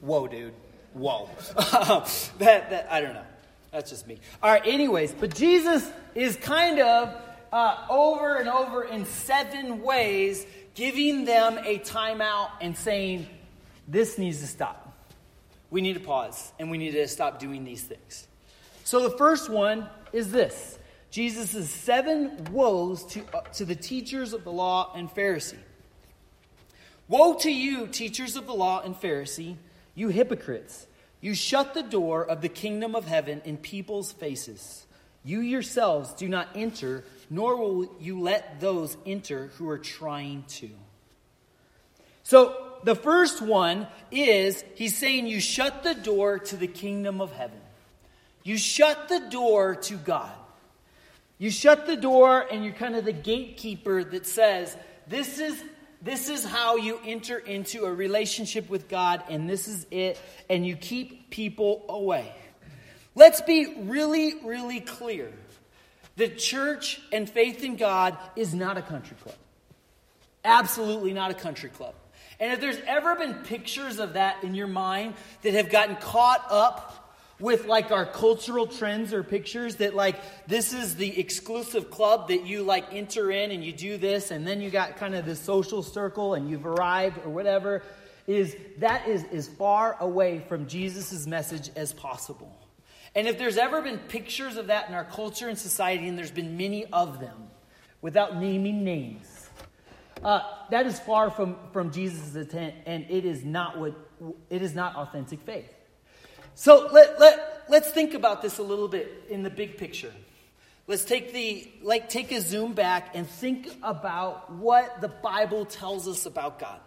whoa 0.00 0.26
dude. 0.26 0.54
Whoa. 0.94 1.28
That, 2.38 2.70
that 2.70 2.88
i 2.90 3.00
don't 3.02 3.12
know. 3.12 3.26
That's 3.72 3.90
just 3.90 4.06
me. 4.06 4.20
All 4.42 4.50
right 4.50 4.62
anyways 4.64 5.12
but 5.12 5.34
jesus 5.34 5.90
is 6.14 6.36
kind 6.36 6.80
of 6.80 7.14
uh, 7.54 7.86
over 7.88 8.36
and 8.36 8.50
over 8.50 8.84
in 8.84 9.06
seven 9.06 9.80
ways 9.80 10.44
giving 10.74 11.24
them 11.24 11.56
a 11.64 11.78
timeout 11.78 12.50
and 12.60 12.76
saying 12.76 13.26
this 13.88 14.18
needs 14.18 14.40
to 14.40 14.46
stop 14.46 14.92
we 15.70 15.80
need 15.80 15.94
to 15.94 16.00
pause 16.00 16.52
and 16.58 16.70
we 16.70 16.76
need 16.76 16.90
to 16.90 17.08
stop 17.08 17.38
doing 17.38 17.64
these 17.64 17.82
things 17.82 18.26
so 18.82 19.08
the 19.08 19.16
first 19.16 19.48
one 19.48 19.88
is 20.12 20.30
this 20.30 20.78
Jesus' 21.14 21.70
seven 21.70 22.44
woes 22.50 23.04
to, 23.06 23.22
uh, 23.32 23.42
to 23.52 23.64
the 23.64 23.76
teachers 23.76 24.32
of 24.32 24.42
the 24.42 24.50
law 24.50 24.92
and 24.96 25.08
Pharisee. 25.08 25.60
Woe 27.06 27.34
to 27.34 27.52
you, 27.52 27.86
teachers 27.86 28.34
of 28.34 28.46
the 28.46 28.52
law 28.52 28.80
and 28.80 28.96
Pharisee, 28.96 29.54
you 29.94 30.08
hypocrites! 30.08 30.88
You 31.20 31.36
shut 31.36 31.72
the 31.72 31.84
door 31.84 32.26
of 32.26 32.40
the 32.40 32.48
kingdom 32.48 32.96
of 32.96 33.06
heaven 33.06 33.42
in 33.44 33.58
people's 33.58 34.10
faces. 34.10 34.86
You 35.24 35.40
yourselves 35.40 36.12
do 36.14 36.28
not 36.28 36.48
enter, 36.54 37.04
nor 37.30 37.56
will 37.56 37.90
you 37.98 38.20
let 38.20 38.60
those 38.60 38.96
enter 39.06 39.50
who 39.56 39.68
are 39.70 39.78
trying 39.78 40.44
to. 40.48 40.70
So, 42.22 42.60
the 42.84 42.94
first 42.94 43.40
one 43.40 43.86
is 44.10 44.62
he's 44.74 44.96
saying 44.96 45.26
you 45.26 45.40
shut 45.40 45.82
the 45.82 45.94
door 45.94 46.38
to 46.38 46.56
the 46.56 46.66
kingdom 46.66 47.22
of 47.22 47.32
heaven. 47.32 47.60
You 48.42 48.58
shut 48.58 49.08
the 49.08 49.20
door 49.30 49.74
to 49.74 49.96
God. 49.96 50.30
You 51.38 51.50
shut 51.50 51.86
the 51.86 51.96
door 51.96 52.40
and 52.40 52.62
you're 52.62 52.74
kind 52.74 52.94
of 52.94 53.06
the 53.06 53.12
gatekeeper 53.12 54.04
that 54.04 54.26
says, 54.26 54.76
this 55.08 55.38
is, 55.38 55.62
this 56.02 56.28
is 56.28 56.44
how 56.44 56.76
you 56.76 57.00
enter 57.04 57.38
into 57.38 57.84
a 57.84 57.92
relationship 57.92 58.68
with 58.68 58.88
God, 58.88 59.22
and 59.28 59.48
this 59.48 59.66
is 59.66 59.86
it, 59.90 60.20
and 60.48 60.66
you 60.66 60.76
keep 60.76 61.30
people 61.30 61.84
away. 61.88 62.34
Let's 63.14 63.40
be 63.40 63.74
really, 63.84 64.34
really 64.42 64.80
clear. 64.80 65.30
The 66.16 66.28
church 66.28 67.00
and 67.12 67.28
faith 67.28 67.62
in 67.64 67.76
God 67.76 68.16
is 68.36 68.54
not 68.54 68.76
a 68.76 68.82
country 68.82 69.16
club. 69.22 69.36
Absolutely 70.44 71.12
not 71.12 71.30
a 71.30 71.34
country 71.34 71.70
club. 71.70 71.94
And 72.40 72.52
if 72.52 72.60
there's 72.60 72.80
ever 72.86 73.14
been 73.14 73.34
pictures 73.44 73.98
of 73.98 74.14
that 74.14 74.42
in 74.42 74.54
your 74.54 74.66
mind 74.66 75.14
that 75.42 75.54
have 75.54 75.70
gotten 75.70 75.96
caught 75.96 76.44
up 76.50 77.04
with 77.40 77.66
like 77.66 77.90
our 77.90 78.06
cultural 78.06 78.66
trends 78.66 79.12
or 79.12 79.22
pictures 79.22 79.76
that 79.76 79.94
like 79.94 80.16
this 80.46 80.72
is 80.72 80.96
the 80.96 81.18
exclusive 81.18 81.90
club 81.90 82.28
that 82.28 82.46
you 82.46 82.62
like 82.62 82.92
enter 82.92 83.30
in 83.30 83.50
and 83.50 83.64
you 83.64 83.72
do 83.72 83.96
this 83.96 84.30
and 84.30 84.46
then 84.46 84.60
you 84.60 84.70
got 84.70 84.96
kind 84.96 85.14
of 85.14 85.26
this 85.26 85.40
social 85.40 85.82
circle 85.82 86.34
and 86.34 86.48
you've 86.48 86.64
arrived 86.64 87.18
or 87.24 87.30
whatever 87.30 87.82
is 88.28 88.56
that 88.78 89.08
is 89.08 89.24
as 89.32 89.48
far 89.48 89.96
away 89.98 90.44
from 90.48 90.68
jesus' 90.68 91.26
message 91.26 91.70
as 91.74 91.92
possible 91.92 92.56
and 93.14 93.28
if 93.28 93.38
there's 93.38 93.56
ever 93.56 93.80
been 93.80 93.98
pictures 93.98 94.56
of 94.56 94.68
that 94.68 94.88
in 94.88 94.94
our 94.94 95.04
culture 95.04 95.48
and 95.48 95.58
society 95.58 96.08
and 96.08 96.18
there's 96.18 96.30
been 96.30 96.56
many 96.56 96.84
of 96.86 97.20
them 97.20 97.48
without 98.00 98.36
naming 98.36 98.84
names 98.84 99.48
uh, 100.22 100.40
that 100.70 100.86
is 100.86 100.98
far 101.00 101.30
from 101.30 101.56
from 101.72 101.90
jesus' 101.90 102.34
intent 102.34 102.74
and 102.86 103.06
it 103.08 103.24
is 103.24 103.44
not 103.44 103.78
what 103.78 103.94
it 104.50 104.62
is 104.62 104.74
not 104.74 104.96
authentic 104.96 105.40
faith 105.40 105.72
so 106.54 106.88
let, 106.92 107.18
let, 107.18 107.64
let's 107.68 107.90
think 107.90 108.14
about 108.14 108.40
this 108.40 108.58
a 108.58 108.62
little 108.62 108.88
bit 108.88 109.24
in 109.28 109.42
the 109.42 109.50
big 109.50 109.76
picture. 109.76 110.12
Let's 110.86 111.04
take 111.04 111.32
the 111.32 111.68
like 111.82 112.08
take 112.08 112.30
a 112.30 112.40
zoom 112.40 112.74
back 112.74 113.10
and 113.14 113.26
think 113.28 113.70
about 113.82 114.52
what 114.52 115.00
the 115.00 115.08
Bible 115.08 115.64
tells 115.64 116.06
us 116.06 116.26
about 116.26 116.58
God. 116.58 116.78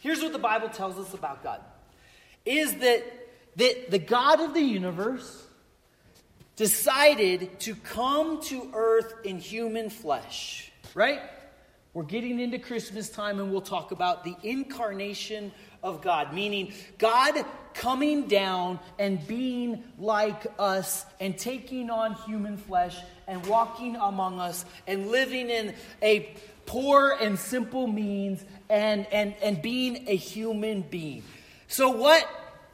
Here's 0.00 0.22
what 0.22 0.32
the 0.32 0.38
Bible 0.38 0.68
tells 0.68 0.98
us 0.98 1.14
about 1.14 1.42
God. 1.42 1.60
Is 2.44 2.74
that 2.76 3.04
that 3.56 3.90
the 3.90 3.98
God 3.98 4.40
of 4.40 4.54
the 4.54 4.60
universe 4.60 5.46
decided 6.58 7.60
to 7.60 7.76
come 7.76 8.42
to 8.42 8.68
earth 8.74 9.14
in 9.22 9.38
human 9.38 9.88
flesh, 9.88 10.72
right? 10.92 11.20
We're 11.94 12.02
getting 12.02 12.40
into 12.40 12.58
Christmas 12.58 13.08
time 13.08 13.38
and 13.38 13.52
we'll 13.52 13.60
talk 13.60 13.92
about 13.92 14.24
the 14.24 14.34
incarnation 14.42 15.52
of 15.84 16.02
God, 16.02 16.34
meaning 16.34 16.72
God 16.98 17.44
coming 17.74 18.26
down 18.26 18.80
and 18.98 19.24
being 19.28 19.84
like 20.00 20.48
us 20.58 21.06
and 21.20 21.38
taking 21.38 21.90
on 21.90 22.14
human 22.14 22.56
flesh 22.56 22.96
and 23.28 23.46
walking 23.46 23.94
among 23.94 24.40
us 24.40 24.64
and 24.88 25.12
living 25.12 25.50
in 25.50 25.74
a 26.02 26.34
poor 26.66 27.16
and 27.20 27.38
simple 27.38 27.86
means 27.86 28.44
and, 28.68 29.06
and, 29.12 29.36
and 29.40 29.62
being 29.62 30.08
a 30.08 30.16
human 30.16 30.82
being. 30.82 31.22
So, 31.68 31.90
what 31.90 32.28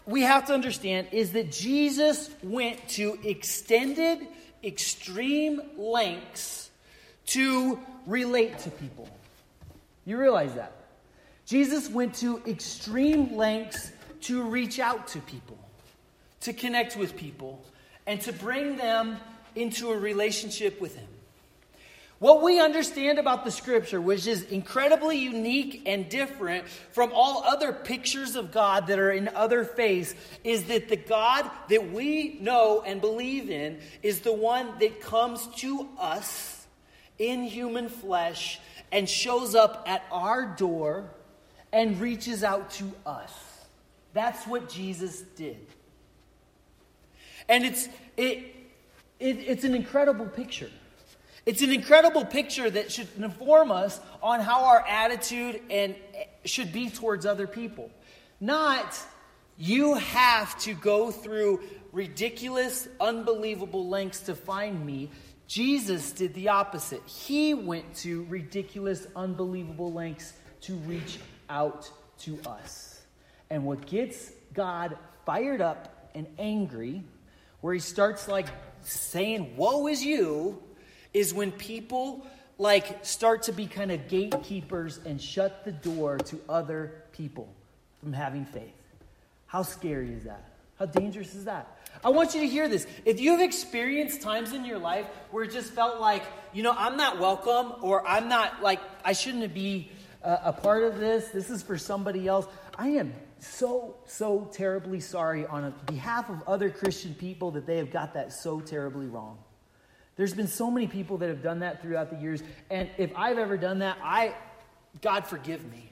we 0.07 0.23
have 0.23 0.47
to 0.47 0.55
understand 0.55 1.09
is 1.13 1.33
that 1.33 1.51
Jesus 1.51 2.31
went 2.43 2.87
to 2.91 3.19
extended, 3.25 4.27
extreme 4.63 5.61
lengths 5.77 6.71
to 7.27 7.79
relate 8.07 8.59
to 8.61 8.71
people. 8.71 9.09
You 10.05 10.19
realize 10.19 10.55
that? 10.55 10.73
Jesus 11.47 11.89
went 11.89 12.15
to 12.17 12.43
extreme 12.47 13.37
lengths 13.37 13.93
to 14.23 14.43
reach 14.43 14.79
out 14.79 15.09
to 15.09 15.21
people, 15.21 15.59
to 16.41 16.53
connect 16.53 16.97
with 16.97 17.17
people, 17.17 17.65
and 18.07 18.21
to 18.23 18.33
bring 18.33 18.77
them 18.77 19.17
into 19.55 19.91
a 19.91 19.99
relationship 19.99 20.81
with 20.81 20.97
Him. 20.97 21.09
What 22.25 22.41
we 22.41 22.59
understand 22.59 23.19
about 23.19 23.45
the 23.45 23.51
scripture, 23.51 24.01
which 24.01 24.27
is 24.27 24.45
incredibly 24.45 25.19
unique 25.19 25.83
and 25.85 26.09
different 26.09 26.67
from 26.91 27.13
all 27.13 27.45
other 27.45 27.71
pictures 27.71 28.35
of 28.35 28.51
God 28.51 28.87
that 28.87 28.99
are 28.99 29.11
in 29.11 29.29
other 29.29 29.63
faiths, 29.63 30.15
is 30.43 30.65
that 30.69 30.89
the 30.89 30.97
God 30.97 31.51
that 31.69 31.93
we 31.93 32.39
know 32.41 32.83
and 32.87 33.03
believe 33.03 33.51
in 33.51 33.79
is 34.03 34.21
the 34.21 34.33
one 34.33 34.79
that 34.79 35.03
comes 35.03 35.47
to 35.57 35.87
us 35.99 36.67
in 37.19 37.43
human 37.43 37.91
flesh 37.91 38.59
and 38.91 39.07
shows 39.07 39.55
up 39.55 39.85
at 39.87 40.03
our 40.11 40.47
door 40.47 41.11
and 41.75 42.01
reaches 42.01 42.43
out 42.43 42.71
to 42.71 42.91
us. 43.05 43.35
That's 44.15 44.47
what 44.47 44.71
Jesus 44.71 45.21
did. 45.37 45.67
And 47.51 47.67
it's, 47.67 47.87
it, 48.17 48.47
it, 49.21 49.37
it's 49.47 49.65
an 49.65 49.75
incredible 49.75 50.25
picture. 50.25 50.71
It's 51.47 51.61
an 51.63 51.73
incredible 51.73 52.25
picture 52.25 52.71
that 52.71 52.91
should 52.91 53.09
inform 53.19 53.71
us 53.71 54.01
on 54.23 54.41
how 54.41 54.65
our 54.65 54.85
attitude 54.87 55.61
and 55.71 55.95
eh, 56.15 56.25
should 56.45 56.73
be 56.73 56.89
towards 56.89 57.27
other 57.27 57.47
people. 57.47 57.91
Not 58.41 58.99
you 59.59 59.95
have 59.95 60.59
to 60.61 60.75
go 60.75 61.11
through 61.11 61.61
ridiculous, 61.93 62.89
unbelievable 63.01 63.89
lengths 63.89 64.21
to 64.23 64.35
find 64.35 64.85
me. 64.85 65.11
Jesus 65.47 66.13
did 66.13 66.35
the 66.35 66.49
opposite. 66.49 67.03
He 67.07 67.55
went 67.55 67.95
to 67.97 68.25
ridiculous, 68.25 69.07
unbelievable 69.15 69.93
lengths 69.93 70.33
to 70.63 70.75
reach 70.75 71.19
out 71.49 71.91
to 72.21 72.39
us. 72.47 73.03
And 73.51 73.65
what 73.65 73.87
gets 73.87 74.33
God 74.55 74.97
fired 75.27 75.61
up 75.61 76.11
and 76.15 76.27
angry, 76.39 77.05
where 77.61 77.75
he 77.75 77.81
starts 77.81 78.29
like 78.29 78.47
saying, 78.83 79.57
Woe 79.57 79.87
is 79.87 80.05
you, 80.05 80.63
is 81.15 81.33
when 81.33 81.53
people 81.53 82.27
like 82.59 83.05
start 83.05 83.45
to 83.45 83.53
be 83.53 83.67
kind 83.67 83.91
of 83.91 84.09
gatekeepers 84.09 85.01
and 85.07 85.21
shut 85.21 85.65
the 85.65 85.73
door 85.73 86.19
to 86.19 86.39
other 86.49 87.03
people 87.13 87.49
from 88.01 88.13
having 88.13 88.45
faith. 88.45 88.75
How 89.47 89.63
scary 89.63 90.13
is 90.13 90.25
that? 90.25 90.45
How 90.79 90.87
dangerous 90.87 91.35
is 91.35 91.45
that? 91.45 91.79
I 92.05 92.11
want 92.11 92.35
you 92.35 92.41
to 92.41 92.49
hear 92.49 92.69
this. 92.69 92.87
If 93.05 93.21
you've 93.21 93.41
experienced 93.41 94.21
times 94.21 94.53
in 94.53 94.65
your 94.65 94.79
life 94.79 95.07
where 95.31 95.45
it 95.45 95.53
just 95.53 95.73
felt 95.73 96.01
like, 96.01 96.25
you 96.53 96.63
know, 96.63 96.75
I'm 96.77 96.97
not 96.97 97.21
welcome 97.21 97.75
or 97.81 98.07
I'm 98.07 98.29
not 98.29 98.63
like, 98.63 98.81
I 99.05 99.13
shouldn't 99.13 99.55
be 99.55 99.91
a, 100.23 100.41
a 100.47 100.53
part 100.53 100.83
of 100.83 100.99
this, 100.99 101.29
this 101.29 101.51
is 101.51 101.63
for 101.63 101.79
somebody 101.79 102.27
else, 102.27 102.47
I 102.77 102.89
am 102.89 103.15
so, 103.39 103.95
so 104.07 104.51
terribly 104.53 105.01
sorry 105.01 105.47
on 105.47 105.73
behalf 105.87 106.29
of 106.29 106.43
other 106.49 106.71
Christian 106.71 107.15
people 107.15 107.53
that 107.53 107.67
they 107.67 107.77
have 107.77 107.93
got 107.93 108.15
that 108.15 108.33
so 108.33 108.61
terribly 108.61 109.07
wrong. 109.07 109.39
There's 110.17 110.35
been 110.35 110.47
so 110.47 110.71
many 110.71 110.87
people 110.87 111.19
that 111.19 111.29
have 111.29 111.43
done 111.43 111.61
that 111.61 111.83
throughout 111.83 112.11
the 112.11 112.17
years. 112.17 112.43
And 112.71 112.89
if 112.99 113.11
I've 113.17 113.39
ever 113.39 113.57
done 113.57 113.81
that, 113.81 113.99
I, 114.03 114.35
God 115.01 115.27
forgive 115.27 115.65
me. 115.71 115.91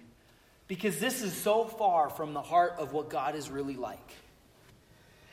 Because 0.68 0.98
this 0.98 1.22
is 1.22 1.34
so 1.34 1.64
far 1.64 2.08
from 2.08 2.32
the 2.32 2.40
heart 2.40 2.74
of 2.78 2.92
what 2.92 3.10
God 3.10 3.34
is 3.34 3.50
really 3.50 3.76
like. 3.76 3.98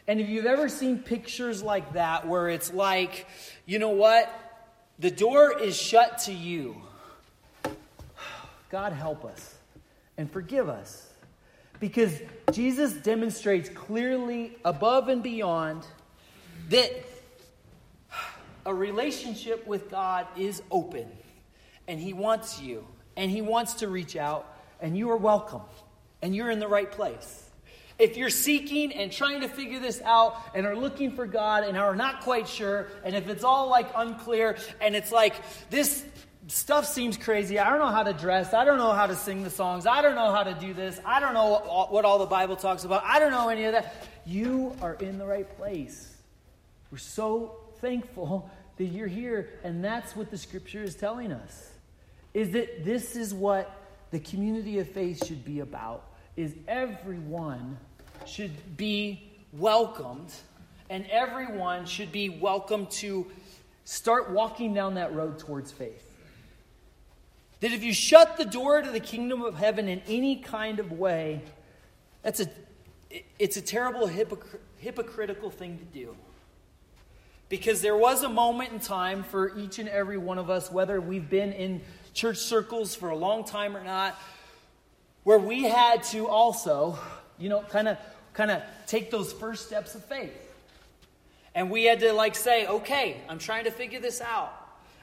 And 0.08 0.20
if 0.20 0.28
you've 0.28 0.48
ever 0.48 0.70
seen 0.70 1.00
pictures 1.00 1.62
like 1.62 1.94
that, 1.94 2.28
where 2.28 2.50
it's 2.50 2.74
like, 2.74 3.28
you 3.68 3.78
know 3.78 3.90
what? 3.90 4.28
The 4.98 5.12
door 5.12 5.58
is 5.58 5.80
shut 5.80 6.20
to 6.20 6.34
you. 6.34 6.82
God 8.72 8.92
help 8.92 9.24
us 9.24 9.56
and 10.18 10.30
forgive 10.32 10.68
us. 10.68 11.08
Because 11.80 12.12
Jesus 12.52 12.92
demonstrates 12.92 13.70
clearly 13.70 14.58
above 14.66 15.10
and 15.10 15.24
beyond 15.24 15.86
that 16.70 16.92
a 18.70 18.74
relationship 18.74 19.66
with 19.66 19.90
God 19.90 20.28
is 20.38 20.62
open, 20.70 21.08
and 21.88 22.00
He 22.00 22.14
wants 22.14 22.62
you, 22.62 22.86
and 23.18 23.32
He 23.32 23.42
wants 23.42 23.74
to 23.76 23.88
reach 23.88 24.16
out, 24.16 24.56
and 24.80 24.96
you 24.96 25.10
are 25.10 25.18
welcome, 25.18 25.64
and 26.22 26.36
you're 26.36 26.52
in 26.52 26.60
the 26.60 26.68
right 26.68 26.92
place. 26.92 27.50
If 27.98 28.16
you're 28.16 28.30
seeking 28.30 28.94
and 28.94 29.12
trying 29.12 29.42
to 29.42 29.50
figure 29.50 29.80
this 29.80 30.02
out 30.04 30.38
and 30.54 30.68
are 30.68 30.76
looking 30.76 31.16
for 31.16 31.26
God 31.26 31.64
and 31.64 31.76
are 31.78 31.96
not 31.96 32.22
quite 32.22 32.48
sure, 32.48 32.88
and 33.04 33.16
if 33.16 33.28
it's 33.28 33.44
all 33.44 33.70
like 33.70 33.90
unclear 33.96 34.56
and 34.80 34.96
it's 34.96 35.12
like 35.12 35.34
this 35.72 36.06
stuff 36.46 36.86
seems 36.86 37.18
crazy, 37.18 37.58
I 37.58 37.72
don't 37.72 37.80
know 37.80 37.88
how 37.88 38.04
to 38.04 38.14
dress, 38.14 38.54
I 38.54 38.66
don't 38.66 38.78
know 38.78 38.94
how 38.94 39.08
to 39.08 39.16
sing 39.16 39.44
the 39.44 39.50
songs, 39.50 39.88
I 39.88 40.04
don't 40.04 40.16
know 40.16 40.32
how 40.32 40.44
to 40.44 40.54
do 40.54 40.76
this, 40.76 41.02
I 41.04 41.20
don't 41.20 41.34
know 41.34 41.88
what 41.90 42.06
all 42.06 42.20
the 42.20 42.28
Bible 42.28 42.56
talks 42.56 42.84
about, 42.84 43.04
I 43.04 43.18
don't 43.18 43.32
know 43.32 43.50
any 43.50 43.66
of 43.66 43.72
that, 43.74 44.08
you 44.28 44.76
are 44.80 44.94
in 44.94 45.18
the 45.18 45.26
right 45.26 45.50
place. 45.58 46.16
We're 46.92 47.00
so 47.00 47.58
thankful 47.82 48.50
that 48.80 48.86
you're 48.86 49.08
here, 49.08 49.50
and 49.64 49.84
that's 49.84 50.16
what 50.16 50.32
the 50.32 50.38
scripture 50.38 50.82
is 50.82 50.96
telling 50.96 51.34
us. 51.34 51.70
Is 52.34 52.52
that 52.52 52.86
this 52.86 53.18
is 53.18 53.34
what 53.34 53.76
the 54.12 54.20
community 54.20 54.80
of 54.80 54.90
faith 54.90 55.26
should 55.28 55.44
be 55.44 55.60
about 55.60 56.06
is 56.38 56.56
everyone 56.68 57.78
should 58.26 58.78
be 58.78 59.30
welcomed 59.52 60.32
and 60.90 61.06
everyone 61.12 61.86
should 61.86 62.12
be 62.12 62.30
welcome 62.30 62.88
to 62.88 63.28
start 63.84 64.32
walking 64.32 64.74
down 64.74 64.94
that 64.94 65.14
road 65.14 65.38
towards 65.40 65.72
faith. 65.72 66.06
That 67.60 67.74
if 67.74 67.84
you 67.84 67.92
shut 67.92 68.38
the 68.38 68.46
door 68.46 68.82
to 68.82 68.90
the 68.90 69.02
kingdom 69.02 69.42
of 69.42 69.56
heaven 69.56 69.90
in 69.90 70.02
any 70.08 70.38
kind 70.38 70.80
of 70.80 70.94
way, 70.94 71.42
that's 72.24 72.40
a 72.40 72.48
it's 73.38 73.58
a 73.58 73.62
terrible 73.62 74.08
hypocr- 74.08 74.60
hypocritical 74.78 75.50
thing 75.50 75.80
to 75.80 75.86
do. 75.86 76.16
Because 77.50 77.82
there 77.82 77.98
was 77.98 78.22
a 78.24 78.30
moment 78.30 78.72
in 78.72 78.80
time 78.80 79.24
for 79.24 79.58
each 79.58 79.80
and 79.80 79.90
every 79.90 80.18
one 80.18 80.38
of 80.38 80.52
us, 80.52 80.72
whether 80.72 81.02
we've 81.02 81.30
been 81.30 81.52
in 81.52 81.82
church 82.14 82.38
circles 82.38 82.96
for 82.96 83.10
a 83.10 83.16
long 83.16 83.44
time 83.44 83.76
or 83.76 83.84
not, 83.84 84.16
where 85.24 85.40
we 85.40 85.64
had 85.64 86.04
to 86.04 86.28
also, 86.28 86.98
you 87.40 87.50
know, 87.50 87.62
kind 87.62 87.88
of 87.88 87.98
kind 88.34 88.52
of 88.52 88.62
take 88.86 89.10
those 89.10 89.34
first 89.34 89.66
steps 89.66 89.96
of 89.96 90.06
faith. 90.06 90.32
And 91.56 91.72
we 91.72 91.86
had 91.86 92.00
to 92.02 92.14
like 92.14 92.36
say, 92.36 92.68
"Okay, 92.68 93.18
I'm 93.28 93.40
trying 93.40 93.64
to 93.64 93.72
figure 93.72 94.00
this 94.00 94.22
out. 94.22 94.54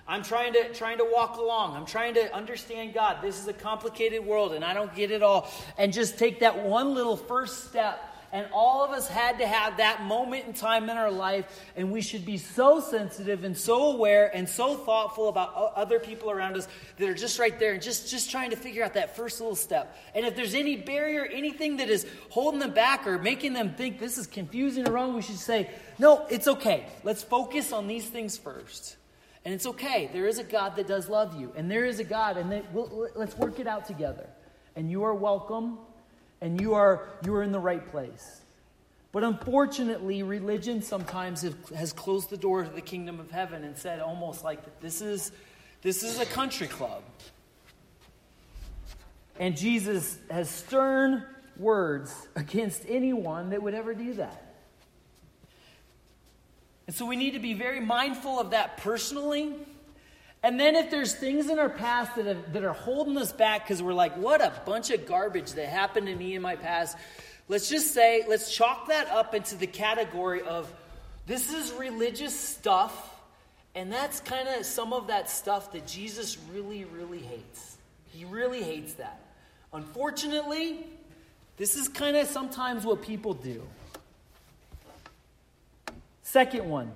I'm 0.06 0.22
trying 0.22 0.52
to 0.52 0.72
trying 0.72 0.98
to 0.98 1.08
walk 1.12 1.36
along. 1.38 1.76
I'm 1.76 1.84
trying 1.84 2.14
to 2.14 2.32
understand 2.32 2.94
God. 2.94 3.18
This 3.22 3.40
is 3.40 3.48
a 3.48 3.52
complicated 3.52 4.24
world 4.24 4.52
and 4.52 4.64
I 4.64 4.72
don't 4.72 4.94
get 4.94 5.10
it 5.10 5.22
all." 5.22 5.50
And 5.76 5.92
just 5.92 6.16
take 6.16 6.40
that 6.40 6.62
one 6.62 6.94
little 6.94 7.16
first 7.16 7.64
step 7.64 8.00
and 8.32 8.46
all 8.52 8.84
of 8.84 8.90
us 8.90 9.08
had 9.08 9.38
to 9.38 9.46
have 9.46 9.76
that 9.78 10.02
moment 10.02 10.46
in 10.46 10.52
time 10.52 10.90
in 10.90 10.96
our 10.96 11.10
life, 11.10 11.46
and 11.76 11.92
we 11.92 12.00
should 12.00 12.24
be 12.24 12.36
so 12.36 12.80
sensitive 12.80 13.44
and 13.44 13.56
so 13.56 13.92
aware 13.92 14.34
and 14.34 14.48
so 14.48 14.76
thoughtful 14.76 15.28
about 15.28 15.54
other 15.74 15.98
people 15.98 16.30
around 16.30 16.56
us 16.56 16.68
that 16.98 17.08
are 17.08 17.14
just 17.14 17.38
right 17.38 17.58
there 17.58 17.72
and 17.72 17.82
just, 17.82 18.10
just 18.10 18.30
trying 18.30 18.50
to 18.50 18.56
figure 18.56 18.84
out 18.84 18.94
that 18.94 19.16
first 19.16 19.40
little 19.40 19.56
step. 19.56 19.96
And 20.14 20.26
if 20.26 20.36
there's 20.36 20.54
any 20.54 20.76
barrier, 20.76 21.24
anything 21.24 21.78
that 21.78 21.88
is 21.88 22.06
holding 22.30 22.60
them 22.60 22.72
back 22.72 23.06
or 23.06 23.18
making 23.18 23.52
them 23.52 23.74
think 23.74 23.98
this 23.98 24.18
is 24.18 24.26
confusing 24.26 24.88
or 24.88 24.92
wrong, 24.92 25.14
we 25.14 25.22
should 25.22 25.38
say, 25.38 25.70
no, 25.98 26.26
it's 26.28 26.48
okay. 26.48 26.86
Let's 27.04 27.22
focus 27.22 27.72
on 27.72 27.86
these 27.86 28.06
things 28.06 28.36
first. 28.36 28.96
And 29.44 29.54
it's 29.54 29.66
okay. 29.66 30.10
There 30.12 30.26
is 30.26 30.38
a 30.38 30.44
God 30.44 30.74
that 30.74 30.88
does 30.88 31.08
love 31.08 31.40
you, 31.40 31.52
and 31.56 31.70
there 31.70 31.84
is 31.84 32.00
a 32.00 32.04
God, 32.04 32.36
and 32.36 32.64
we'll, 32.72 33.08
let's 33.14 33.36
work 33.36 33.60
it 33.60 33.68
out 33.68 33.86
together. 33.86 34.28
And 34.74 34.90
you 34.90 35.04
are 35.04 35.14
welcome 35.14 35.78
and 36.40 36.60
you 36.60 36.74
are, 36.74 37.08
you 37.24 37.34
are 37.34 37.42
in 37.42 37.52
the 37.52 37.60
right 37.60 37.86
place. 37.90 38.40
But 39.12 39.24
unfortunately, 39.24 40.22
religion 40.22 40.82
sometimes 40.82 41.44
has 41.74 41.92
closed 41.92 42.28
the 42.28 42.36
door 42.36 42.64
to 42.64 42.70
the 42.70 42.82
kingdom 42.82 43.18
of 43.18 43.30
heaven 43.30 43.64
and 43.64 43.76
said 43.76 44.00
almost 44.00 44.44
like 44.44 44.80
this 44.80 45.00
is, 45.00 45.32
this 45.82 46.02
is 46.02 46.20
a 46.20 46.26
country 46.26 46.66
club. 46.66 47.02
And 49.38 49.56
Jesus 49.56 50.18
has 50.30 50.50
stern 50.50 51.24
words 51.56 52.28
against 52.36 52.82
anyone 52.88 53.50
that 53.50 53.62
would 53.62 53.74
ever 53.74 53.94
do 53.94 54.14
that. 54.14 54.54
And 56.86 56.94
so 56.94 57.06
we 57.06 57.16
need 57.16 57.32
to 57.32 57.38
be 57.38 57.54
very 57.54 57.80
mindful 57.80 58.38
of 58.38 58.50
that 58.50 58.76
personally 58.78 59.54
and 60.46 60.60
then 60.60 60.76
if 60.76 60.92
there's 60.92 61.12
things 61.12 61.50
in 61.50 61.58
our 61.58 61.68
past 61.68 62.14
that, 62.14 62.26
have, 62.26 62.52
that 62.52 62.62
are 62.62 62.72
holding 62.72 63.18
us 63.18 63.32
back 63.32 63.64
because 63.64 63.82
we're 63.82 63.92
like, 63.92 64.16
what 64.16 64.40
a 64.40 64.52
bunch 64.64 64.92
of 64.92 65.04
garbage 65.04 65.54
that 65.54 65.66
happened 65.66 66.06
to 66.06 66.14
me 66.14 66.36
in 66.36 66.42
my 66.42 66.54
past, 66.54 66.96
let's 67.48 67.68
just 67.68 67.92
say, 67.92 68.24
let's 68.28 68.54
chalk 68.54 68.86
that 68.86 69.08
up 69.08 69.34
into 69.34 69.56
the 69.56 69.66
category 69.66 70.42
of 70.42 70.72
this 71.26 71.52
is 71.52 71.72
religious 71.72 72.38
stuff 72.38 73.12
And 73.74 73.92
that's 73.92 74.20
kind 74.20 74.48
of 74.48 74.64
some 74.64 74.92
of 74.92 75.08
that 75.08 75.28
stuff 75.28 75.72
that 75.72 75.84
Jesus 75.84 76.38
really, 76.52 76.84
really 76.84 77.18
hates. 77.18 77.76
He 78.12 78.24
really 78.24 78.62
hates 78.62 78.94
that. 78.94 79.20
Unfortunately, 79.72 80.86
this 81.56 81.74
is 81.74 81.88
kind 81.88 82.16
of 82.16 82.28
sometimes 82.28 82.86
what 82.86 83.02
people 83.02 83.34
do. 83.34 83.62
Second 86.22 86.70
one, 86.70 86.92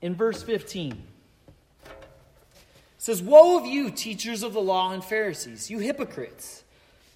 in 0.00 0.16
verse 0.16 0.42
15 0.42 1.11
says, 3.02 3.20
Woe 3.20 3.58
of 3.58 3.66
you, 3.66 3.90
teachers 3.90 4.44
of 4.44 4.52
the 4.52 4.60
law 4.60 4.92
and 4.92 5.02
Pharisees, 5.02 5.68
you 5.68 5.80
hypocrites! 5.80 6.62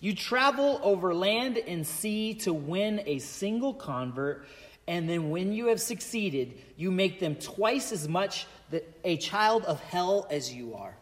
You 0.01 0.17
travel 0.17 0.81
over 0.83 1.15
land 1.15 1.59
and 1.59 1.87
sea 1.87 2.35
to 2.41 2.53
win 2.53 3.05
a 3.07 3.21
single 3.21 3.73
convert, 3.73 4.49
and 4.89 5.09
then 5.09 5.31
when 5.31 5.53
you 5.53 5.67
have 5.67 5.81
succeeded, 5.81 6.55
you 6.77 6.91
make 6.91 7.21
them 7.21 7.37
twice 7.37 7.93
as 7.93 8.09
much 8.09 8.49
a 9.05 9.17
child 9.19 9.65
of 9.65 9.81
hell 9.81 10.27
as 10.29 10.53
you 10.53 10.75
are. 10.75 10.97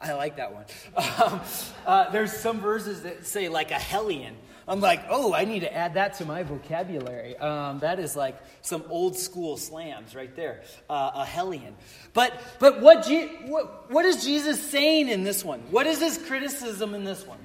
I 0.00 0.14
like 0.14 0.36
that 0.38 0.52
one. 0.52 0.64
Um, 1.22 1.40
uh, 1.86 2.10
there's 2.10 2.32
some 2.32 2.58
verses 2.58 3.04
that 3.04 3.24
say 3.24 3.48
like 3.48 3.70
a 3.70 3.74
hellion. 3.74 4.34
I'm 4.68 4.80
like, 4.80 5.04
oh, 5.08 5.32
I 5.32 5.46
need 5.46 5.60
to 5.60 5.74
add 5.74 5.94
that 5.94 6.14
to 6.14 6.26
my 6.26 6.42
vocabulary. 6.42 7.36
Um, 7.38 7.78
that 7.78 7.98
is 7.98 8.14
like 8.14 8.36
some 8.60 8.84
old 8.90 9.16
school 9.16 9.56
slams 9.56 10.14
right 10.14 10.34
there. 10.36 10.62
Uh, 10.90 11.10
a 11.14 11.24
hellion. 11.24 11.74
But 12.12 12.38
but 12.58 12.80
what, 12.82 13.06
Je- 13.06 13.28
what 13.46 13.90
what 13.90 14.04
is 14.04 14.22
Jesus 14.24 14.62
saying 14.62 15.08
in 15.08 15.24
this 15.24 15.42
one? 15.42 15.60
What 15.70 15.86
is 15.86 16.00
his 16.00 16.18
criticism 16.18 16.94
in 16.94 17.04
this 17.04 17.26
one? 17.26 17.38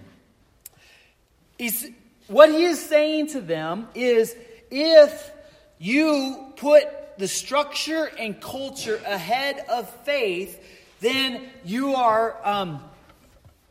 He's 1.57 1.89
what 2.27 2.49
he 2.49 2.65
is 2.65 2.83
saying 2.83 3.27
to 3.27 3.41
them 3.41 3.87
is 3.95 4.35
if 4.69 5.31
you 5.77 6.53
put 6.57 7.17
the 7.17 7.27
structure 7.27 8.11
and 8.19 8.41
culture 8.41 8.99
ahead 9.05 9.63
of 9.69 9.89
faith, 10.03 10.61
then 10.99 11.41
you 11.63 11.95
are 11.95 12.35
um, 12.43 12.83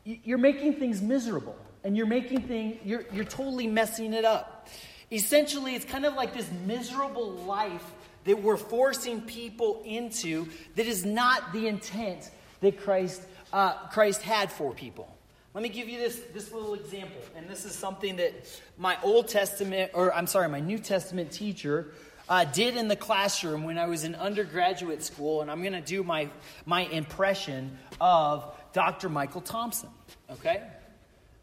you're 0.05 0.39
making 0.39 0.73
things 0.75 1.03
miserable 1.03 1.55
and 1.83 1.97
you're 1.97 2.05
making 2.07 2.41
things, 2.43 2.77
you're, 2.83 3.05
you're 3.11 3.25
totally 3.25 3.67
messing 3.67 4.13
it 4.13 4.25
up. 4.25 4.69
Essentially, 5.11 5.75
it's 5.75 5.85
kind 5.85 6.05
of 6.05 6.13
like 6.15 6.33
this 6.33 6.49
miserable 6.65 7.31
life 7.31 7.83
that 8.23 8.41
we're 8.41 8.57
forcing 8.57 9.21
people 9.21 9.81
into 9.85 10.47
that 10.75 10.85
is 10.85 11.05
not 11.05 11.51
the 11.53 11.67
intent 11.67 12.29
that 12.61 12.79
Christ, 12.79 13.21
uh, 13.51 13.73
Christ 13.89 14.21
had 14.21 14.51
for 14.51 14.73
people. 14.73 15.13
Let 15.53 15.61
me 15.61 15.69
give 15.69 15.87
you 15.87 15.99
this, 15.99 16.19
this 16.33 16.51
little 16.51 16.73
example. 16.73 17.21
And 17.35 17.47
this 17.47 17.65
is 17.65 17.73
something 17.73 18.15
that 18.15 18.33
my 18.77 18.97
Old 19.03 19.27
Testament, 19.27 19.91
or 19.93 20.13
I'm 20.13 20.25
sorry, 20.25 20.49
my 20.49 20.59
New 20.59 20.79
Testament 20.79 21.31
teacher 21.31 21.91
uh, 22.27 22.45
did 22.45 22.75
in 22.75 22.87
the 22.87 22.95
classroom 22.95 23.63
when 23.63 23.77
I 23.77 23.85
was 23.85 24.03
in 24.03 24.15
undergraduate 24.15 25.03
school. 25.03 25.41
And 25.41 25.51
I'm 25.51 25.61
going 25.61 25.73
to 25.73 25.81
do 25.81 26.01
my, 26.01 26.29
my 26.65 26.81
impression 26.85 27.77
of 28.01 28.51
Dr. 28.71 29.09
Michael 29.09 29.41
Thompson. 29.41 29.89
Okay? 30.31 30.63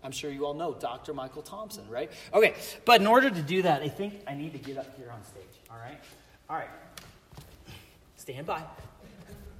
I'm 0.02 0.12
sure 0.12 0.30
you 0.30 0.46
all 0.46 0.54
know 0.54 0.74
Dr. 0.74 1.12
Michael 1.12 1.42
Thompson, 1.42 1.88
right? 1.88 2.10
Okay, 2.32 2.54
but 2.84 3.00
in 3.00 3.06
order 3.06 3.30
to 3.30 3.42
do 3.42 3.62
that, 3.62 3.82
I 3.82 3.88
think 3.88 4.22
I 4.26 4.34
need 4.34 4.52
to 4.52 4.58
get 4.58 4.78
up 4.78 4.96
here 4.96 5.10
on 5.10 5.22
stage. 5.24 5.44
All 5.70 5.76
right? 5.76 6.00
All 6.48 6.56
right. 6.56 6.70
Stand 8.16 8.46
by. 8.46 8.62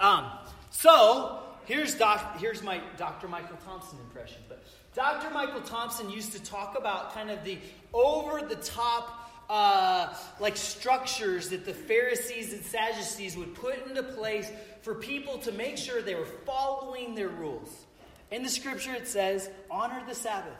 Um, 0.01 0.31
so 0.71 1.43
here's 1.67 1.95
doc, 1.95 2.39
here's 2.39 2.63
my 2.63 2.81
Dr. 2.97 3.29
Michael 3.29 3.59
Thompson 3.65 3.99
impression. 4.01 4.43
But 4.49 4.65
Dr. 4.95 5.31
Michael 5.31 5.61
Thompson 5.61 6.11
used 6.11 6.33
to 6.33 6.43
talk 6.43 6.77
about 6.79 7.15
kind 7.15 7.31
of 7.31 7.45
the 7.45 7.59
over 7.93 8.47
the 8.47 8.57
top 8.57 9.31
uh, 9.51 10.15
like 10.39 10.57
structures 10.57 11.49
that 11.51 11.65
the 11.65 11.75
Pharisees 11.75 12.53
and 12.53 12.65
Sadducees 12.65 13.37
would 13.37 13.55
put 13.55 13.87
into 13.87 14.03
place 14.03 14.51
for 14.83 14.95
people 14.95 15.39
to 15.39 15.53
make 15.53 15.77
sure 15.77 16.01
they 16.01 16.15
were 16.15 16.29
following 16.47 17.15
their 17.15 17.29
rules. 17.29 17.69
In 18.31 18.43
the 18.43 18.49
scripture, 18.49 18.95
it 18.95 19.09
says, 19.09 19.51
honor 19.71 20.03
the 20.07 20.15
Sabbath. 20.15 20.59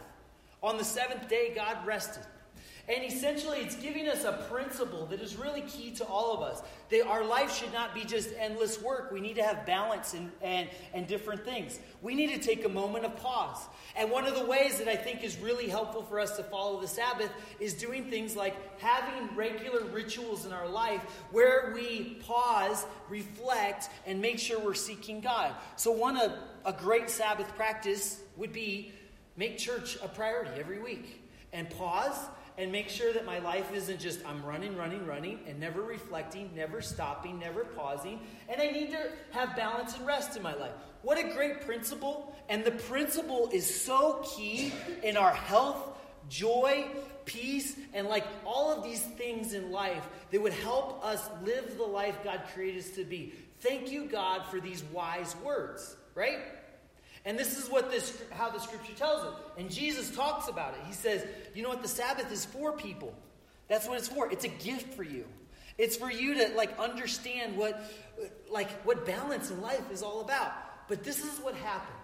On 0.63 0.77
the 0.77 0.85
seventh 0.85 1.29
day, 1.29 1.53
God 1.55 1.87
rested. 1.87 2.25
And 2.91 3.05
essentially, 3.05 3.61
it's 3.61 3.77
giving 3.77 4.09
us 4.09 4.25
a 4.25 4.33
principle 4.51 5.07
that 5.07 5.21
is 5.21 5.37
really 5.37 5.61
key 5.61 5.93
to 5.93 6.05
all 6.05 6.35
of 6.35 6.43
us. 6.43 6.61
That 6.89 7.07
our 7.07 7.25
life 7.25 7.55
should 7.55 7.73
not 7.73 7.95
be 7.95 8.05
just 8.05 8.31
endless 8.37 8.83
work. 8.83 9.13
We 9.13 9.21
need 9.21 9.37
to 9.37 9.45
have 9.45 9.65
balance 9.65 10.13
and, 10.15 10.33
and, 10.43 10.69
and 10.93 11.07
different 11.07 11.45
things. 11.45 11.79
We 12.03 12.17
need 12.17 12.35
to 12.35 12.41
take 12.41 12.65
a 12.65 12.69
moment 12.69 13.05
of 13.05 13.17
pause. 13.17 13.59
And 13.95 14.11
one 14.11 14.27
of 14.27 14.35
the 14.35 14.45
ways 14.45 14.79
that 14.79 14.89
I 14.89 14.97
think 14.97 15.23
is 15.23 15.39
really 15.39 15.69
helpful 15.69 16.03
for 16.03 16.19
us 16.19 16.37
to 16.37 16.43
follow 16.43 16.81
the 16.81 16.89
Sabbath 16.89 17.31
is 17.61 17.75
doing 17.75 18.11
things 18.11 18.35
like 18.35 18.57
having 18.81 19.37
regular 19.37 19.85
rituals 19.85 20.45
in 20.45 20.53
our 20.53 20.69
life 20.69 21.03
where 21.31 21.71
we 21.73 22.21
pause, 22.27 22.87
reflect, 23.09 23.89
and 24.05 24.21
make 24.21 24.41
sure 24.41 24.59
we're 24.59 24.75
seeking 24.75 25.21
God. 25.21 25.55
So, 25.77 25.93
one 25.93 26.17
of 26.17 26.33
a 26.65 26.73
great 26.73 27.09
Sabbath 27.09 27.55
practice 27.55 28.21
would 28.37 28.53
be 28.53 28.91
make 29.37 29.59
church 29.59 29.97
a 30.03 30.09
priority 30.09 30.51
every 30.59 30.81
week 30.81 31.23
and 31.53 31.71
pause 31.71 32.17
and 32.61 32.71
make 32.71 32.91
sure 32.91 33.11
that 33.15 33.25
my 33.25 33.39
life 33.39 33.73
isn't 33.73 33.99
just 33.99 34.21
I'm 34.27 34.45
running, 34.45 34.77
running, 34.77 35.07
running, 35.07 35.41
and 35.49 35.59
never 35.59 35.81
reflecting, 35.81 36.51
never 36.55 36.83
stopping, 36.83 37.39
never 37.39 37.65
pausing. 37.65 38.21
And 38.51 38.61
I 38.61 38.71
need 38.71 38.91
to 38.91 38.99
have 39.31 39.57
balance 39.57 39.97
and 39.97 40.07
rest 40.07 40.37
in 40.37 40.43
my 40.43 40.55
life. 40.55 40.75
What 41.01 41.19
a 41.19 41.33
great 41.33 41.63
principle. 41.63 42.37
And 42.51 42.63
the 42.63 42.73
principle 42.73 43.49
is 43.51 43.83
so 43.83 44.23
key 44.37 44.75
in 45.03 45.17
our 45.17 45.33
health, 45.33 45.99
joy, 46.29 46.87
peace, 47.25 47.77
and 47.95 48.09
like 48.09 48.27
all 48.45 48.71
of 48.71 48.85
these 48.85 49.01
things 49.01 49.55
in 49.55 49.73
life 49.73 50.07
that 50.31 50.43
would 50.43 50.53
help 50.53 51.03
us 51.03 51.31
live 51.43 51.79
the 51.79 51.83
life 51.85 52.23
God 52.23 52.43
created 52.53 52.81
us 52.81 52.91
to 52.91 53.05
be. 53.05 53.33
Thank 53.61 53.91
you, 53.91 54.05
God, 54.05 54.45
for 54.51 54.61
these 54.61 54.85
wise 54.93 55.35
words, 55.43 55.97
right? 56.15 56.41
And 57.25 57.39
this 57.39 57.59
is 57.59 57.69
what 57.69 57.91
this 57.91 58.21
how 58.31 58.51
the 58.51 58.59
scripture 58.59 58.95
tells 58.95 59.25
it. 59.25 59.33
And 59.59 59.71
Jesus 59.71 60.15
talks 60.15 60.49
about 60.49 60.75
it. 60.75 60.81
He 60.87 60.95
says, 60.95 61.27
"You 61.55 61.63
know 61.63 61.69
what 61.69 61.83
the 61.83 61.89
Sabbath 61.89 62.33
is 62.33 62.45
for 62.45 62.73
people. 62.73 63.15
That's 63.69 63.87
what 63.87 63.99
it's 63.99 64.09
for. 64.09 64.31
It's 64.33 64.45
a 64.45 64.49
gift 64.49 64.95
for 64.95 65.03
you. 65.03 65.27
It's 65.77 65.97
for 65.97 66.11
you 66.11 66.35
to 66.35 66.49
like 66.57 66.79
understand 66.79 67.57
what 67.57 67.83
like 68.49 68.71
what 68.83 69.05
balance 69.05 69.51
in 69.51 69.61
life 69.61 69.91
is 69.91 70.03
all 70.03 70.21
about." 70.21 70.53
But 70.89 71.05
this 71.05 71.25
is 71.25 71.39
what 71.41 71.55
happened. 71.55 71.97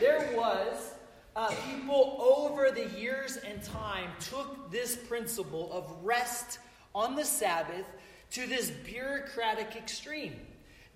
There 0.00 0.34
was 0.36 0.92
uh, 1.36 1.52
people 1.70 2.16
over 2.18 2.70
the 2.70 2.88
years 2.98 3.36
and 3.36 3.62
time 3.62 4.10
took 4.20 4.70
this 4.72 4.96
principle 4.96 5.70
of 5.72 5.84
rest 6.02 6.58
on 6.94 7.14
the 7.14 7.24
Sabbath 7.24 7.84
to 8.30 8.46
this 8.46 8.70
bureaucratic 8.70 9.76
extreme. 9.76 10.34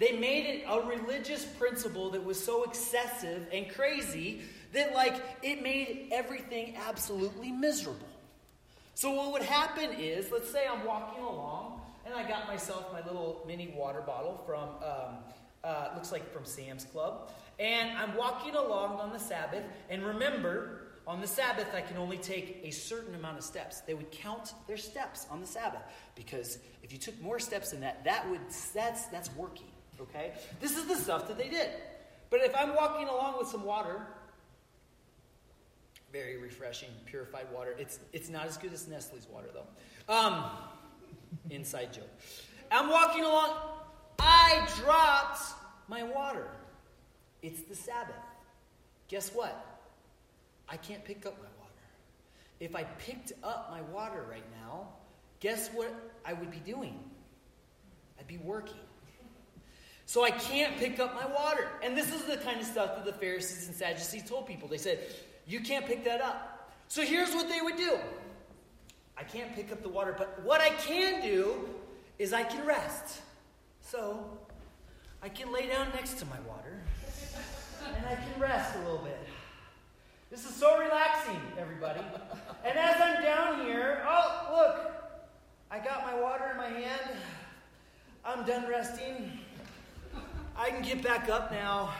They 0.00 0.12
made 0.12 0.46
it 0.46 0.64
a 0.66 0.80
religious 0.80 1.44
principle 1.44 2.10
that 2.12 2.24
was 2.24 2.42
so 2.42 2.64
excessive 2.64 3.46
and 3.52 3.68
crazy 3.68 4.40
that, 4.72 4.94
like, 4.94 5.14
it 5.42 5.62
made 5.62 6.08
everything 6.10 6.74
absolutely 6.88 7.52
miserable. 7.52 8.08
So, 8.94 9.12
what 9.12 9.32
would 9.32 9.42
happen 9.42 9.90
is, 9.92 10.32
let's 10.32 10.50
say 10.50 10.66
I'm 10.66 10.86
walking 10.86 11.22
along 11.22 11.82
and 12.06 12.14
I 12.14 12.26
got 12.26 12.48
myself 12.48 12.90
my 12.92 13.04
little 13.04 13.44
mini 13.46 13.74
water 13.76 14.00
bottle 14.00 14.42
from, 14.46 14.70
um, 14.82 15.16
uh, 15.62 15.90
looks 15.94 16.12
like 16.12 16.32
from 16.32 16.46
Sam's 16.46 16.84
Club, 16.86 17.30
and 17.58 17.96
I'm 17.98 18.16
walking 18.16 18.54
along 18.54 19.00
on 19.00 19.12
the 19.12 19.18
Sabbath, 19.18 19.64
and 19.90 20.02
remember, 20.02 20.80
on 21.06 21.20
the 21.20 21.26
Sabbath, 21.26 21.74
I 21.74 21.82
can 21.82 21.98
only 21.98 22.16
take 22.16 22.62
a 22.64 22.70
certain 22.70 23.14
amount 23.14 23.36
of 23.36 23.44
steps. 23.44 23.80
They 23.80 23.94
would 23.94 24.10
count 24.10 24.54
their 24.66 24.78
steps 24.78 25.26
on 25.30 25.40
the 25.40 25.46
Sabbath 25.46 25.82
because 26.14 26.58
if 26.82 26.90
you 26.90 26.98
took 26.98 27.20
more 27.20 27.38
steps 27.38 27.72
than 27.72 27.80
that, 27.80 28.04
that 28.04 28.30
would 28.30 28.40
that's 28.72 29.06
that's 29.06 29.34
working. 29.34 29.69
Okay? 30.00 30.32
This 30.60 30.76
is 30.76 30.86
the 30.86 30.96
stuff 30.96 31.28
that 31.28 31.36
they 31.36 31.48
did. 31.48 31.68
But 32.30 32.40
if 32.40 32.54
I'm 32.56 32.74
walking 32.74 33.08
along 33.08 33.38
with 33.38 33.48
some 33.48 33.64
water, 33.64 34.06
very 36.12 36.38
refreshing, 36.38 36.88
purified 37.06 37.46
water. 37.52 37.74
It's, 37.78 38.00
it's 38.12 38.28
not 38.28 38.46
as 38.46 38.56
good 38.56 38.72
as 38.72 38.88
Nestle's 38.88 39.28
water, 39.32 39.48
though. 39.52 40.12
Um, 40.12 40.44
inside 41.50 41.92
joke. 41.92 42.10
I'm 42.70 42.88
walking 42.88 43.24
along. 43.24 43.56
I 44.18 44.68
dropped 44.78 45.40
my 45.88 46.02
water. 46.02 46.48
It's 47.42 47.62
the 47.62 47.74
Sabbath. 47.74 48.14
Guess 49.08 49.30
what? 49.34 49.66
I 50.68 50.76
can't 50.76 51.04
pick 51.04 51.26
up 51.26 51.36
my 51.38 51.48
water. 51.58 51.70
If 52.60 52.76
I 52.76 52.84
picked 52.84 53.32
up 53.42 53.70
my 53.70 53.82
water 53.82 54.24
right 54.28 54.44
now, 54.64 54.88
guess 55.40 55.68
what 55.72 55.92
I 56.24 56.32
would 56.32 56.50
be 56.50 56.58
doing? 56.58 56.98
I'd 58.18 58.26
be 58.26 58.38
working. 58.38 58.76
So 60.10 60.24
I 60.24 60.32
can't 60.32 60.76
pick 60.76 60.98
up 60.98 61.14
my 61.14 61.24
water. 61.24 61.68
And 61.84 61.96
this 61.96 62.12
is 62.12 62.24
the 62.24 62.36
kind 62.38 62.58
of 62.60 62.66
stuff 62.66 62.96
that 62.96 63.04
the 63.04 63.12
Pharisees 63.12 63.68
and 63.68 63.76
Sadducees 63.76 64.28
told 64.28 64.44
people. 64.44 64.66
They 64.66 64.76
said, 64.76 64.98
You 65.46 65.60
can't 65.60 65.86
pick 65.86 66.02
that 66.02 66.20
up. 66.20 66.72
So 66.88 67.02
here's 67.02 67.32
what 67.32 67.48
they 67.48 67.60
would 67.60 67.76
do 67.76 67.96
I 69.16 69.22
can't 69.22 69.54
pick 69.54 69.70
up 69.70 69.84
the 69.84 69.88
water, 69.88 70.12
but 70.18 70.42
what 70.42 70.60
I 70.60 70.70
can 70.70 71.22
do 71.22 71.68
is 72.18 72.32
I 72.32 72.42
can 72.42 72.66
rest. 72.66 73.20
So 73.82 74.36
I 75.22 75.28
can 75.28 75.52
lay 75.52 75.68
down 75.68 75.86
next 75.94 76.14
to 76.14 76.26
my 76.26 76.40
water 76.40 76.82
and 77.96 78.06
I 78.06 78.16
can 78.16 78.40
rest 78.40 78.74
a 78.74 78.78
little 78.80 79.04
bit. 79.04 79.20
This 80.28 80.44
is 80.44 80.56
so 80.56 80.76
relaxing, 80.76 81.40
everybody. 81.56 82.00
And 82.64 82.76
as 82.76 83.00
I'm 83.00 83.22
down 83.22 83.64
here, 83.64 84.04
oh, 84.08 84.48
look, 84.56 84.92
I 85.70 85.78
got 85.78 86.04
my 86.04 86.20
water 86.20 86.50
in 86.50 86.56
my 86.56 86.68
hand. 86.68 87.16
I'm 88.24 88.44
done 88.44 88.68
resting. 88.68 89.39
Get 90.82 91.02
back 91.02 91.28
up 91.28 91.50
now, 91.50 91.94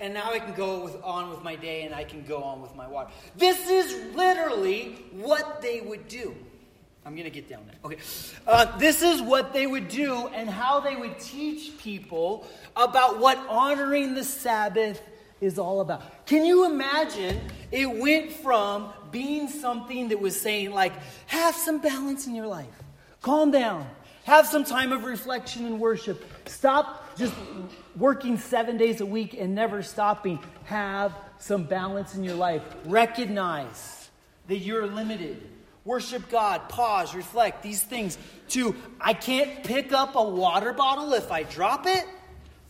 and 0.00 0.14
now 0.14 0.32
I 0.32 0.38
can 0.38 0.54
go 0.54 0.84
with, 0.84 0.96
on 1.04 1.30
with 1.30 1.42
my 1.42 1.54
day 1.54 1.82
and 1.82 1.94
I 1.94 2.02
can 2.04 2.24
go 2.24 2.42
on 2.42 2.60
with 2.60 2.74
my 2.74 2.88
water. 2.88 3.10
This 3.36 3.70
is 3.70 4.14
literally 4.14 4.96
what 5.12 5.62
they 5.62 5.80
would 5.80 6.08
do. 6.08 6.34
I'm 7.04 7.14
going 7.14 7.24
to 7.24 7.30
get 7.30 7.48
down 7.48 7.64
there. 7.66 7.76
Okay. 7.84 7.98
Uh, 8.46 8.76
this 8.78 9.02
is 9.02 9.20
what 9.20 9.52
they 9.52 9.66
would 9.66 9.88
do 9.88 10.28
and 10.28 10.48
how 10.48 10.80
they 10.80 10.96
would 10.96 11.18
teach 11.18 11.76
people 11.78 12.46
about 12.76 13.18
what 13.18 13.38
honoring 13.48 14.14
the 14.14 14.24
Sabbath 14.24 15.00
is 15.40 15.58
all 15.58 15.80
about. 15.80 16.26
Can 16.26 16.44
you 16.44 16.64
imagine 16.64 17.40
it 17.70 17.90
went 17.90 18.32
from 18.32 18.92
being 19.10 19.48
something 19.48 20.08
that 20.08 20.20
was 20.20 20.40
saying, 20.40 20.72
like, 20.72 20.92
have 21.26 21.54
some 21.54 21.80
balance 21.80 22.26
in 22.26 22.34
your 22.34 22.46
life, 22.46 22.66
calm 23.20 23.50
down, 23.50 23.86
have 24.24 24.46
some 24.46 24.64
time 24.64 24.92
of 24.92 25.04
reflection 25.04 25.66
and 25.66 25.80
worship, 25.80 26.24
stop 26.46 27.16
just 27.16 27.34
working 27.96 28.38
seven 28.38 28.76
days 28.76 29.00
a 29.00 29.06
week 29.06 29.34
and 29.34 29.54
never 29.54 29.82
stopping, 29.82 30.38
have 30.64 31.12
some 31.38 31.64
balance 31.64 32.14
in 32.14 32.24
your 32.24 32.34
life, 32.34 32.62
recognize 32.84 34.10
that 34.48 34.58
you're 34.58 34.86
limited 34.86 35.48
worship 35.84 36.28
God, 36.30 36.68
pause, 36.68 37.14
reflect, 37.14 37.62
these 37.62 37.82
things. 37.82 38.18
To, 38.50 38.74
I 39.00 39.14
can't 39.14 39.64
pick 39.64 39.92
up 39.92 40.14
a 40.14 40.22
water 40.22 40.72
bottle 40.72 41.12
if 41.14 41.30
I 41.32 41.42
drop 41.42 41.86
it? 41.86 42.04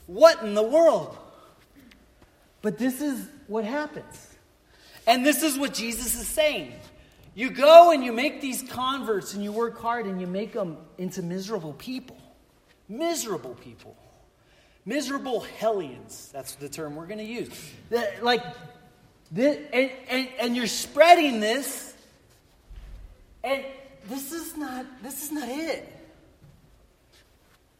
What 0.06 0.42
in 0.42 0.54
the 0.54 0.62
world? 0.62 1.16
But 2.60 2.78
this 2.78 3.00
is 3.00 3.28
what 3.46 3.64
happens. 3.64 4.28
And 5.06 5.26
this 5.26 5.42
is 5.42 5.58
what 5.58 5.74
Jesus 5.74 6.14
is 6.14 6.28
saying. 6.28 6.72
You 7.34 7.50
go 7.50 7.90
and 7.90 8.04
you 8.04 8.12
make 8.12 8.40
these 8.40 8.62
converts 8.62 9.34
and 9.34 9.42
you 9.42 9.52
work 9.52 9.80
hard 9.80 10.06
and 10.06 10.20
you 10.20 10.26
make 10.26 10.52
them 10.52 10.76
into 10.98 11.22
miserable 11.22 11.72
people. 11.74 12.16
Miserable 12.92 13.54
people. 13.54 13.96
Miserable 14.84 15.40
hellions. 15.40 16.28
That's 16.30 16.56
the 16.56 16.68
term 16.68 16.94
we're 16.94 17.06
going 17.06 17.20
to 17.20 17.24
use. 17.24 17.48
That, 17.88 18.22
like, 18.22 18.44
this, 19.30 19.58
and, 19.72 19.90
and, 20.10 20.28
and 20.38 20.56
you're 20.56 20.66
spreading 20.66 21.40
this 21.40 21.94
and 23.42 23.64
this 24.08 24.30
is 24.30 24.56
not 24.58 24.84
this 25.02 25.22
is 25.22 25.32
not 25.32 25.48
it. 25.48 25.90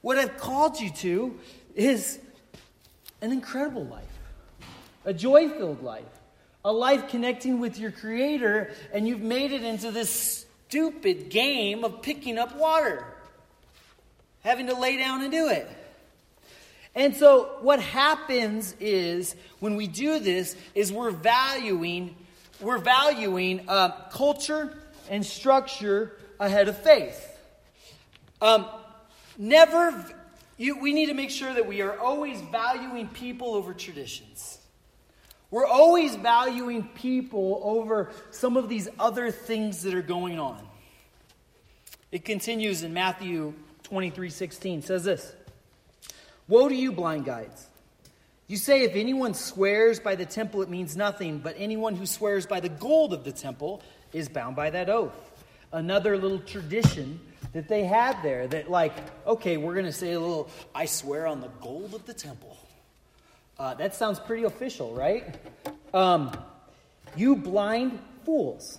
What 0.00 0.16
I've 0.16 0.38
called 0.38 0.80
you 0.80 0.90
to 0.90 1.38
is 1.74 2.18
an 3.20 3.32
incredible 3.32 3.84
life. 3.84 4.04
A 5.04 5.12
joy-filled 5.12 5.82
life. 5.82 6.04
A 6.64 6.72
life 6.72 7.08
connecting 7.08 7.60
with 7.60 7.78
your 7.78 7.90
creator 7.90 8.72
and 8.94 9.06
you've 9.06 9.20
made 9.20 9.52
it 9.52 9.62
into 9.62 9.90
this 9.90 10.46
stupid 10.68 11.28
game 11.28 11.84
of 11.84 12.00
picking 12.00 12.38
up 12.38 12.56
water. 12.56 13.11
Having 14.42 14.66
to 14.68 14.74
lay 14.74 14.96
down 14.96 15.22
and 15.22 15.30
do 15.30 15.48
it. 15.48 15.68
And 16.94 17.16
so 17.16 17.56
what 17.62 17.80
happens 17.80 18.76
is 18.78 19.34
when 19.60 19.76
we 19.76 19.86
do 19.86 20.18
this 20.18 20.56
is 20.74 20.92
we're 20.92 21.10
valuing 21.10 22.16
we're 22.62 22.78
valuing 22.78 23.68
uh, 23.68 23.90
culture 24.10 24.72
and 25.10 25.26
structure 25.26 26.16
ahead 26.38 26.68
of 26.68 26.78
faith. 26.78 27.28
Um, 28.40 28.66
never, 29.36 30.06
you, 30.56 30.78
we 30.78 30.92
need 30.92 31.06
to 31.06 31.14
make 31.14 31.30
sure 31.30 31.52
that 31.52 31.66
we 31.66 31.82
are 31.82 31.98
always 31.98 32.40
valuing 32.40 33.08
people 33.08 33.54
over 33.54 33.74
traditions. 33.74 34.58
We're 35.50 35.66
always 35.66 36.14
valuing 36.14 36.84
people 36.94 37.60
over 37.62 38.10
some 38.30 38.56
of 38.56 38.68
these 38.68 38.88
other 38.98 39.30
things 39.30 39.82
that 39.82 39.94
are 39.94 40.02
going 40.02 40.38
on. 40.38 40.64
It 42.10 42.24
continues 42.24 42.82
in 42.82 42.94
Matthew 42.94 43.54
23 43.92 44.30
16. 44.30 44.80
says 44.80 45.04
this 45.04 45.34
Woe 46.48 46.66
to 46.66 46.74
you, 46.74 46.92
blind 46.92 47.26
guides! 47.26 47.68
You 48.46 48.56
say, 48.56 48.84
if 48.84 48.94
anyone 48.94 49.34
swears 49.34 50.00
by 50.00 50.14
the 50.14 50.24
temple, 50.24 50.62
it 50.62 50.70
means 50.70 50.96
nothing, 50.96 51.40
but 51.40 51.56
anyone 51.58 51.94
who 51.94 52.06
swears 52.06 52.46
by 52.46 52.60
the 52.60 52.70
gold 52.70 53.12
of 53.12 53.22
the 53.22 53.32
temple 53.32 53.82
is 54.14 54.30
bound 54.30 54.56
by 54.56 54.70
that 54.70 54.88
oath. 54.88 55.14
Another 55.72 56.16
little 56.16 56.38
tradition 56.38 57.20
that 57.52 57.68
they 57.68 57.84
had 57.84 58.16
there 58.22 58.46
that, 58.46 58.70
like, 58.70 58.94
okay, 59.26 59.58
we're 59.58 59.74
going 59.74 59.84
to 59.84 59.92
say 59.92 60.12
a 60.12 60.20
little, 60.20 60.48
I 60.74 60.86
swear 60.86 61.26
on 61.26 61.42
the 61.42 61.50
gold 61.60 61.92
of 61.92 62.06
the 62.06 62.14
temple. 62.14 62.56
Uh, 63.58 63.74
that 63.74 63.94
sounds 63.94 64.18
pretty 64.18 64.44
official, 64.44 64.94
right? 64.94 65.36
Um, 65.92 66.32
you 67.14 67.36
blind 67.36 67.98
fools. 68.24 68.78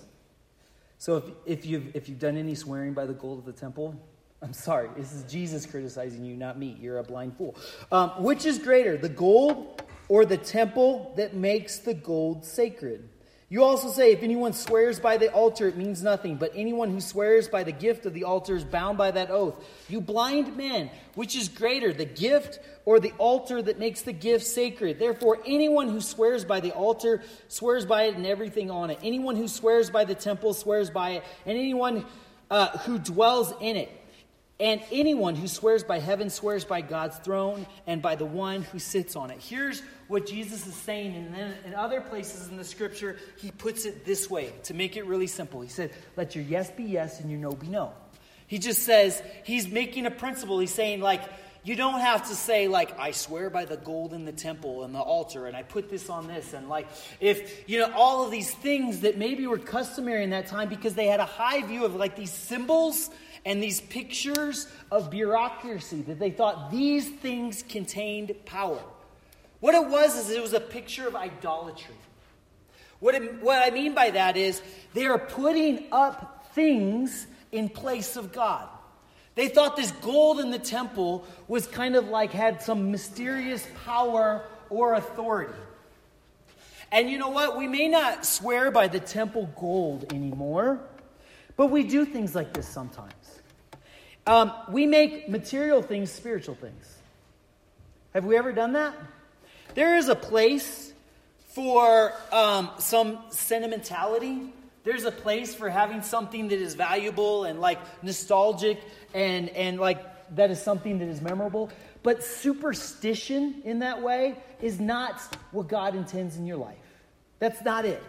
So 0.97 1.17
if, 1.17 1.23
if, 1.45 1.65
you've, 1.67 1.95
if 1.95 2.09
you've 2.09 2.19
done 2.19 2.35
any 2.35 2.55
swearing 2.55 2.95
by 2.95 3.05
the 3.05 3.13
gold 3.13 3.37
of 3.37 3.45
the 3.45 3.53
temple, 3.53 3.95
I'm 4.43 4.53
sorry. 4.53 4.89
This 4.97 5.13
is 5.13 5.23
Jesus 5.23 5.65
criticizing 5.65 6.25
you, 6.25 6.35
not 6.35 6.59
me. 6.59 6.77
You're 6.81 6.97
a 6.97 7.03
blind 7.03 7.37
fool. 7.37 7.55
Um, 7.93 8.09
which 8.21 8.45
is 8.45 8.59
greater, 8.59 8.97
the 8.97 9.07
gold 9.07 9.81
or 10.09 10.25
the 10.25 10.37
temple 10.37 11.13
that 11.15 11.33
makes 11.33 11.77
the 11.77 11.93
gold 11.93 12.43
sacred? 12.43 13.07
You 13.47 13.63
also 13.63 13.89
say, 13.89 14.11
if 14.11 14.21
anyone 14.21 14.51
swears 14.51 14.99
by 14.99 15.17
the 15.17 15.31
altar, 15.31 15.67
it 15.67 15.77
means 15.77 16.03
nothing, 16.03 16.35
but 16.35 16.51
anyone 16.55 16.89
who 16.89 16.99
swears 16.99 17.47
by 17.47 17.63
the 17.63 17.71
gift 17.71 18.05
of 18.05 18.13
the 18.13 18.25
altar 18.25 18.55
is 18.55 18.65
bound 18.65 18.97
by 18.97 19.11
that 19.11 19.29
oath. 19.29 19.63
You 19.87 20.01
blind 20.01 20.57
men, 20.57 20.89
which 21.15 21.35
is 21.37 21.47
greater, 21.47 21.93
the 21.93 22.03
gift 22.03 22.59
or 22.83 22.99
the 22.99 23.11
altar 23.19 23.61
that 23.61 23.79
makes 23.79 24.01
the 24.01 24.11
gift 24.11 24.45
sacred? 24.45 24.99
Therefore, 24.99 25.39
anyone 25.45 25.87
who 25.87 26.01
swears 26.01 26.43
by 26.43 26.59
the 26.59 26.71
altar 26.71 27.21
swears 27.47 27.85
by 27.85 28.03
it 28.03 28.15
and 28.15 28.25
everything 28.25 28.71
on 28.71 28.89
it. 28.89 28.99
Anyone 29.03 29.35
who 29.35 29.47
swears 29.47 29.89
by 29.89 30.03
the 30.03 30.15
temple 30.15 30.53
swears 30.53 30.89
by 30.89 31.11
it, 31.11 31.23
and 31.45 31.57
anyone 31.57 32.05
uh, 32.49 32.77
who 32.79 32.97
dwells 32.97 33.53
in 33.61 33.77
it. 33.77 34.02
And 34.59 34.81
anyone 34.91 35.35
who 35.35 35.47
swears 35.47 35.83
by 35.83 35.99
heaven 35.99 36.29
swears 36.29 36.63
by 36.63 36.81
God's 36.81 37.17
throne 37.17 37.65
and 37.87 38.01
by 38.01 38.15
the 38.15 38.25
one 38.25 38.61
who 38.61 38.77
sits 38.77 39.15
on 39.15 39.31
it. 39.31 39.39
Here's 39.39 39.81
what 40.07 40.27
Jesus 40.27 40.67
is 40.67 40.75
saying. 40.75 41.15
And 41.15 41.33
then 41.33 41.55
in 41.65 41.73
other 41.73 42.01
places 42.01 42.47
in 42.47 42.57
the 42.57 42.63
scripture, 42.63 43.17
he 43.37 43.49
puts 43.49 43.85
it 43.85 44.05
this 44.05 44.29
way 44.29 44.53
to 44.63 44.73
make 44.73 44.95
it 44.95 45.05
really 45.05 45.27
simple. 45.27 45.61
He 45.61 45.69
said, 45.69 45.91
Let 46.15 46.35
your 46.35 46.43
yes 46.43 46.69
be 46.69 46.83
yes 46.83 47.19
and 47.19 47.31
your 47.31 47.39
no 47.39 47.51
be 47.51 47.67
no. 47.67 47.93
He 48.45 48.59
just 48.59 48.83
says, 48.83 49.21
He's 49.43 49.67
making 49.67 50.05
a 50.05 50.11
principle. 50.11 50.59
He's 50.59 50.73
saying, 50.73 51.01
like, 51.01 51.23
you 51.63 51.75
don't 51.75 52.01
have 52.01 52.27
to 52.27 52.35
say 52.35 52.67
like 52.67 52.99
i 52.99 53.11
swear 53.11 53.49
by 53.49 53.63
the 53.63 53.77
gold 53.77 54.13
in 54.13 54.25
the 54.25 54.33
temple 54.33 54.83
and 54.83 54.93
the 54.93 54.99
altar 54.99 55.47
and 55.47 55.55
i 55.55 55.63
put 55.63 55.89
this 55.89 56.09
on 56.09 56.27
this 56.27 56.53
and 56.53 56.67
like 56.67 56.87
if 57.21 57.69
you 57.69 57.79
know 57.79 57.89
all 57.95 58.25
of 58.25 58.31
these 58.31 58.53
things 58.53 58.99
that 59.01 59.17
maybe 59.17 59.47
were 59.47 59.57
customary 59.57 60.23
in 60.23 60.31
that 60.31 60.47
time 60.47 60.67
because 60.67 60.93
they 60.93 61.07
had 61.07 61.21
a 61.21 61.25
high 61.25 61.61
view 61.61 61.85
of 61.85 61.95
like 61.95 62.15
these 62.17 62.33
symbols 62.33 63.09
and 63.45 63.61
these 63.61 63.81
pictures 63.81 64.67
of 64.91 65.09
bureaucracy 65.09 66.01
that 66.03 66.19
they 66.19 66.31
thought 66.31 66.71
these 66.71 67.09
things 67.09 67.63
contained 67.67 68.33
power. 68.45 68.81
What 69.59 69.75
it 69.75 69.87
was 69.87 70.17
is 70.17 70.29
it 70.29 70.41
was 70.41 70.53
a 70.53 70.59
picture 70.59 71.07
of 71.07 71.15
idolatry. 71.15 71.95
What, 72.99 73.15
it, 73.15 73.41
what 73.41 73.61
I 73.65 73.69
mean 73.69 73.93
by 73.93 74.11
that 74.11 74.37
is 74.37 74.61
they 74.93 75.05
are 75.05 75.19
putting 75.19 75.85
up 75.91 76.47
things 76.53 77.27
in 77.51 77.69
place 77.69 78.15
of 78.15 78.31
God. 78.31 78.69
They 79.35 79.47
thought 79.47 79.75
this 79.75 79.91
gold 79.91 80.39
in 80.39 80.51
the 80.51 80.59
temple 80.59 81.25
was 81.47 81.65
kind 81.65 81.95
of 81.95 82.07
like 82.07 82.31
had 82.31 82.61
some 82.61 82.91
mysterious 82.91 83.67
power 83.83 84.43
or 84.69 84.93
authority. 84.93 85.53
And 86.91 87.09
you 87.09 87.17
know 87.17 87.29
what? 87.29 87.57
We 87.57 87.67
may 87.67 87.87
not 87.87 88.25
swear 88.25 88.69
by 88.69 88.87
the 88.87 88.99
temple 88.99 89.49
gold 89.59 90.13
anymore, 90.13 90.79
but 91.57 91.67
we 91.67 91.83
do 91.83 92.05
things 92.05 92.35
like 92.35 92.53
this 92.53 92.67
sometimes. 92.67 93.13
Um, 94.25 94.53
we 94.69 94.85
make 94.85 95.27
material 95.27 95.81
things 95.81 96.11
spiritual 96.11 96.55
things. 96.55 96.97
Have 98.13 98.25
we 98.25 98.37
ever 98.37 98.51
done 98.51 98.73
that? 98.73 98.95
There 99.75 99.97
is 99.97 100.07
a 100.07 100.15
place 100.15 100.93
for 101.49 102.13
um, 102.31 102.69
some 102.79 103.19
sentimentality. 103.29 104.53
There's 104.83 105.05
a 105.05 105.11
place 105.11 105.53
for 105.53 105.69
having 105.69 106.01
something 106.01 106.49
that 106.49 106.59
is 106.59 106.75
valuable 106.75 107.45
and 107.45 107.59
like 107.59 107.79
nostalgic 108.03 108.79
and, 109.13 109.49
and 109.49 109.79
like 109.79 109.99
that 110.35 110.51
is 110.51 110.61
something 110.61 110.99
that 110.99 111.07
is 111.07 111.21
memorable. 111.21 111.69
But 112.01 112.23
superstition 112.23 113.61
in 113.63 113.79
that 113.79 114.01
way 114.01 114.35
is 114.61 114.79
not 114.79 115.21
what 115.51 115.67
God 115.67 115.95
intends 115.95 116.37
in 116.37 116.45
your 116.45 116.57
life. 116.57 116.77
That's 117.39 117.63
not 117.63 117.85
it. 117.85 118.03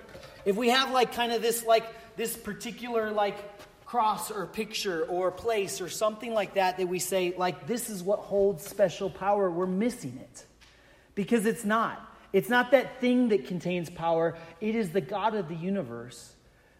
If 0.45 0.57
we 0.57 0.69
have 0.69 0.91
like 0.91 1.15
kind 1.15 1.33
of 1.33 1.43
this 1.43 1.65
like 1.65 1.85
this 2.17 2.37
particular 2.37 3.11
like 3.11 3.54
cross 3.95 4.29
or 4.29 4.45
picture 4.47 5.05
or 5.05 5.31
place 5.31 5.81
or 5.81 5.89
something 5.89 6.35
like 6.35 6.55
that 6.55 6.79
that 6.79 6.89
we 6.89 6.99
say, 6.99 7.33
like, 7.39 7.69
this 7.69 7.89
is 7.89 8.03
what 8.03 8.19
holds 8.19 8.67
special 8.67 9.09
power, 9.09 9.49
we're 9.49 9.67
missing 9.67 10.19
it. 10.21 10.45
Because 11.15 11.47
it's 11.47 11.65
not. 11.65 12.13
It's 12.33 12.49
not 12.49 12.73
that 12.73 13.01
thing 13.01 13.29
that 13.29 13.47
contains 13.47 13.89
power, 13.89 14.37
it 14.61 14.75
is 14.75 14.91
the 14.91 15.01
God 15.01 15.37
of 15.37 15.47
the 15.47 15.55
universe 15.55 16.35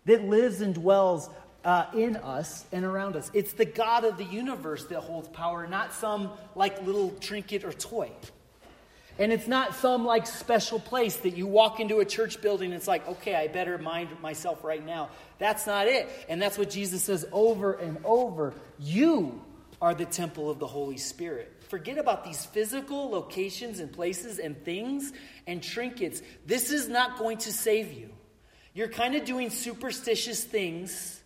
that 0.07 0.25
lives 0.25 0.61
and 0.61 0.75
dwells 0.75 1.31
uh, 1.65 1.87
in 1.95 2.17
us 2.17 2.65
and 2.73 2.85
around 2.85 3.15
us. 3.15 3.31
It's 3.33 3.53
the 3.53 3.65
God 3.65 4.03
of 4.03 4.17
the 4.17 4.25
universe 4.25 4.87
that 4.87 4.99
holds 4.99 5.29
power, 5.29 5.69
not 5.69 5.93
some 5.93 6.33
like 6.57 6.85
little 6.85 7.11
trinket 7.21 7.63
or 7.63 7.73
toy. 7.73 8.11
And 9.19 9.33
it's 9.33 9.47
not 9.47 9.75
some 9.77 10.05
like 10.05 10.27
special 10.27 10.81
place 10.81 11.17
that 11.19 11.37
you 11.37 11.47
walk 11.47 11.79
into 11.79 12.01
a 12.01 12.05
church 12.05 12.41
building 12.41 12.67
and 12.67 12.75
it's 12.75 12.89
like, 12.89 13.07
okay, 13.09 13.37
I 13.37 13.47
better 13.47 13.79
mind 13.79 14.09
myself 14.21 14.65
right 14.65 14.85
now. 14.85 15.11
That's 15.39 15.67
not 15.67 15.87
it. 15.87 16.09
And 16.29 16.43
that's 16.43 16.59
what 16.59 16.71
Jesus 16.71 17.05
says 17.05 17.25
over 17.31 17.75
and 17.75 17.99
over. 18.05 18.55
You 18.79 19.41
are 19.81 19.95
the 19.95 20.05
temple 20.05 20.51
of 20.51 20.59
the 20.59 20.67
Holy 20.67 20.97
Spirit. 20.97 21.53
forget 21.69 21.99
about 21.99 22.25
these 22.25 22.45
physical 22.47 23.11
locations 23.11 23.81
and 23.81 23.93
places 23.93 24.39
and 24.39 24.63
things 24.65 25.13
and 25.47 25.63
trinkets. 25.63 26.23
This 26.47 26.71
is 26.71 26.89
not 26.89 27.19
going 27.19 27.39
to 27.39 27.53
save 27.53 27.93
you. 27.93 28.11
You're 28.75 28.89
kind 28.89 29.15
of 29.15 29.25
doing 29.25 29.51
superstitious 29.51 30.43
things 30.43 31.21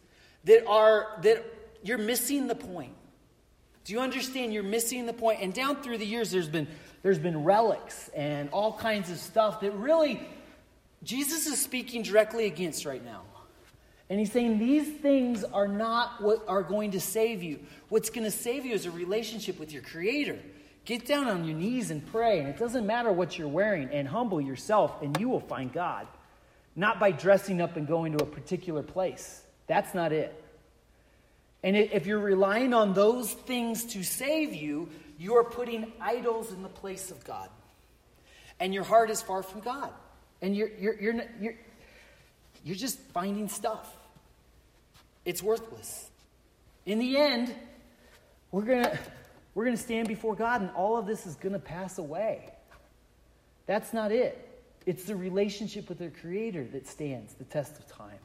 that 0.45 0.67
are 0.67 1.19
that 1.23 1.45
you're 1.83 1.99
missing 1.99 2.47
the 2.47 2.55
point. 2.55 2.95
Do 3.89 3.95
you 3.95 4.01
understand 4.01 4.53
you're 4.53 4.63
missing 4.63 5.07
the 5.07 5.15
point? 5.15 5.41
And 5.41 5.55
down 5.55 5.77
through 5.77 5.97
the 5.97 6.05
years 6.05 6.31
there's 6.31 6.47
been 6.47 6.69
there's 7.03 7.19
been 7.19 7.43
relics 7.43 8.11
and 8.11 8.51
all 8.51 8.75
kinds 8.77 9.11
of 9.11 9.17
stuff 9.17 9.63
that 9.63 9.73
really 9.73 10.21
Jesus 11.03 11.47
is 11.47 11.59
speaking 11.59 12.03
directly 12.03 12.45
against 12.45 12.85
right 12.85 13.03
now. 13.03 13.23
And 14.11 14.21
he's 14.21 14.31
saying 14.31 14.59
these 14.59 14.87
things 15.01 15.43
are 15.43 15.67
not 15.67 16.23
what 16.23 16.45
are 16.47 16.63
going 16.63 16.91
to 16.91 17.01
save 17.01 17.43
you. 17.43 17.61
What's 17.89 18.11
going 18.11 18.25
to 18.25 18.31
save 18.31 18.67
you 18.67 18.75
is 18.75 18.85
a 18.85 18.91
relationship 18.91 19.59
with 19.59 19.73
your 19.73 19.81
Creator. 19.81 20.39
Get 20.85 21.07
down 21.07 21.27
on 21.27 21.47
your 21.47 21.57
knees 21.57 21.91
and 21.91 22.07
pray, 22.09 22.41
and 22.41 22.49
it 22.49 22.59
doesn't 22.59 22.87
matter 22.87 23.11
what 23.11 23.39
you're 23.39 23.49
wearing, 23.49 23.89
and 23.91 24.07
humble 24.07 24.41
yourself, 24.41 25.01
and 25.01 25.19
you 25.19 25.31
will 25.31 25.41
find 25.41 25.73
God. 25.73 26.07
Not 26.77 27.01
by 27.01 27.11
dressing 27.11 27.63
up 27.63 27.77
and 27.77 27.87
going 27.87 28.13
to 28.19 28.23
a 28.23 28.27
particular 28.27 28.83
place. 28.83 29.45
That's 29.67 29.95
not 29.95 30.13
it. 30.13 30.45
And 31.63 31.77
if 31.77 32.07
you're 32.07 32.21
relying 32.21 32.73
on 32.73 32.95
those 32.95 33.33
things 33.33 33.85
to 33.87 34.03
save 34.03 34.55
you, 34.55 34.89
you 35.19 35.37
are 35.37 35.45
putting 35.45 35.93
idols 36.01 36.53
in 36.53 36.63
the 36.63 36.69
place 36.69 37.11
of 37.11 37.25
God. 37.25 37.49
And 38.61 38.73
your 38.73 38.85
heart 38.85 39.11
is 39.11 39.21
far 39.21 39.43
from 39.43 39.61
God. 39.61 39.91
And 40.41 40.57
you're, 40.57 40.71
you're, 40.79 41.01
you're, 41.01 41.15
you're, 41.41 41.55
you're 42.65 42.77
just 42.77 43.01
finding 43.13 43.49
stuff. 43.49 43.93
It's 45.25 45.43
worthless. 45.43 46.09
In 46.87 46.99
the 46.99 47.17
end, 47.17 47.55
we're 48.51 48.63
going 48.63 48.85
to 48.85 48.99
we're 49.55 49.65
going 49.65 49.77
to 49.77 49.83
stand 49.83 50.07
before 50.07 50.37
God 50.37 50.61
and 50.61 50.71
all 50.71 50.97
of 50.97 51.07
this 51.07 51.27
is 51.27 51.35
going 51.35 51.53
to 51.53 51.59
pass 51.59 51.99
away. 51.99 52.53
That's 53.67 53.93
not 53.93 54.13
it. 54.13 54.63
It's 54.87 55.05
the 55.05 55.17
relationship 55.17 55.89
with 55.89 55.99
the 55.99 56.11
Creator 56.11 56.69
that 56.73 56.87
stands 56.87 57.35
the 57.35 57.45
test 57.45 57.77
of 57.77 57.89
time. 57.89 58.21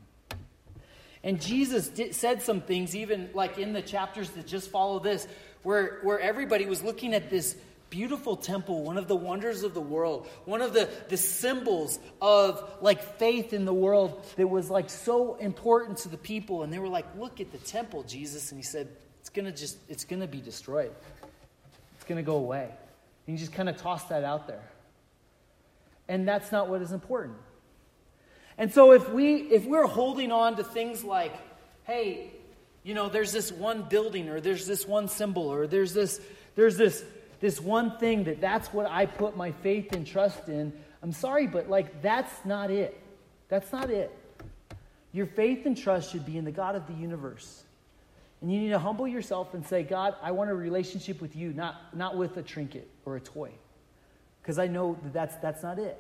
And 1.23 1.41
Jesus 1.41 1.87
did, 1.87 2.13
said 2.13 2.41
some 2.41 2.61
things, 2.61 2.95
even 2.95 3.29
like 3.33 3.57
in 3.57 3.73
the 3.73 3.81
chapters 3.81 4.29
that 4.31 4.45
just 4.45 4.69
follow 4.69 4.99
this, 4.99 5.27
where, 5.63 5.99
where 6.03 6.19
everybody 6.19 6.65
was 6.65 6.83
looking 6.83 7.13
at 7.13 7.29
this 7.29 7.55
beautiful 7.89 8.35
temple, 8.35 8.81
one 8.81 8.97
of 8.97 9.07
the 9.07 9.15
wonders 9.15 9.63
of 9.63 9.73
the 9.73 9.81
world, 9.81 10.27
one 10.45 10.61
of 10.61 10.73
the, 10.73 10.89
the 11.09 11.15
symbols 11.15 11.99
of 12.21 12.77
like 12.81 13.01
faith 13.17 13.53
in 13.53 13.65
the 13.65 13.73
world 13.73 14.25
that 14.35 14.47
was 14.47 14.69
like 14.69 14.89
so 14.89 15.35
important 15.35 15.99
to 15.99 16.09
the 16.09 16.17
people. 16.17 16.63
And 16.63 16.73
they 16.73 16.79
were 16.79 16.87
like, 16.87 17.05
look 17.17 17.39
at 17.39 17.51
the 17.51 17.59
temple, 17.59 18.03
Jesus. 18.03 18.51
And 18.51 18.59
he 18.59 18.63
said, 18.63 18.89
it's 19.21 19.29
gonna 19.29 19.51
just, 19.51 19.77
it's 19.87 20.05
gonna 20.05 20.27
be 20.27 20.41
destroyed. 20.41 20.91
It's 21.95 22.03
gonna 22.05 22.23
go 22.23 22.35
away. 22.35 22.69
And 23.27 23.37
he 23.37 23.39
just 23.39 23.53
kind 23.53 23.69
of 23.69 23.77
tossed 23.77 24.09
that 24.09 24.23
out 24.23 24.47
there. 24.47 24.63
And 26.09 26.27
that's 26.27 26.51
not 26.51 26.67
what 26.67 26.81
is 26.81 26.91
important. 26.91 27.37
And 28.57 28.71
so 28.71 28.91
if 28.91 29.09
we 29.09 29.35
if 29.35 29.65
we're 29.65 29.87
holding 29.87 30.31
on 30.31 30.55
to 30.57 30.63
things 30.63 31.03
like, 31.03 31.33
hey, 31.83 32.31
you 32.83 32.93
know, 32.93 33.09
there's 33.09 33.31
this 33.31 33.51
one 33.51 33.83
building 33.83 34.29
or 34.29 34.39
there's 34.41 34.67
this 34.67 34.87
one 34.87 35.07
symbol 35.07 35.51
or 35.51 35.67
there's 35.67 35.93
this 35.93 36.19
there's 36.55 36.77
this 36.77 37.03
this 37.39 37.59
one 37.59 37.97
thing 37.97 38.25
that 38.25 38.39
that's 38.39 38.71
what 38.73 38.85
I 38.89 39.05
put 39.05 39.35
my 39.35 39.51
faith 39.51 39.93
and 39.93 40.05
trust 40.05 40.47
in. 40.47 40.73
I'm 41.01 41.11
sorry, 41.11 41.47
but 41.47 41.69
like 41.69 42.01
that's 42.01 42.45
not 42.45 42.71
it. 42.71 42.99
That's 43.49 43.71
not 43.71 43.89
it. 43.89 44.11
Your 45.11 45.27
faith 45.27 45.65
and 45.65 45.77
trust 45.77 46.11
should 46.11 46.25
be 46.25 46.37
in 46.37 46.45
the 46.45 46.51
God 46.51 46.75
of 46.75 46.87
the 46.87 46.93
universe. 46.93 47.63
And 48.41 48.51
you 48.51 48.59
need 48.59 48.71
to 48.71 48.79
humble 48.79 49.07
yourself 49.07 49.53
and 49.53 49.65
say, 49.65 49.83
God, 49.83 50.15
I 50.21 50.31
want 50.31 50.49
a 50.49 50.55
relationship 50.55 51.21
with 51.21 51.33
you, 51.33 51.53
not, 51.53 51.95
not 51.95 52.17
with 52.17 52.35
a 52.35 52.41
trinket 52.41 52.89
or 53.05 53.15
a 53.15 53.21
toy. 53.21 53.51
Because 54.41 54.59
I 54.59 54.67
know 54.67 54.97
that 55.01 55.13
that's, 55.13 55.35
that's 55.37 55.63
not 55.63 55.79
it. 55.79 55.97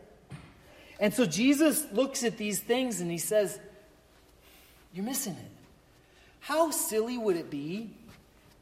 And 1.03 1.13
so 1.13 1.25
Jesus 1.25 1.85
looks 1.91 2.23
at 2.23 2.37
these 2.37 2.61
things 2.61 3.01
and 3.01 3.11
he 3.11 3.17
says, 3.17 3.59
You're 4.93 5.03
missing 5.03 5.33
it. 5.33 5.51
How 6.39 6.71
silly 6.71 7.17
would 7.17 7.35
it 7.35 7.49
be 7.49 7.89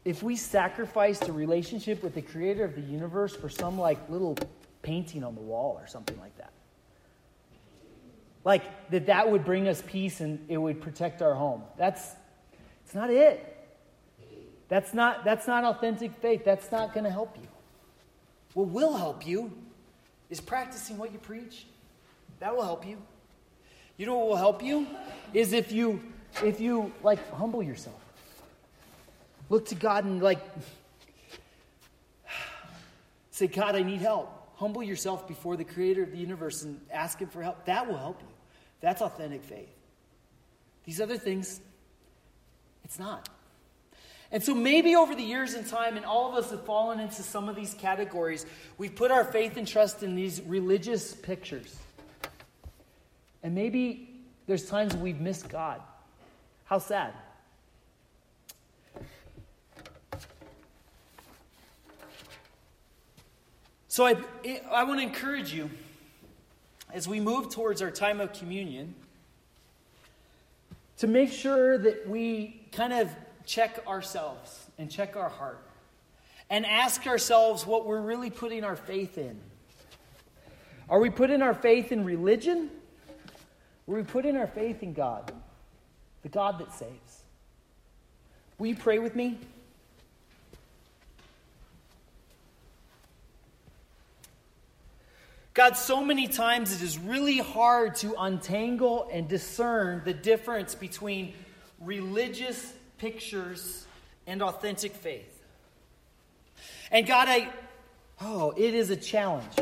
if 0.04 0.24
we 0.24 0.34
sacrificed 0.34 1.28
a 1.28 1.32
relationship 1.32 2.02
with 2.02 2.16
the 2.16 2.20
creator 2.20 2.64
of 2.64 2.74
the 2.74 2.80
universe 2.80 3.36
for 3.36 3.48
some 3.48 3.78
like 3.78 4.10
little 4.10 4.36
painting 4.82 5.22
on 5.22 5.36
the 5.36 5.40
wall 5.40 5.78
or 5.80 5.86
something 5.86 6.18
like 6.18 6.36
that? 6.38 6.50
Like 8.44 8.90
that 8.90 9.06
that 9.06 9.30
would 9.30 9.44
bring 9.44 9.68
us 9.68 9.80
peace 9.86 10.20
and 10.20 10.44
it 10.48 10.58
would 10.58 10.80
protect 10.80 11.22
our 11.22 11.34
home. 11.34 11.62
That's 11.78 12.04
it's 12.84 12.92
not 12.92 13.08
it. 13.08 13.56
That's 14.66 14.92
not 14.92 15.24
that's 15.24 15.46
not 15.46 15.62
authentic 15.62 16.12
faith. 16.16 16.44
That's 16.44 16.72
not 16.72 16.92
going 16.92 17.04
to 17.04 17.10
help 17.12 17.36
you. 17.40 17.46
What 18.54 18.66
will 18.66 18.96
help 18.96 19.28
you 19.28 19.52
is 20.28 20.40
practicing 20.40 20.98
what 20.98 21.12
you 21.12 21.20
preach 21.20 21.66
that 22.42 22.56
will 22.56 22.64
help 22.64 22.84
you. 22.84 22.98
You 23.96 24.06
know 24.06 24.18
what 24.18 24.26
will 24.26 24.36
help 24.36 24.64
you? 24.64 24.88
Is 25.32 25.52
if 25.52 25.70
you 25.70 26.02
if 26.42 26.60
you 26.60 26.92
like 27.00 27.30
humble 27.30 27.62
yourself. 27.62 28.00
Look 29.48 29.66
to 29.66 29.76
God 29.76 30.04
and 30.04 30.20
like 30.20 30.40
say, 33.30 33.46
God, 33.46 33.76
I 33.76 33.82
need 33.82 34.00
help. 34.00 34.56
Humble 34.56 34.82
yourself 34.82 35.28
before 35.28 35.56
the 35.56 35.62
creator 35.62 36.02
of 36.02 36.10
the 36.10 36.18
universe 36.18 36.64
and 36.64 36.80
ask 36.90 37.20
him 37.20 37.28
for 37.28 37.44
help. 37.44 37.64
That 37.66 37.86
will 37.86 37.96
help 37.96 38.20
you. 38.20 38.28
That's 38.80 39.02
authentic 39.02 39.44
faith. 39.44 39.70
These 40.84 41.00
other 41.00 41.18
things, 41.18 41.60
it's 42.82 42.98
not. 42.98 43.28
And 44.32 44.42
so 44.42 44.52
maybe 44.52 44.96
over 44.96 45.14
the 45.14 45.22
years 45.22 45.54
and 45.54 45.64
time, 45.64 45.96
and 45.96 46.04
all 46.04 46.32
of 46.32 46.44
us 46.44 46.50
have 46.50 46.66
fallen 46.66 46.98
into 46.98 47.22
some 47.22 47.48
of 47.48 47.54
these 47.54 47.74
categories, 47.74 48.46
we've 48.78 48.96
put 48.96 49.12
our 49.12 49.22
faith 49.22 49.56
and 49.56 49.68
trust 49.68 50.02
in 50.02 50.16
these 50.16 50.42
religious 50.42 51.14
pictures. 51.14 51.76
And 53.42 53.54
maybe 53.54 54.08
there's 54.46 54.68
times 54.68 54.96
we've 54.96 55.20
missed 55.20 55.48
God. 55.48 55.80
How 56.64 56.78
sad. 56.78 57.12
So 63.88 64.06
I, 64.06 64.16
I 64.70 64.84
want 64.84 65.00
to 65.00 65.02
encourage 65.02 65.52
you 65.52 65.68
as 66.92 67.06
we 67.06 67.20
move 67.20 67.50
towards 67.50 67.82
our 67.82 67.90
time 67.90 68.20
of 68.20 68.32
communion 68.32 68.94
to 70.98 71.06
make 71.06 71.30
sure 71.30 71.76
that 71.78 72.08
we 72.08 72.62
kind 72.72 72.92
of 72.92 73.10
check 73.44 73.86
ourselves 73.86 74.66
and 74.78 74.90
check 74.90 75.16
our 75.16 75.28
heart 75.28 75.60
and 76.48 76.64
ask 76.64 77.06
ourselves 77.06 77.66
what 77.66 77.86
we're 77.86 78.00
really 78.00 78.30
putting 78.30 78.64
our 78.64 78.76
faith 78.76 79.18
in. 79.18 79.38
Are 80.88 81.00
we 81.00 81.10
putting 81.10 81.42
our 81.42 81.54
faith 81.54 81.92
in 81.92 82.04
religion? 82.04 82.70
Where 83.86 83.98
we 83.98 84.04
put 84.04 84.24
in 84.24 84.36
our 84.36 84.46
faith 84.46 84.82
in 84.82 84.92
God, 84.92 85.32
the 86.22 86.28
God 86.28 86.58
that 86.58 86.72
saves. 86.72 87.22
Will 88.58 88.68
you 88.68 88.76
pray 88.76 88.98
with 88.98 89.16
me? 89.16 89.38
God, 95.54 95.76
so 95.76 96.02
many 96.02 96.28
times 96.28 96.74
it 96.74 96.82
is 96.82 96.98
really 96.98 97.38
hard 97.38 97.96
to 97.96 98.14
untangle 98.18 99.08
and 99.12 99.28
discern 99.28 100.00
the 100.04 100.14
difference 100.14 100.74
between 100.74 101.34
religious 101.78 102.72
pictures 102.96 103.86
and 104.26 104.42
authentic 104.42 104.94
faith. 104.94 105.42
And 106.90 107.06
God, 107.06 107.28
I, 107.28 107.50
oh, 108.20 108.54
it 108.56 108.72
is 108.72 108.88
a 108.88 108.96
challenge. 108.96 109.52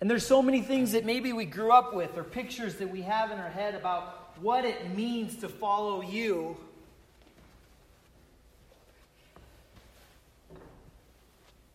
And 0.00 0.08
there's 0.08 0.26
so 0.26 0.42
many 0.42 0.62
things 0.62 0.92
that 0.92 1.04
maybe 1.04 1.32
we 1.32 1.44
grew 1.44 1.72
up 1.72 1.92
with 1.92 2.16
or 2.16 2.22
pictures 2.22 2.76
that 2.76 2.90
we 2.90 3.02
have 3.02 3.32
in 3.32 3.38
our 3.38 3.48
head 3.48 3.74
about 3.74 4.36
what 4.40 4.64
it 4.64 4.96
means 4.96 5.36
to 5.38 5.48
follow 5.48 6.02
you. 6.02 6.56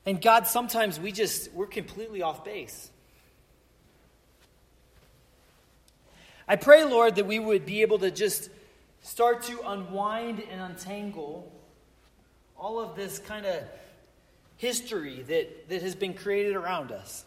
And 0.05 0.21
God, 0.21 0.47
sometimes 0.47 0.99
we 0.99 1.11
just, 1.11 1.51
we're 1.53 1.67
completely 1.67 2.21
off 2.21 2.45
base. 2.45 2.89
I 6.47 6.55
pray, 6.57 6.83
Lord, 6.83 7.15
that 7.15 7.25
we 7.25 7.39
would 7.39 7.65
be 7.65 7.81
able 7.81 7.99
to 7.99 8.11
just 8.11 8.49
start 9.01 9.43
to 9.43 9.59
unwind 9.65 10.41
and 10.49 10.61
untangle 10.61 11.51
all 12.57 12.79
of 12.79 12.95
this 12.95 13.19
kind 13.19 13.45
of 13.45 13.63
history 14.57 15.23
that, 15.23 15.69
that 15.69 15.81
has 15.81 15.95
been 15.95 16.13
created 16.13 16.55
around 16.55 16.91
us 16.91 17.25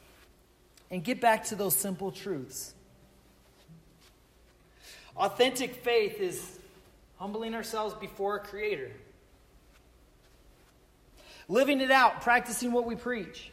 and 0.90 1.02
get 1.02 1.20
back 1.20 1.44
to 1.46 1.56
those 1.56 1.74
simple 1.74 2.12
truths. 2.12 2.74
Authentic 5.16 5.76
faith 5.76 6.20
is 6.20 6.58
humbling 7.16 7.54
ourselves 7.54 7.94
before 7.94 8.36
a 8.36 8.40
creator, 8.40 8.90
living 11.48 11.80
it 11.80 11.90
out, 11.90 12.20
practicing 12.20 12.72
what 12.72 12.84
we 12.84 12.94
preach, 12.94 13.50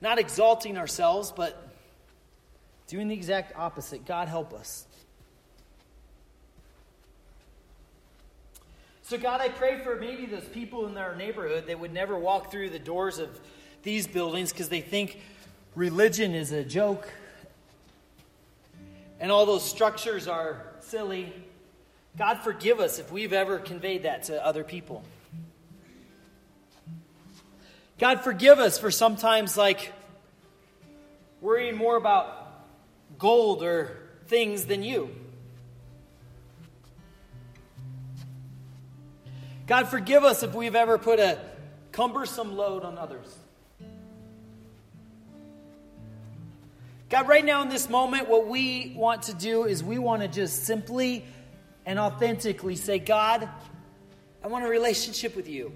not 0.00 0.18
exalting 0.18 0.78
ourselves, 0.78 1.32
but 1.32 1.68
doing 2.86 3.08
the 3.08 3.14
exact 3.14 3.52
opposite. 3.56 4.06
God 4.06 4.28
help 4.28 4.54
us. 4.54 4.86
So, 9.02 9.16
God, 9.16 9.40
I 9.40 9.48
pray 9.48 9.78
for 9.78 9.96
maybe 9.96 10.26
those 10.26 10.44
people 10.44 10.86
in 10.86 10.98
our 10.98 11.16
neighborhood 11.16 11.66
that 11.68 11.80
would 11.80 11.94
never 11.94 12.18
walk 12.18 12.50
through 12.50 12.70
the 12.70 12.78
doors 12.78 13.18
of 13.18 13.40
these 13.82 14.06
buildings 14.06 14.52
because 14.52 14.68
they 14.68 14.80
think 14.80 15.20
religion 15.74 16.34
is 16.34 16.52
a 16.52 16.64
joke 16.64 17.08
and 19.20 19.32
all 19.32 19.46
those 19.46 19.68
structures 19.68 20.28
are 20.28 20.62
silly. 20.80 21.32
God, 22.16 22.38
forgive 22.38 22.80
us 22.80 22.98
if 22.98 23.10
we've 23.10 23.32
ever 23.32 23.58
conveyed 23.58 24.04
that 24.04 24.24
to 24.24 24.44
other 24.44 24.64
people. 24.64 25.02
God, 27.98 28.22
forgive 28.22 28.58
us 28.60 28.78
for 28.78 28.90
sometimes 28.90 29.56
like 29.56 29.92
worrying 31.40 31.76
more 31.76 31.96
about 31.96 32.64
gold 33.18 33.62
or 33.62 33.96
things 34.26 34.66
than 34.66 34.82
you. 34.82 35.10
God, 39.66 39.88
forgive 39.88 40.24
us 40.24 40.42
if 40.42 40.54
we've 40.54 40.76
ever 40.76 40.96
put 40.96 41.18
a 41.18 41.38
cumbersome 41.92 42.56
load 42.56 42.84
on 42.84 42.96
others. 42.96 43.36
God, 47.08 47.26
right 47.26 47.44
now 47.44 47.62
in 47.62 47.70
this 47.70 47.88
moment, 47.88 48.28
what 48.28 48.46
we 48.46 48.92
want 48.94 49.22
to 49.24 49.34
do 49.34 49.64
is 49.64 49.82
we 49.82 49.98
want 49.98 50.20
to 50.20 50.28
just 50.28 50.66
simply 50.66 51.24
and 51.86 51.98
authentically 51.98 52.76
say, 52.76 52.98
God, 52.98 53.48
I 54.44 54.48
want 54.48 54.66
a 54.66 54.68
relationship 54.68 55.34
with 55.34 55.48
you. 55.48 55.72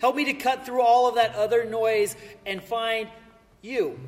Help 0.00 0.14
me 0.14 0.26
to 0.26 0.34
cut 0.34 0.64
through 0.64 0.82
all 0.82 1.08
of 1.08 1.16
that 1.16 1.34
other 1.34 1.64
noise 1.64 2.14
and 2.46 2.62
find 2.62 3.08
you. 3.60 3.98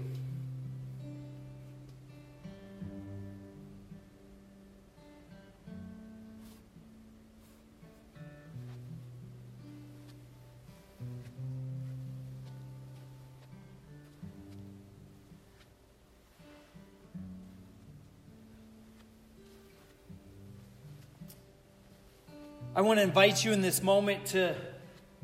I 22.74 22.82
want 22.82 23.00
to 23.00 23.02
invite 23.02 23.44
you 23.44 23.52
in 23.52 23.62
this 23.62 23.82
moment 23.82 24.26
to 24.26 24.54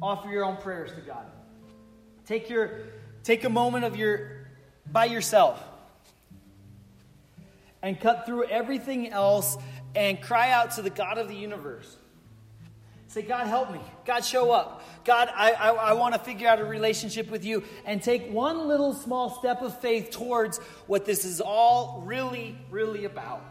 offer 0.02 0.28
your 0.28 0.44
own 0.44 0.56
prayers 0.56 0.90
to 0.94 1.00
God. 1.00 1.26
Take 2.26 2.50
your 2.50 2.80
take 3.22 3.44
a 3.44 3.48
moment 3.48 3.84
of 3.84 3.94
your 3.94 4.48
by 4.90 5.04
yourself 5.04 5.62
and 7.82 8.00
cut 8.00 8.26
through 8.26 8.46
everything 8.46 9.10
else 9.10 9.56
and 9.94 10.20
cry 10.20 10.50
out 10.50 10.72
to 10.72 10.82
the 10.82 10.90
God 10.90 11.18
of 11.18 11.28
the 11.28 11.36
universe. 11.36 11.96
Say, 13.06 13.22
God, 13.22 13.46
help 13.46 13.70
me. 13.70 13.80
God, 14.04 14.24
show 14.24 14.50
up. 14.50 14.82
God, 15.04 15.30
I, 15.32 15.52
I, 15.52 15.70
I 15.70 15.92
want 15.92 16.14
to 16.14 16.20
figure 16.20 16.48
out 16.48 16.60
a 16.60 16.64
relationship 16.64 17.30
with 17.30 17.44
you 17.44 17.62
and 17.84 18.02
take 18.02 18.28
one 18.30 18.66
little 18.66 18.92
small 18.92 19.30
step 19.30 19.62
of 19.62 19.80
faith 19.80 20.10
towards 20.10 20.58
what 20.88 21.04
this 21.04 21.24
is 21.24 21.40
all 21.40 22.02
really, 22.04 22.58
really 22.70 23.04
about. 23.04 23.42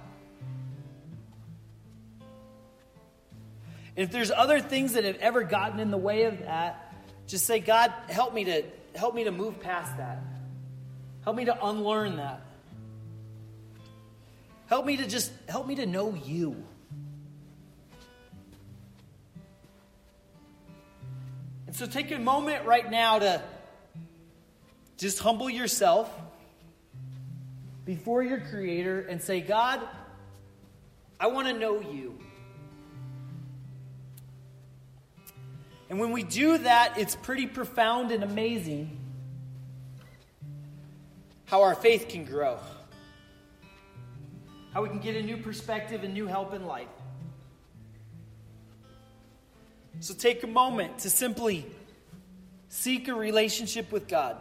And 3.96 4.04
if 4.04 4.12
there's 4.12 4.32
other 4.32 4.60
things 4.60 4.94
that 4.94 5.06
have 5.06 5.18
ever 5.18 5.44
gotten 5.44 5.80
in 5.80 5.92
the 5.92 5.98
way 5.98 6.24
of 6.24 6.40
that, 6.40 6.94
just 7.28 7.46
say, 7.46 7.60
God, 7.60 7.94
help 8.10 8.34
me 8.34 8.44
to 8.46 8.64
help 8.96 9.16
me 9.16 9.26
to 9.26 9.32
move 9.32 9.60
past 9.60 9.98
that. 9.98 10.20
Help 11.24 11.36
me 11.36 11.46
to 11.46 11.66
unlearn 11.66 12.18
that. 12.18 12.42
Help 14.68 14.86
me 14.86 14.98
to 14.98 15.08
just 15.08 15.32
help 15.48 15.68
me 15.68 15.76
to 15.76 15.86
know 15.86 16.14
you. 16.26 16.64
And 21.68 21.76
so 21.76 21.86
take 21.86 22.12
a 22.12 22.20
moment 22.20 22.66
right 22.66 22.90
now 22.90 23.20
to 23.20 23.42
just 24.98 25.20
humble 25.20 25.50
yourself 25.50 26.10
before 27.86 28.24
your 28.24 28.40
creator 28.40 29.02
and 29.02 29.22
say, 29.22 29.42
God, 29.42 29.82
I 31.20 31.28
want 31.28 31.48
to 31.48 31.54
know 31.54 31.80
you. 31.80 32.18
And 35.90 36.00
when 36.00 36.12
we 36.12 36.24
do 36.24 36.58
that, 36.60 36.98
it's 36.98 37.16
pretty 37.16 37.48
profound 37.48 38.12
and 38.12 38.24
amazing 38.24 39.00
how 41.46 41.62
our 41.62 41.76
faith 41.76 42.08
can 42.10 42.26
grow, 42.26 42.58
how 44.74 44.82
we 44.82 44.90
can 44.90 45.00
get 45.00 45.16
a 45.16 45.22
new 45.22 45.38
perspective 45.38 46.04
and 46.04 46.14
new 46.14 46.26
help 46.26 46.54
in 46.54 46.66
life. 46.66 46.88
So 50.00 50.14
take 50.14 50.44
a 50.44 50.48
moment 50.48 51.00
to 51.00 51.10
simply 51.10 51.66
seek 52.70 53.08
a 53.08 53.14
relationship 53.14 53.92
with 53.92 54.08
God. 54.08 54.38